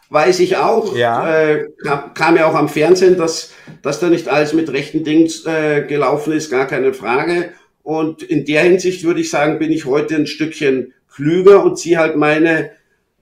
Weiß 0.09 0.39
ich 0.39 0.57
auch. 0.57 0.95
Ja. 0.95 1.29
Äh, 1.31 1.69
kam, 1.83 2.13
kam, 2.15 2.35
ja 2.35 2.47
auch 2.47 2.55
am 2.55 2.67
Fernsehen, 2.67 3.17
dass, 3.17 3.51
dass 3.83 3.99
da 3.99 4.09
nicht 4.09 4.27
alles 4.27 4.53
mit 4.53 4.71
rechten 4.71 5.03
Dingen 5.03 5.29
äh, 5.45 5.83
gelaufen 5.83 6.33
ist, 6.33 6.49
gar 6.49 6.65
keine 6.65 6.93
Frage. 6.93 7.51
Und 7.83 8.23
in 8.23 8.45
der 8.45 8.63
Hinsicht 8.63 9.03
würde 9.03 9.21
ich 9.21 9.29
sagen, 9.29 9.59
bin 9.59 9.71
ich 9.71 9.85
heute 9.85 10.15
ein 10.15 10.27
Stückchen 10.27 10.93
klüger 11.13 11.63
und 11.63 11.77
ziehe 11.77 11.97
halt 11.97 12.15
meine, 12.15 12.71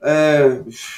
äh, 0.02 0.50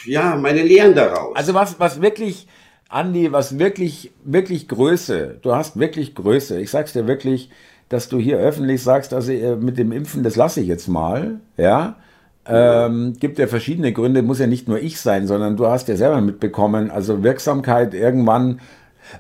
ja, 0.04 0.36
meine 0.36 0.62
Lehren 0.62 0.94
daraus. 0.94 1.34
Also 1.34 1.54
was, 1.54 1.80
was 1.80 2.00
wirklich, 2.00 2.46
Andi, 2.88 3.32
was 3.32 3.58
wirklich, 3.58 4.12
wirklich 4.24 4.68
Größe, 4.68 5.38
du 5.42 5.54
hast 5.54 5.78
wirklich 5.78 6.14
Größe. 6.14 6.60
Ich 6.60 6.70
sag's 6.70 6.92
dir 6.92 7.08
wirklich, 7.08 7.50
dass 7.88 8.08
du 8.08 8.18
hier 8.18 8.38
öffentlich 8.38 8.82
sagst, 8.82 9.12
also 9.12 9.32
mit 9.56 9.76
dem 9.76 9.90
Impfen, 9.90 10.22
das 10.22 10.36
lasse 10.36 10.60
ich 10.60 10.68
jetzt 10.68 10.86
mal, 10.86 11.40
ja. 11.56 11.96
Ähm, 12.46 13.14
gibt 13.20 13.38
ja 13.38 13.46
verschiedene 13.46 13.92
Gründe, 13.92 14.22
muss 14.22 14.38
ja 14.38 14.46
nicht 14.46 14.66
nur 14.66 14.80
ich 14.80 15.00
sein, 15.00 15.26
sondern 15.26 15.56
du 15.56 15.66
hast 15.66 15.88
ja 15.88 15.96
selber 15.96 16.20
mitbekommen, 16.20 16.90
also 16.90 17.22
Wirksamkeit 17.22 17.92
irgendwann, 17.92 18.60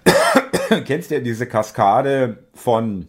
kennst 0.86 1.10
du 1.10 1.16
ja 1.16 1.20
diese 1.20 1.46
Kaskade 1.46 2.38
von, 2.54 3.08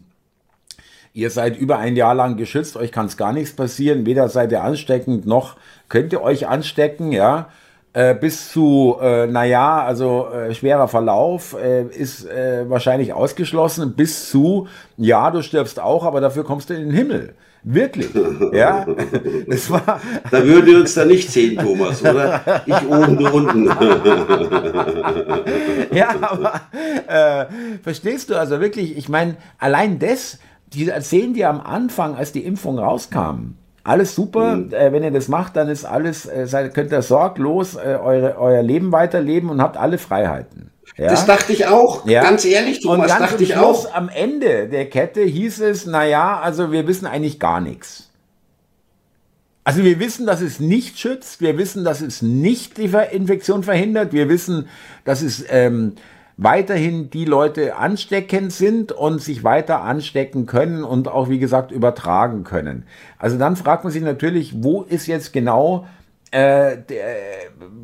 ihr 1.14 1.30
seid 1.30 1.56
über 1.56 1.78
ein 1.78 1.96
Jahr 1.96 2.14
lang 2.14 2.36
geschützt, 2.36 2.76
euch 2.76 2.92
kann 2.92 3.06
es 3.06 3.16
gar 3.16 3.32
nichts 3.32 3.56
passieren, 3.56 4.04
weder 4.04 4.28
seid 4.28 4.52
ihr 4.52 4.62
ansteckend, 4.62 5.26
noch 5.26 5.56
könnt 5.88 6.12
ihr 6.12 6.20
euch 6.20 6.46
anstecken, 6.46 7.12
ja, 7.12 7.48
äh, 7.94 8.14
bis 8.14 8.50
zu, 8.52 8.98
äh, 9.00 9.26
naja, 9.26 9.82
also 9.82 10.28
äh, 10.28 10.54
schwerer 10.54 10.88
Verlauf 10.88 11.54
äh, 11.54 11.84
ist 11.84 12.26
äh, 12.26 12.68
wahrscheinlich 12.68 13.12
ausgeschlossen, 13.12 13.94
bis 13.94 14.30
zu, 14.30 14.68
ja, 14.96 15.30
du 15.30 15.42
stirbst 15.42 15.80
auch, 15.80 16.04
aber 16.04 16.20
dafür 16.20 16.44
kommst 16.44 16.70
du 16.70 16.74
in 16.74 16.86
den 16.86 16.94
Himmel. 16.94 17.34
Wirklich, 17.64 18.08
ja. 18.52 18.84
Das 19.46 19.70
war 19.70 20.00
da 20.30 20.44
würden 20.44 20.66
wir 20.66 20.80
uns 20.80 20.94
da 20.94 21.04
nicht 21.04 21.30
sehen, 21.30 21.62
Thomas, 21.62 22.02
oder? 22.02 22.40
Ich 22.66 22.88
oben, 22.88 23.16
du 23.16 23.28
unten. 23.28 23.66
ja, 25.92 26.08
aber 26.20 26.60
äh, 27.06 27.46
verstehst 27.82 28.30
du 28.30 28.36
also 28.36 28.58
wirklich, 28.60 28.96
ich 28.96 29.08
meine, 29.08 29.36
allein 29.58 30.00
das, 30.00 30.40
die 30.72 30.88
erzählen 30.88 31.34
dir 31.34 31.50
am 31.50 31.60
Anfang, 31.60 32.16
als 32.16 32.32
die 32.32 32.44
Impfung 32.44 32.80
rauskam, 32.80 33.54
alles 33.84 34.16
super, 34.16 34.56
mhm. 34.56 34.72
äh, 34.72 34.92
wenn 34.92 35.04
ihr 35.04 35.12
das 35.12 35.28
macht, 35.28 35.54
dann 35.54 35.68
ist 35.68 35.84
alles, 35.84 36.26
äh, 36.26 36.46
seid, 36.46 36.74
könnt 36.74 36.90
ihr 36.90 37.02
sorglos 37.02 37.76
äh, 37.76 37.96
eure, 38.02 38.38
euer 38.38 38.62
Leben 38.62 38.90
weiterleben 38.90 39.50
und 39.50 39.62
habt 39.62 39.76
alle 39.76 39.98
Freiheiten. 39.98 40.71
Ja? 40.96 41.08
Das 41.08 41.26
dachte 41.26 41.52
ich 41.52 41.66
auch, 41.66 42.06
ja? 42.06 42.22
ganz 42.22 42.44
ehrlich, 42.44 42.80
Thomas, 42.80 43.10
und 43.10 43.18
ganz 43.18 43.30
dachte 43.30 43.42
ich 43.42 43.52
Schluss, 43.52 43.86
auch. 43.86 43.94
Am 43.94 44.08
Ende 44.08 44.68
der 44.68 44.88
Kette 44.90 45.22
hieß 45.22 45.60
es, 45.60 45.86
naja, 45.86 46.40
also 46.40 46.70
wir 46.70 46.86
wissen 46.86 47.06
eigentlich 47.06 47.40
gar 47.40 47.60
nichts. 47.60 48.10
Also 49.64 49.84
wir 49.84 50.00
wissen, 50.00 50.26
dass 50.26 50.40
es 50.40 50.58
nicht 50.58 50.98
schützt, 50.98 51.40
wir 51.40 51.56
wissen, 51.56 51.84
dass 51.84 52.00
es 52.00 52.20
nicht 52.20 52.78
die 52.78 52.90
Infektion 53.12 53.62
verhindert, 53.62 54.12
wir 54.12 54.28
wissen, 54.28 54.68
dass 55.04 55.22
es 55.22 55.44
ähm, 55.48 55.94
weiterhin 56.36 57.10
die 57.10 57.24
Leute 57.24 57.76
ansteckend 57.76 58.52
sind 58.52 58.90
und 58.90 59.22
sich 59.22 59.44
weiter 59.44 59.82
anstecken 59.82 60.46
können 60.46 60.82
und 60.82 61.06
auch, 61.06 61.28
wie 61.28 61.38
gesagt, 61.38 61.70
übertragen 61.70 62.42
können. 62.42 62.84
Also 63.18 63.38
dann 63.38 63.54
fragt 63.54 63.84
man 63.84 63.92
sich 63.92 64.02
natürlich, 64.02 64.52
wo 64.56 64.82
ist 64.82 65.06
jetzt 65.06 65.32
genau, 65.32 65.86
äh, 66.32 66.78
der, 66.88 67.16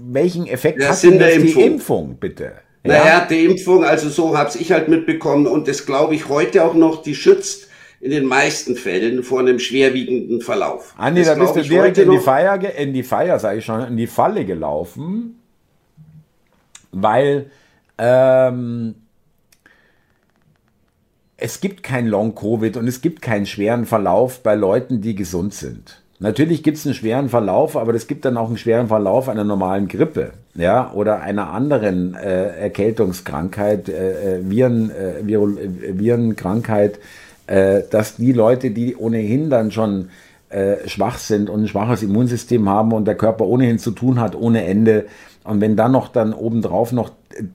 welchen 0.03 0.47
Effekt 0.49 0.87
hat 0.87 1.01
denn 1.03 1.19
die 1.19 1.61
Impfung, 1.61 2.17
bitte? 2.17 2.55
Naja, 2.89 3.27
die 3.29 3.45
Impfung, 3.45 3.85
also 3.85 4.09
so 4.09 4.37
habe 4.37 4.51
ich 4.59 4.73
halt 4.73 4.89
mitbekommen 4.89 5.47
und 5.47 5.69
das 5.69 5.87
glaube 5.87 6.15
ich 6.15 6.29
heute 6.29 6.65
auch 6.65 6.75
noch, 6.75 7.03
die 7.03 7.15
schützt 7.15 7.69
in 8.01 8.11
den 8.11 8.25
meisten 8.25 8.77
Fällen 8.77 9.23
vor 9.23 9.41
einem 9.41 9.59
schwerwiegenden 9.59 10.41
Verlauf. 10.41 10.95
Andi, 10.97 11.25
da 11.25 11.35
bist 11.35 11.57
du 11.57 11.63
direkt 11.63 11.99
in 11.99 12.11
die 12.11 12.19
Feier, 12.19 12.61
in 12.77 12.93
die 12.93 13.03
Feier, 13.03 13.39
sage 13.39 13.59
ich 13.59 13.65
schon, 13.65 13.83
in 13.83 13.97
die 13.97 14.07
Falle 14.07 14.45
gelaufen, 14.45 15.41
weil 16.93 17.51
ähm, 17.99 18.95
es 21.37 21.61
gibt 21.61 21.83
kein 21.83 22.07
Long-Covid 22.07 22.77
und 22.77 22.87
es 22.89 23.01
gibt 23.01 23.23
keinen 23.23 23.47
schweren 23.47 23.87
Verlauf 23.87 24.43
bei 24.43 24.55
Leuten, 24.55 25.01
die 25.01 25.15
gesund 25.15 25.55
sind. 25.55 26.03
Natürlich 26.21 26.65
gibt 26.65 26.79
es 26.79 26.85
einen 26.85 26.97
schweren 26.97 27.29
Verlauf, 27.29 27.77
aber 27.77 27.95
es 27.95 28.09
gibt 28.09 28.25
dann 28.25 28.37
auch 28.37 28.49
einen 28.49 28.59
schweren 28.59 28.89
Verlauf 28.89 29.29
einer 29.29 29.45
normalen 29.45 29.87
Grippe, 29.87 30.33
ja, 30.57 30.93
oder 30.93 31.21
einer 31.21 31.51
anderen 31.51 32.15
äh, 32.15 32.61
Erkältungskrankheit, 32.61 33.89
äh, 33.89 34.39
äh 34.39 34.51
Viren, 34.51 34.91
äh, 34.91 35.25
Virul 35.25 35.59
äh, 35.59 35.99
Virenkrankheit, 35.99 36.99
äh, 37.47 37.83
dass 37.89 38.17
die 38.17 38.33
Leute, 38.33 38.73
die 38.73 38.97
ohnehin 38.97 39.49
dann 39.49 39.71
schon 39.71 40.09
äh, 40.49 40.89
schwach 40.89 41.19
sind 41.19 41.49
und 41.49 41.63
ein 41.63 41.69
schwaches 41.69 42.03
Immunsystem 42.03 42.69
haben 42.69 42.93
und 42.93 43.07
der 43.07 43.15
Körper 43.15 43.45
ohnehin 43.45 43.79
zu 43.79 43.93
tun 43.93 44.21
hat 44.21 44.35
ohne 44.35 44.65
Ende, 44.65 45.07
und 45.45 45.63
wenn 45.63 45.77
dann 45.77 45.93
noch 45.93 46.09
dann 46.09 46.35
obendrauf 46.35 46.93
noch 46.93 47.11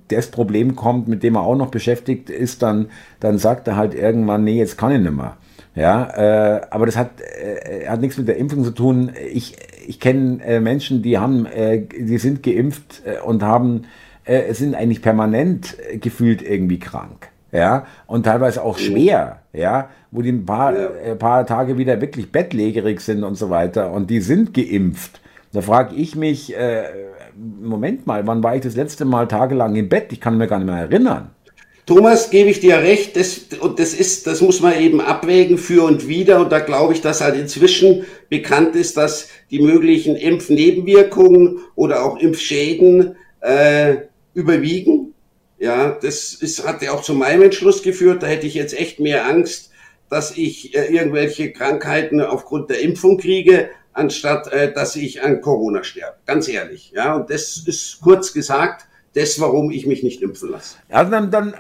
das 0.08 0.28
Problem 0.28 0.76
kommt, 0.76 1.08
mit 1.08 1.22
dem 1.22 1.36
er 1.36 1.42
auch 1.42 1.56
noch 1.56 1.70
beschäftigt 1.70 2.32
ist, 2.32 2.64
dann, 2.64 2.88
dann 3.20 3.38
sagt 3.38 3.68
er 3.68 3.76
halt 3.76 3.94
irgendwann, 3.94 4.44
nee, 4.44 4.58
jetzt 4.58 4.80
kann 4.80 4.92
ich 4.92 5.00
nicht 5.00 5.16
mehr. 5.16 5.38
Ja, 5.76 6.58
äh, 6.58 6.62
aber 6.70 6.86
das 6.86 6.98
hat, 6.98 7.20
äh, 7.20 7.88
hat 7.88 8.00
nichts 8.00 8.18
mit 8.18 8.28
der 8.28 8.38
Impfung 8.38 8.64
zu 8.64 8.72
tun. 8.72 9.12
Ich, 9.32 9.56
ich 9.88 10.00
kenne 10.00 10.44
äh, 10.44 10.60
Menschen, 10.60 11.02
die 11.02 11.18
haben, 11.18 11.48
äh, 11.48 11.82
die 11.82 12.20
sind 12.20 12.44
geimpft 12.44 13.02
äh, 13.06 13.20
und 13.22 13.42
haben, 13.42 13.86
äh, 14.24 14.54
sind 14.54 14.76
eigentlich 14.76 15.02
permanent 15.02 15.76
äh, 15.90 15.98
gefühlt 15.98 16.42
irgendwie 16.44 16.80
krank. 16.80 17.30
Ja, 17.52 17.86
und 18.08 18.24
teilweise 18.24 18.64
auch 18.64 18.80
schwer, 18.80 19.42
ja, 19.54 19.90
wo 20.10 20.24
die 20.24 20.32
ein 20.32 20.46
paar, 20.46 20.76
äh, 20.76 21.16
paar 21.16 21.46
Tage 21.46 21.78
wieder 21.78 22.02
wirklich 22.02 22.32
bettlägerig 22.32 23.00
sind 23.02 23.24
und 23.24 23.36
so 23.36 23.52
weiter. 23.52 23.92
Und 23.92 24.10
die 24.10 24.22
sind 24.22 24.56
geimpft. 24.56 25.22
Da 25.52 25.62
frage 25.62 25.94
ich 25.96 26.16
mich, 26.16 26.58
äh, 26.58 26.84
Moment 27.36 28.08
mal, 28.08 28.26
wann 28.26 28.44
war 28.44 28.56
ich 28.56 28.62
das 28.62 28.76
letzte 28.76 29.06
Mal 29.06 29.28
tagelang 29.28 29.76
im 29.76 29.88
Bett? 29.88 30.12
Ich 30.12 30.20
kann 30.20 30.38
mir 30.38 30.48
gar 30.48 30.58
nicht 30.58 30.66
mehr 30.66 30.78
erinnern. 30.78 31.30
Thomas, 31.86 32.30
gebe 32.30 32.50
ich 32.50 32.62
dir 32.62 32.78
recht, 32.78 33.18
das, 33.18 33.42
und 33.60 33.78
das 33.78 33.94
ist, 33.94 34.26
das 34.26 34.40
muss 34.40 34.62
man 34.62 34.80
eben 34.80 35.02
abwägen 35.02 35.58
für 35.58 35.84
und 35.84 36.08
wieder. 36.08 36.40
Und 36.40 36.52
da 36.52 36.60
glaube 36.60 36.94
ich, 36.94 37.02
dass 37.02 37.20
halt 37.20 37.36
inzwischen 37.36 38.06
bekannt 38.30 38.76
ist, 38.78 38.96
dass 38.96 39.28
die 39.52 39.60
möglichen 39.60 40.16
Impfnebenwirkungen 40.16 41.60
oder 41.76 42.06
auch 42.06 42.18
Impfschäden 42.18 43.18
äh, 43.42 43.98
überwiegen. 44.34 45.14
Ja, 45.60 45.98
das 46.02 46.34
ist, 46.34 46.66
hat 46.66 46.82
ja 46.82 46.94
auch 46.94 47.04
zu 47.04 47.14
meinem 47.14 47.44
Entschluss 47.44 47.84
geführt. 47.84 48.24
Da 48.24 48.28
hätte 48.28 48.48
ich 48.48 48.54
jetzt 48.54 48.80
echt 48.80 49.02
mehr 49.02 49.26
Angst, 49.26 49.72
dass 50.10 50.38
ich 50.38 50.76
äh, 50.76 50.86
irgendwelche 50.86 51.52
Krankheiten 51.52 52.22
aufgrund 52.22 52.70
der 52.70 52.80
Impfung 52.80 53.18
kriege, 53.18 53.70
anstatt 53.92 54.48
äh, 54.54 54.72
dass 54.72 54.96
ich 54.96 55.22
an 55.22 55.42
Corona 55.42 55.84
sterbe. 55.84 56.16
Ganz 56.26 56.48
ehrlich. 56.48 56.94
Ja, 56.96 57.16
und 57.16 57.30
das 57.30 57.62
ist 57.66 58.00
kurz 58.02 58.32
gesagt 58.32 58.88
das, 59.14 59.40
warum 59.40 59.72
ich 59.72 59.86
mich 59.86 60.04
nicht 60.04 60.22
impfen 60.22 60.52
lasse. 60.52 60.78
Also 60.90 61.12
dann, 61.12 61.32
dann 61.32 61.54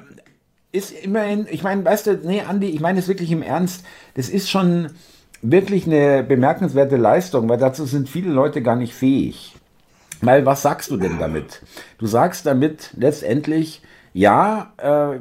ist 0.72 0.92
immerhin, 0.92 1.48
ich 1.50 1.64
meine, 1.64 1.86
weißt 1.86 2.08
du, 2.08 2.20
nee, 2.24 2.42
Andi, 2.42 2.68
ich 2.68 2.80
meine 2.80 3.00
es 3.00 3.08
wirklich 3.08 3.32
im 3.32 3.44
Ernst, 3.44 3.86
das 4.16 4.30
ist 4.30 4.50
schon 4.50 4.90
wirklich 5.42 5.86
eine 5.86 6.24
bemerkenswerte 6.24 6.98
Leistung, 6.98 7.48
weil 7.50 7.58
dazu 7.58 7.86
sind 7.86 8.10
viele 8.10 8.32
Leute 8.32 8.62
gar 8.62 8.76
nicht 8.76 8.94
fähig. 8.94 9.56
Weil 10.22 10.46
was 10.46 10.62
sagst 10.62 10.90
du 10.90 10.98
denn 10.98 11.20
damit? 11.20 11.62
Du 11.98 12.08
sagst 12.08 12.46
damit 12.46 12.92
letztendlich, 12.96 13.82
ja, 14.14 14.74
äh, 14.78 15.20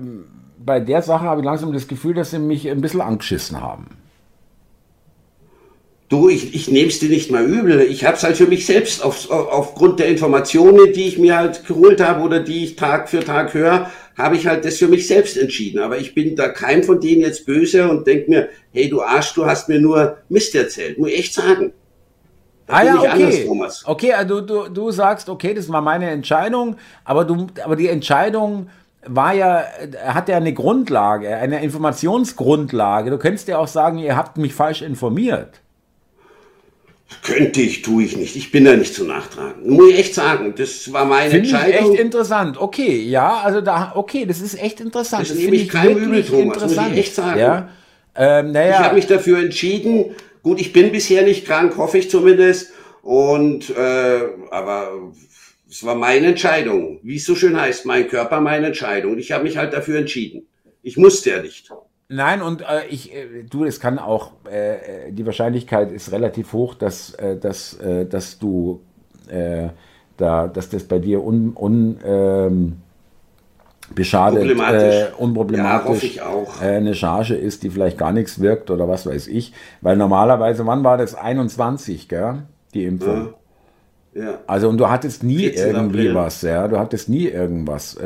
bei 0.65 0.79
der 0.79 1.03
Sache 1.03 1.25
habe 1.25 1.41
ich 1.41 1.45
langsam 1.45 1.73
das 1.73 1.89
Gefühl, 1.89 2.15
dass 2.15 2.31
sie 2.31 2.39
mich 2.39 2.71
ein 2.71 2.81
bisschen 2.81 3.01
angeschissen 3.01 3.61
haben. 3.61 4.02
Du, 6.13 6.29
ich, 6.29 6.55
ich 6.55 6.69
nehme 6.69 6.89
es 6.89 6.99
dir 6.99 7.09
nicht 7.09 7.31
mal 7.31 7.43
übel. 7.43 7.81
Ich 7.81 8.05
habe 8.05 8.19
es 8.19 8.23
halt 8.23 8.37
für 8.37 8.47
mich 8.47 8.67
selbst 8.67 9.03
auf, 9.03 9.31
aufgrund 9.31 9.99
der 9.99 10.09
Informationen, 10.09 10.93
die 10.93 11.09
ich 11.09 11.17
mir 11.17 11.39
halt 11.39 11.67
geholt 11.67 12.03
habe 12.03 12.21
oder 12.21 12.39
die 12.39 12.65
ich 12.65 12.77
Tag 12.77 13.09
für 13.09 13.21
Tag 13.21 13.55
höre, 13.55 13.91
habe 14.19 14.37
ich 14.37 14.47
halt 14.47 14.67
das 14.67 14.77
für 14.77 14.89
mich 14.89 15.09
selbst 15.09 15.39
entschieden. 15.39 15.79
Aber 15.79 15.97
ich 15.97 16.15
bin 16.15 16.37
da 16.37 16.51
kein 16.51 16.83
von 16.83 17.01
denen 17.01 17.23
jetzt 17.23 17.47
böse 17.47 17.89
und 17.89 18.07
denk 18.07 18.29
mir, 18.29 18.51
hey 18.73 18.91
du 18.91 19.01
Arsch, 19.01 19.33
du 19.33 19.47
hast 19.47 19.71
mir 19.71 19.81
nur 19.81 20.19
Mist 20.29 20.55
erzählt. 20.55 20.99
Muss 20.99 21.09
ich 21.09 21.19
echt 21.19 21.33
sagen. 21.33 21.73
Da 22.67 22.75
ah 22.75 22.85
ja, 22.85 22.99
okay. 22.99 23.49
Anders, 23.51 23.83
okay, 23.87 24.13
also 24.13 24.43
du, 24.43 24.69
du 24.69 24.91
sagst, 24.91 25.31
okay, 25.31 25.55
das 25.55 25.71
war 25.71 25.81
meine 25.81 26.11
Entscheidung, 26.11 26.77
aber 27.07 27.25
du, 27.25 27.47
aber 27.65 27.75
die 27.75 27.89
Entscheidung 27.89 28.69
war 29.07 29.33
ja, 29.33 29.65
hat 30.05 30.29
ja 30.29 30.37
eine 30.37 30.53
Grundlage, 30.53 31.35
eine 31.35 31.63
Informationsgrundlage. 31.63 33.09
Du 33.09 33.17
könntest 33.17 33.49
ja 33.49 33.57
auch 33.57 33.67
sagen, 33.67 33.97
ihr 33.97 34.15
habt 34.15 34.37
mich 34.37 34.53
falsch 34.53 34.83
informiert. 34.83 35.62
Könnte 37.23 37.61
ich, 37.61 37.83
tue 37.83 38.05
ich 38.05 38.17
nicht. 38.17 38.37
Ich 38.37 38.51
bin 38.51 38.65
da 38.65 38.77
nicht 38.77 38.95
zu 38.95 39.05
nachtragen. 39.05 39.69
Muss 39.69 39.91
ich 39.91 39.99
echt 39.99 40.15
sagen. 40.15 40.55
Das 40.57 40.93
war 40.93 41.05
meine 41.05 41.31
Find 41.31 41.45
Entscheidung. 41.45 41.93
Ich 41.93 41.99
echt 41.99 42.01
interessant. 42.01 42.61
Okay, 42.61 42.97
ja, 43.03 43.41
also 43.41 43.61
da, 43.61 43.93
okay, 43.95 44.25
das 44.27 44.41
ist 44.41 44.61
echt 44.61 44.81
interessant. 44.81 45.23
Das, 45.23 45.29
das 45.29 45.39
nehme 45.39 45.57
ich 45.57 45.69
kein 45.69 45.97
Übel, 45.97 46.25
Thomas. 46.25 46.63
Muss 46.63 46.73
ich 46.73 46.99
echt 46.99 47.15
sagen. 47.15 47.39
Ja? 47.39 47.69
Ähm, 48.15 48.53
naja. 48.53 48.71
Ich 48.71 48.79
habe 48.79 48.95
mich 48.95 49.07
dafür 49.07 49.39
entschieden. 49.39 50.15
Gut, 50.43 50.61
ich 50.61 50.73
bin 50.73 50.91
bisher 50.93 51.23
nicht 51.23 51.47
krank, 51.47 51.77
hoffe 51.77 51.99
ich 51.99 52.11
zumindest. 52.11 52.73
Und, 53.03 53.71
äh, 53.71 54.21
aber 54.51 55.13
es 55.69 55.85
war 55.85 55.95
meine 55.95 56.29
Entscheidung. 56.29 57.01
Wie 57.03 57.17
es 57.17 57.25
so 57.25 57.35
schön 57.35 57.61
heißt, 57.61 57.87
mein 57.87 58.09
Körper, 58.09 58.41
meine 58.41 58.69
Entscheidung. 58.69 59.19
Ich 59.19 59.33
habe 59.33 59.45
mich 59.45 59.57
halt 59.57 59.73
dafür 59.73 59.99
entschieden. 59.99 60.47
Ich 60.83 60.97
musste 60.97 61.31
ja 61.31 61.43
nicht. 61.43 61.71
Nein, 62.13 62.43
und 62.43 62.61
äh, 62.61 62.87
ich, 62.91 63.15
äh, 63.15 63.45
du, 63.49 63.65
es 63.65 63.81
kann 63.81 63.99
auch, 63.99 64.33
äh, 64.45 65.11
die 65.11 65.25
Wahrscheinlichkeit 65.25 65.91
ist 65.91 66.13
relativ 66.13 66.53
hoch, 66.53 66.75
dass, 66.75 67.15
äh, 67.15 67.39
dass, 67.39 67.75
äh, 67.81 68.05
dass 68.05 68.39
du, 68.39 68.83
äh, 69.29 69.69
da, 70.19 70.47
dass 70.47 70.69
das 70.69 70.85
bei 70.85 70.99
dir 70.99 71.25
un, 71.25 71.57
un 71.57 71.99
ähm, 72.05 72.77
beschadet, 73.95 74.41
Problematisch. 74.41 75.07
unproblematisch 75.17 76.17
ja, 76.17 76.27
auch. 76.27 76.61
eine 76.61 76.95
Charge 76.95 77.35
ist, 77.35 77.63
die 77.63 77.71
vielleicht 77.71 77.97
gar 77.97 78.13
nichts 78.13 78.41
wirkt 78.41 78.71
oder 78.71 78.89
was 78.89 79.07
weiß 79.07 79.29
ich. 79.29 79.55
Weil 79.81 79.97
normalerweise, 79.97 80.67
wann 80.67 80.85
war 80.85 80.99
das? 80.99 81.15
21, 81.15 82.11
gell? 82.11 82.43
Die 82.75 82.85
Impfung. 82.85 83.33
Ja. 84.15 84.23
ja. 84.23 84.39
Also 84.47 84.69
und 84.69 84.77
du 84.77 84.91
hattest 84.91 85.23
nie 85.23 85.45
irgendwie 85.45 86.11
April. 86.11 86.15
was, 86.15 86.43
ja, 86.43 86.69
du 86.69 86.79
hattest 86.79 87.09
nie 87.09 87.27
irgendwas 87.27 87.99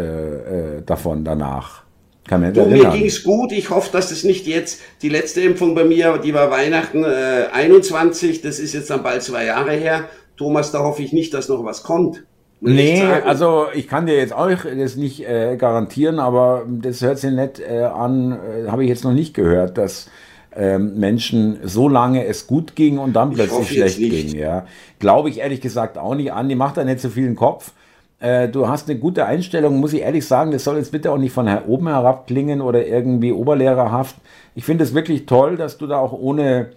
davon 0.86 1.24
danach. 1.24 1.85
Kann 2.28 2.40
man 2.40 2.52
du, 2.52 2.66
mir 2.66 2.90
ging 2.90 3.06
es 3.06 3.22
gut. 3.22 3.52
Ich 3.52 3.70
hoffe, 3.70 3.90
dass 3.92 4.10
es 4.10 4.24
nicht 4.24 4.46
jetzt 4.46 4.80
die 5.02 5.08
letzte 5.08 5.42
Impfung 5.42 5.74
bei 5.74 5.84
mir, 5.84 6.18
die 6.18 6.34
war 6.34 6.50
Weihnachten 6.50 7.04
äh, 7.04 7.46
21. 7.52 8.42
Das 8.42 8.58
ist 8.58 8.74
jetzt 8.74 8.90
dann 8.90 9.02
bald 9.02 9.22
zwei 9.22 9.44
Jahre 9.44 9.72
her. 9.72 10.08
Thomas, 10.36 10.72
da 10.72 10.80
hoffe 10.80 11.02
ich 11.02 11.12
nicht, 11.12 11.32
dass 11.34 11.48
noch 11.48 11.64
was 11.64 11.82
kommt. 11.82 12.24
Nee, 12.60 13.02
also 13.02 13.66
ich 13.74 13.86
kann 13.86 14.06
dir 14.06 14.16
jetzt 14.16 14.32
auch 14.32 14.50
das 14.50 14.96
nicht 14.96 15.26
äh, 15.28 15.56
garantieren, 15.56 16.18
aber 16.18 16.64
das 16.66 17.02
hört 17.02 17.18
sich 17.18 17.30
nett 17.30 17.60
äh, 17.60 17.82
an, 17.82 18.32
äh, 18.32 18.68
habe 18.68 18.82
ich 18.82 18.88
jetzt 18.88 19.04
noch 19.04 19.12
nicht 19.12 19.34
gehört, 19.34 19.76
dass 19.76 20.08
ähm, 20.56 20.98
Menschen 20.98 21.58
so 21.64 21.88
lange 21.88 22.24
es 22.24 22.46
gut 22.46 22.74
ging 22.74 22.98
und 22.98 23.12
dann 23.12 23.32
plötzlich 23.32 23.68
schlecht 23.68 23.98
ging. 23.98 24.34
Ja. 24.34 24.66
Glaube 24.98 25.28
ich 25.28 25.38
ehrlich 25.40 25.60
gesagt 25.60 25.98
auch 25.98 26.14
nicht 26.14 26.32
an. 26.32 26.48
Die 26.48 26.54
macht 26.54 26.78
da 26.78 26.84
nicht 26.84 27.00
so 27.00 27.10
viel 27.10 27.26
im 27.26 27.36
Kopf. 27.36 27.72
Äh, 28.18 28.48
du 28.48 28.68
hast 28.68 28.88
eine 28.88 28.98
gute 28.98 29.26
Einstellung, 29.26 29.78
muss 29.78 29.92
ich 29.92 30.00
ehrlich 30.00 30.26
sagen. 30.26 30.50
Das 30.50 30.64
soll 30.64 30.78
jetzt 30.78 30.92
bitte 30.92 31.10
auch 31.12 31.18
nicht 31.18 31.32
von 31.32 31.48
oben 31.66 31.88
herab 31.88 32.26
klingen 32.26 32.60
oder 32.60 32.86
irgendwie 32.86 33.32
oberlehrerhaft. 33.32 34.16
Ich 34.54 34.64
finde 34.64 34.84
es 34.84 34.94
wirklich 34.94 35.26
toll, 35.26 35.56
dass 35.56 35.76
du 35.76 35.86
da 35.86 35.98
auch 35.98 36.12
ohne 36.12 36.70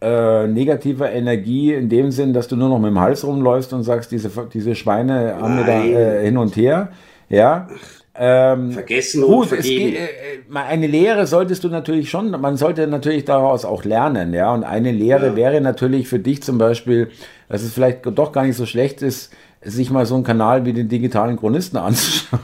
äh, 0.00 0.48
negative 0.48 1.04
Energie 1.04 1.72
in 1.72 1.88
dem 1.88 2.10
Sinn, 2.10 2.32
dass 2.32 2.48
du 2.48 2.56
nur 2.56 2.68
noch 2.68 2.80
mit 2.80 2.88
dem 2.88 2.98
Hals 2.98 3.24
rumläufst 3.24 3.72
und 3.72 3.84
sagst, 3.84 4.10
diese, 4.10 4.30
diese 4.52 4.74
Schweine 4.74 5.36
haben 5.40 5.56
wir 5.56 5.64
da 5.64 5.84
äh, 5.84 6.24
hin 6.24 6.36
und 6.36 6.56
her. 6.56 6.88
Ja. 7.28 7.68
Ähm, 8.14 8.72
Vergessen 8.72 9.22
gut, 9.22 9.42
und 9.42 9.48
vergeben. 9.48 9.96
Es, 9.96 10.54
äh, 10.54 10.58
eine 10.58 10.86
Lehre 10.88 11.26
solltest 11.26 11.62
du 11.64 11.68
natürlich 11.68 12.10
schon, 12.10 12.30
man 12.32 12.56
sollte 12.56 12.86
natürlich 12.88 13.24
daraus 13.24 13.64
auch 13.64 13.84
lernen, 13.84 14.34
ja. 14.34 14.52
Und 14.52 14.64
eine 14.64 14.90
Lehre 14.90 15.28
ja. 15.28 15.36
wäre 15.36 15.60
natürlich 15.60 16.08
für 16.08 16.18
dich 16.18 16.42
zum 16.42 16.58
Beispiel, 16.58 17.08
dass 17.48 17.62
es 17.62 17.72
vielleicht 17.72 18.04
doch 18.04 18.32
gar 18.32 18.44
nicht 18.44 18.56
so 18.56 18.66
schlecht 18.66 19.00
ist, 19.02 19.32
sich 19.64 19.90
mal 19.90 20.06
so 20.06 20.14
einen 20.14 20.24
Kanal 20.24 20.64
wie 20.64 20.72
den 20.72 20.88
digitalen 20.88 21.36
Chronisten 21.36 21.78
anzuschauen. 21.78 22.40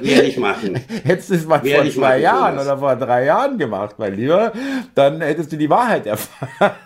Werde 0.00 0.26
ich 0.26 0.38
machen. 0.38 0.80
Hättest 1.04 1.30
du 1.30 1.34
es 1.34 1.46
mal 1.46 1.62
Werde 1.62 1.90
vor 1.90 2.02
zwei 2.02 2.18
Jahren 2.18 2.58
oder 2.58 2.78
vor 2.78 2.96
drei 2.96 3.24
Jahren 3.24 3.58
gemacht, 3.58 3.96
mein 3.98 4.14
Lieber, 4.14 4.52
dann 4.94 5.20
hättest 5.20 5.52
du 5.52 5.56
die 5.56 5.70
Wahrheit 5.70 6.06
erfahren. 6.06 6.76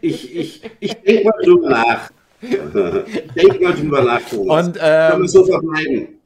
ich 0.00 0.36
ich, 0.36 0.62
ich 0.80 0.94
denke 1.02 1.24
mal 1.24 1.44
drüber 1.44 1.70
nach. 1.70 2.10
Ich 2.40 2.50
denke 3.34 3.64
mal 3.64 3.72
drüber 3.72 4.02
nach. 4.02 4.32
Und, 4.32 4.76
ähm, 4.80 5.10
Können 5.10 5.22
wir 5.22 5.28
so 5.28 5.44
verbleiben. 5.44 6.21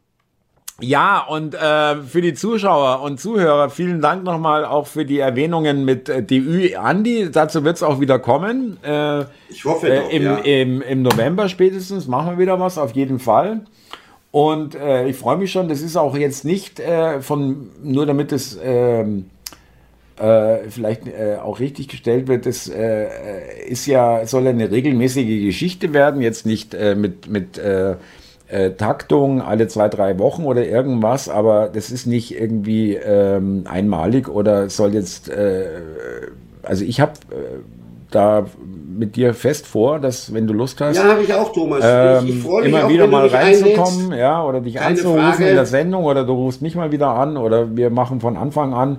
Ja, 0.81 1.24
und 1.27 1.55
äh, 1.55 2.03
für 2.03 2.20
die 2.20 2.35
Zuschauer 2.35 3.01
und 3.01 3.18
Zuhörer, 3.18 3.70
vielen 3.70 4.03
Dank 4.03 4.24
nochmal 4.24 4.66
auch 4.66 4.87
für 4.87 5.07
die 5.07 5.18
Erwähnungen 5.18 5.87
mit 5.87 6.11
äh, 6.11 6.22
DÜ 6.22 6.77
Andi. 6.77 7.31
Dazu 7.33 7.64
wird 7.64 7.77
es 7.77 7.83
auch 7.83 7.99
wieder 7.99 8.18
kommen. 8.18 8.77
Äh, 8.85 9.24
ich 9.49 9.64
hoffe 9.64 9.89
äh, 9.89 10.01
doch, 10.01 10.11
im, 10.11 10.22
ja. 10.22 10.37
im, 10.37 10.83
Im 10.83 11.03
November 11.03 11.49
spätestens 11.49 12.07
machen 12.09 12.33
wir 12.33 12.39
wieder 12.39 12.61
was, 12.61 12.77
auf 12.77 12.95
jeden 12.95 13.18
Fall. 13.18 13.62
Und 14.33 14.74
äh, 14.74 15.09
ich 15.09 15.16
freue 15.16 15.39
mich 15.39 15.51
schon, 15.51 15.68
das 15.68 15.81
ist 15.81 15.97
auch 15.97 16.14
jetzt 16.14 16.45
nicht 16.45 16.79
äh, 16.79 17.22
von, 17.22 17.70
nur 17.83 18.05
damit 18.05 18.33
es 18.33 18.59
ähm, 18.62 19.31
äh, 20.18 20.68
vielleicht 20.68 21.07
äh, 21.07 21.39
auch 21.43 21.59
richtig 21.59 21.89
gestellt 21.89 22.29
wird, 22.29 22.45
das 22.45 22.68
äh, 22.68 23.09
ist 23.66 23.87
ja, 23.87 24.27
soll 24.27 24.47
eine 24.47 24.70
regelmäßige 24.70 25.43
Geschichte 25.43 25.95
werden, 25.95 26.20
jetzt 26.20 26.45
nicht 26.45 26.74
mit, 26.74 27.29
mit 27.29 27.59
äh, 28.49 28.71
Taktung 28.73 29.43
alle 29.43 29.69
zwei, 29.69 29.89
drei 29.89 30.19
Wochen 30.19 30.45
oder 30.45 30.65
irgendwas, 30.65 31.29
aber 31.29 31.69
das 31.73 31.91
ist 31.91 32.07
nicht 32.07 32.39
irgendwie 32.39 32.95
ähm, 32.95 33.65
einmalig 33.69 34.29
oder 34.29 34.71
soll 34.71 34.95
jetzt, 34.95 35.29
äh, 35.29 35.67
also 36.63 36.85
ich 36.85 37.01
habe 37.01 37.13
äh, 37.31 37.59
da 38.11 38.47
mit 38.97 39.17
dir 39.17 39.35
fest 39.35 39.67
vor, 39.67 39.99
dass 39.99 40.33
wenn 40.33 40.47
du 40.47 40.55
Lust 40.55 40.81
hast, 40.81 40.97
ja, 40.97 41.05
habe 41.05 41.23
ich 41.23 41.35
auch, 41.35 41.53
Thomas. 41.53 41.81
Ähm, 41.85 42.29
ich, 42.29 42.39
ich 42.39 42.65
immer 42.65 42.85
auch, 42.85 42.89
wieder 42.89 43.07
mal 43.09 43.27
reinzukommen, 43.27 44.13
ja, 44.13 44.43
oder 44.45 44.61
dich 44.61 44.81
anzurufen 44.81 45.45
in 45.45 45.55
der 45.55 45.67
Sendung 45.67 46.05
oder 46.05 46.25
du 46.25 46.33
rufst 46.33 46.63
mich 46.63 46.77
mal 46.77 46.93
wieder 46.93 47.09
an 47.09 47.37
oder 47.37 47.77
wir 47.77 47.91
machen 47.91 48.21
von 48.21 48.37
Anfang 48.37 48.75
an 48.75 48.99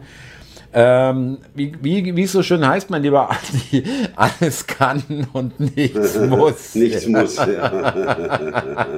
ähm, 0.80 1.40
wie, 1.56 1.74
wie, 1.82 2.16
wie 2.16 2.28
so 2.28 2.44
schön 2.44 2.66
heißt 2.66 2.92
mein 2.92 3.02
lieber 3.02 3.32
Andi, 3.32 3.84
alles 4.16 4.68
kann 4.68 5.28
und 5.34 5.60
nichts 5.60 6.20
muss. 6.30 6.76
nichts 6.76 7.08
muss, 7.08 7.36
ja. 7.38 7.94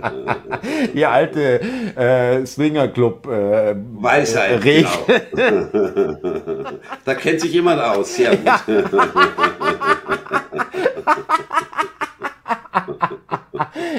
Die 0.93 1.05
alte 1.05 1.61
äh, 1.95 2.45
Swingerclub 2.45 3.25
äh, 3.27 3.75
Weisheit, 3.93 4.65
äh, 4.65 4.83
genau. 4.83 6.69
da 7.05 7.15
kennt 7.15 7.39
sich 7.39 7.53
jemand 7.53 7.81
aus, 7.81 8.13
sehr 8.13 8.35
gut. 8.35 8.45
Ja. 8.45 8.61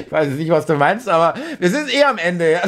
Ich 0.05 0.11
weiß 0.11 0.27
nicht, 0.27 0.51
was 0.51 0.67
du 0.67 0.75
meinst, 0.75 1.09
aber 1.09 1.33
wir 1.57 1.69
sind 1.69 1.91
eh 1.91 2.03
am 2.03 2.19
Ende. 2.19 2.61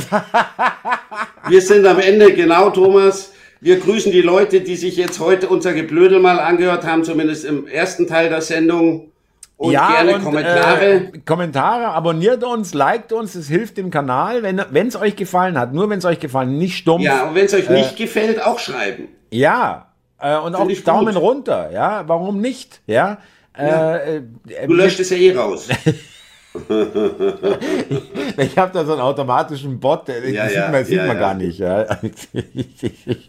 wir 1.48 1.62
sind 1.62 1.86
am 1.86 2.00
Ende, 2.00 2.34
genau, 2.34 2.72
Thomas. 2.72 3.33
Wir 3.64 3.80
grüßen 3.80 4.12
die 4.12 4.22
Leute, 4.22 4.60
die 4.60 4.76
sich 4.76 4.98
jetzt 4.98 5.22
heute 5.22 5.48
unser 5.48 5.72
Geblödel 5.74 6.20
mal 6.20 6.38
angehört 6.38 6.86
haben, 6.86 7.06
zumindest 7.06 7.46
im 7.46 7.66
ersten 7.66 8.08
Teil 8.08 8.28
der 8.28 8.42
Sendung. 8.42 9.14
Und 9.56 9.72
ja, 9.72 9.90
gerne 9.90 10.16
und, 10.16 10.24
Kommentare. 10.24 10.94
Äh, 10.96 11.20
Kommentare, 11.26 11.86
abonniert 11.86 12.44
uns, 12.44 12.74
liked 12.74 13.14
uns, 13.14 13.36
es 13.36 13.48
hilft 13.48 13.78
dem 13.78 13.90
Kanal, 13.90 14.44
wenn 14.44 14.88
es 14.88 14.98
euch 14.98 15.16
gefallen 15.16 15.58
hat. 15.58 15.74
Nur 15.74 15.90
wenn 15.90 16.00
es 16.00 16.04
euch 16.04 16.20
gefallen, 16.20 16.58
nicht 16.58 16.76
stumpf. 16.76 17.06
Ja, 17.06 17.30
und 17.30 17.36
wenn 17.36 17.46
es 17.46 17.54
euch 17.54 17.70
äh, 17.70 17.74
nicht 17.74 17.96
gefällt, 17.96 18.46
auch 18.46 18.60
schreiben. 18.60 19.08
Ja, 19.32 19.94
äh, 20.20 20.36
und 20.38 20.58
Find 20.58 20.80
auch 20.80 20.84
Daumen 20.84 21.14
gut. 21.14 21.24
runter, 21.24 21.72
ja, 21.72 22.04
warum 22.06 22.42
nicht? 22.42 22.82
Ja. 22.86 23.20
ja. 23.58 23.96
Äh, 23.96 24.18
äh, 24.18 24.68
du 24.68 24.74
löscht 24.74 25.00
es 25.00 25.10
ja 25.10 25.16
eh 25.16 25.34
raus. 25.34 25.70
ich 28.38 28.58
habe 28.58 28.72
da 28.74 28.86
so 28.86 28.92
einen 28.92 29.02
automatischen 29.02 29.80
Bot, 29.80 30.08
den 30.08 30.34
ja, 30.34 30.48
sieht 30.48 30.60
man, 30.60 30.74
ja, 30.74 30.86
sieht 30.86 30.98
ja, 30.98 31.08
man 31.08 31.18
gar 31.20 31.34
nicht. 31.34 31.60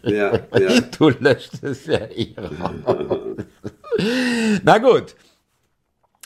Ja. 0.03 0.37
Du 0.97 1.09
löscht 1.09 1.63
es 1.63 1.87
ja 1.87 2.01
eh 2.15 2.35
Na 4.63 4.77
gut. 4.77 5.15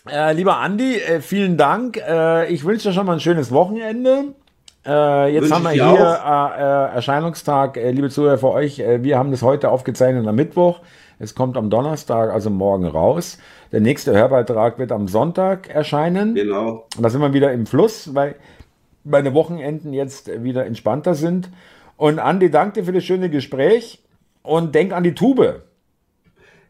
Äh, 0.09 0.33
lieber 0.33 0.57
Andi, 0.57 0.97
äh, 0.97 1.21
vielen 1.21 1.55
Dank. 1.57 1.97
Äh, 1.97 2.51
ich 2.51 2.65
wünsche 2.65 2.89
dir 2.89 2.93
schon 2.93 3.05
mal 3.05 3.13
ein 3.13 3.19
schönes 3.19 3.51
Wochenende. 3.51 4.33
Äh, 4.85 5.33
jetzt 5.33 5.43
Wünsch 5.43 5.53
haben 5.53 5.63
wir 5.63 5.71
hier 5.71 6.91
äh, 6.91 6.95
Erscheinungstag, 6.95 7.77
äh, 7.77 7.91
liebe 7.91 8.09
Zuhörer, 8.09 8.37
für 8.37 8.51
euch. 8.51 8.79
wir 8.79 9.17
haben 9.17 9.31
das 9.31 9.41
heute 9.41 9.69
aufgezeichnet 9.69 10.27
am 10.27 10.35
Mittwoch. 10.35 10.81
Es 11.19 11.35
kommt 11.35 11.57
am 11.57 11.69
Donnerstag, 11.69 12.31
also 12.31 12.49
morgen 12.49 12.87
raus. 12.87 13.39
Der 13.71 13.81
nächste 13.81 14.13
Hörbeitrag 14.13 14.79
wird 14.79 14.91
am 14.91 15.07
Sonntag 15.07 15.69
erscheinen. 15.69 16.33
Genau. 16.33 16.87
Und 16.95 17.03
da 17.03 17.09
sind 17.09 17.21
wir 17.21 17.33
wieder 17.33 17.53
im 17.53 17.65
Fluss, 17.67 18.15
weil 18.15 18.35
meine 19.03 19.33
Wochenenden 19.33 19.93
jetzt 19.93 20.43
wieder 20.43 20.65
entspannter 20.65 21.13
sind. 21.13 21.49
Und 21.97 22.19
Andi, 22.19 22.49
danke 22.49 22.79
dir 22.79 22.85
für 22.85 22.93
das 22.93 23.03
schöne 23.03 23.29
Gespräch 23.29 24.01
und 24.41 24.73
denk 24.73 24.93
an 24.93 25.03
die 25.03 25.13
Tube. 25.13 25.61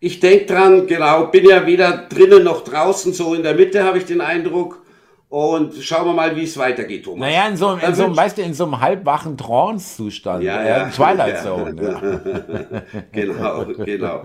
Ich 0.01 0.19
denke 0.19 0.45
dran, 0.45 0.87
genau, 0.87 1.27
bin 1.27 1.47
ja 1.47 1.65
weder 1.65 2.07
drinnen 2.09 2.43
noch 2.43 2.63
draußen, 2.63 3.13
so 3.13 3.33
in 3.33 3.43
der 3.43 3.53
Mitte 3.53 3.83
habe 3.83 3.97
ich 3.97 4.05
den 4.05 4.21
Eindruck. 4.21 4.81
Und 5.29 5.75
schauen 5.75 6.07
wir 6.07 6.13
mal, 6.13 6.35
wie 6.35 6.43
es 6.43 6.57
weitergeht, 6.57 7.05
Thomas. 7.05 7.19
Naja, 7.19 7.47
in 7.47 7.55
so, 7.55 7.73
in 7.75 7.93
so 7.93 8.05
einem, 8.05 8.17
weißt 8.17 8.39
du, 8.39 8.41
in 8.41 8.55
so 8.55 8.63
einem 8.63 8.81
halbwachen 8.81 9.37
Trance-Zustand. 9.37 10.43
Ja, 10.43 10.63
ja. 10.63 10.87
Äh, 10.87 10.89
Twilight 10.89 11.35
ja. 11.35 11.43
Zone. 11.43 11.75
Ja. 11.79 12.81
genau, 13.11 13.65
genau. 13.65 14.23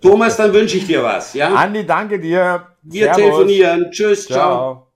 Thomas, 0.00 0.38
dann 0.38 0.54
wünsche 0.54 0.78
ich 0.78 0.86
dir 0.86 1.02
was, 1.02 1.34
ja? 1.34 1.54
Andi, 1.54 1.84
danke 1.84 2.18
dir. 2.18 2.68
Wir 2.82 3.04
Servus. 3.04 3.22
telefonieren. 3.22 3.90
Tschüss, 3.90 4.26
ciao. 4.26 4.36
ciao. 4.38 4.89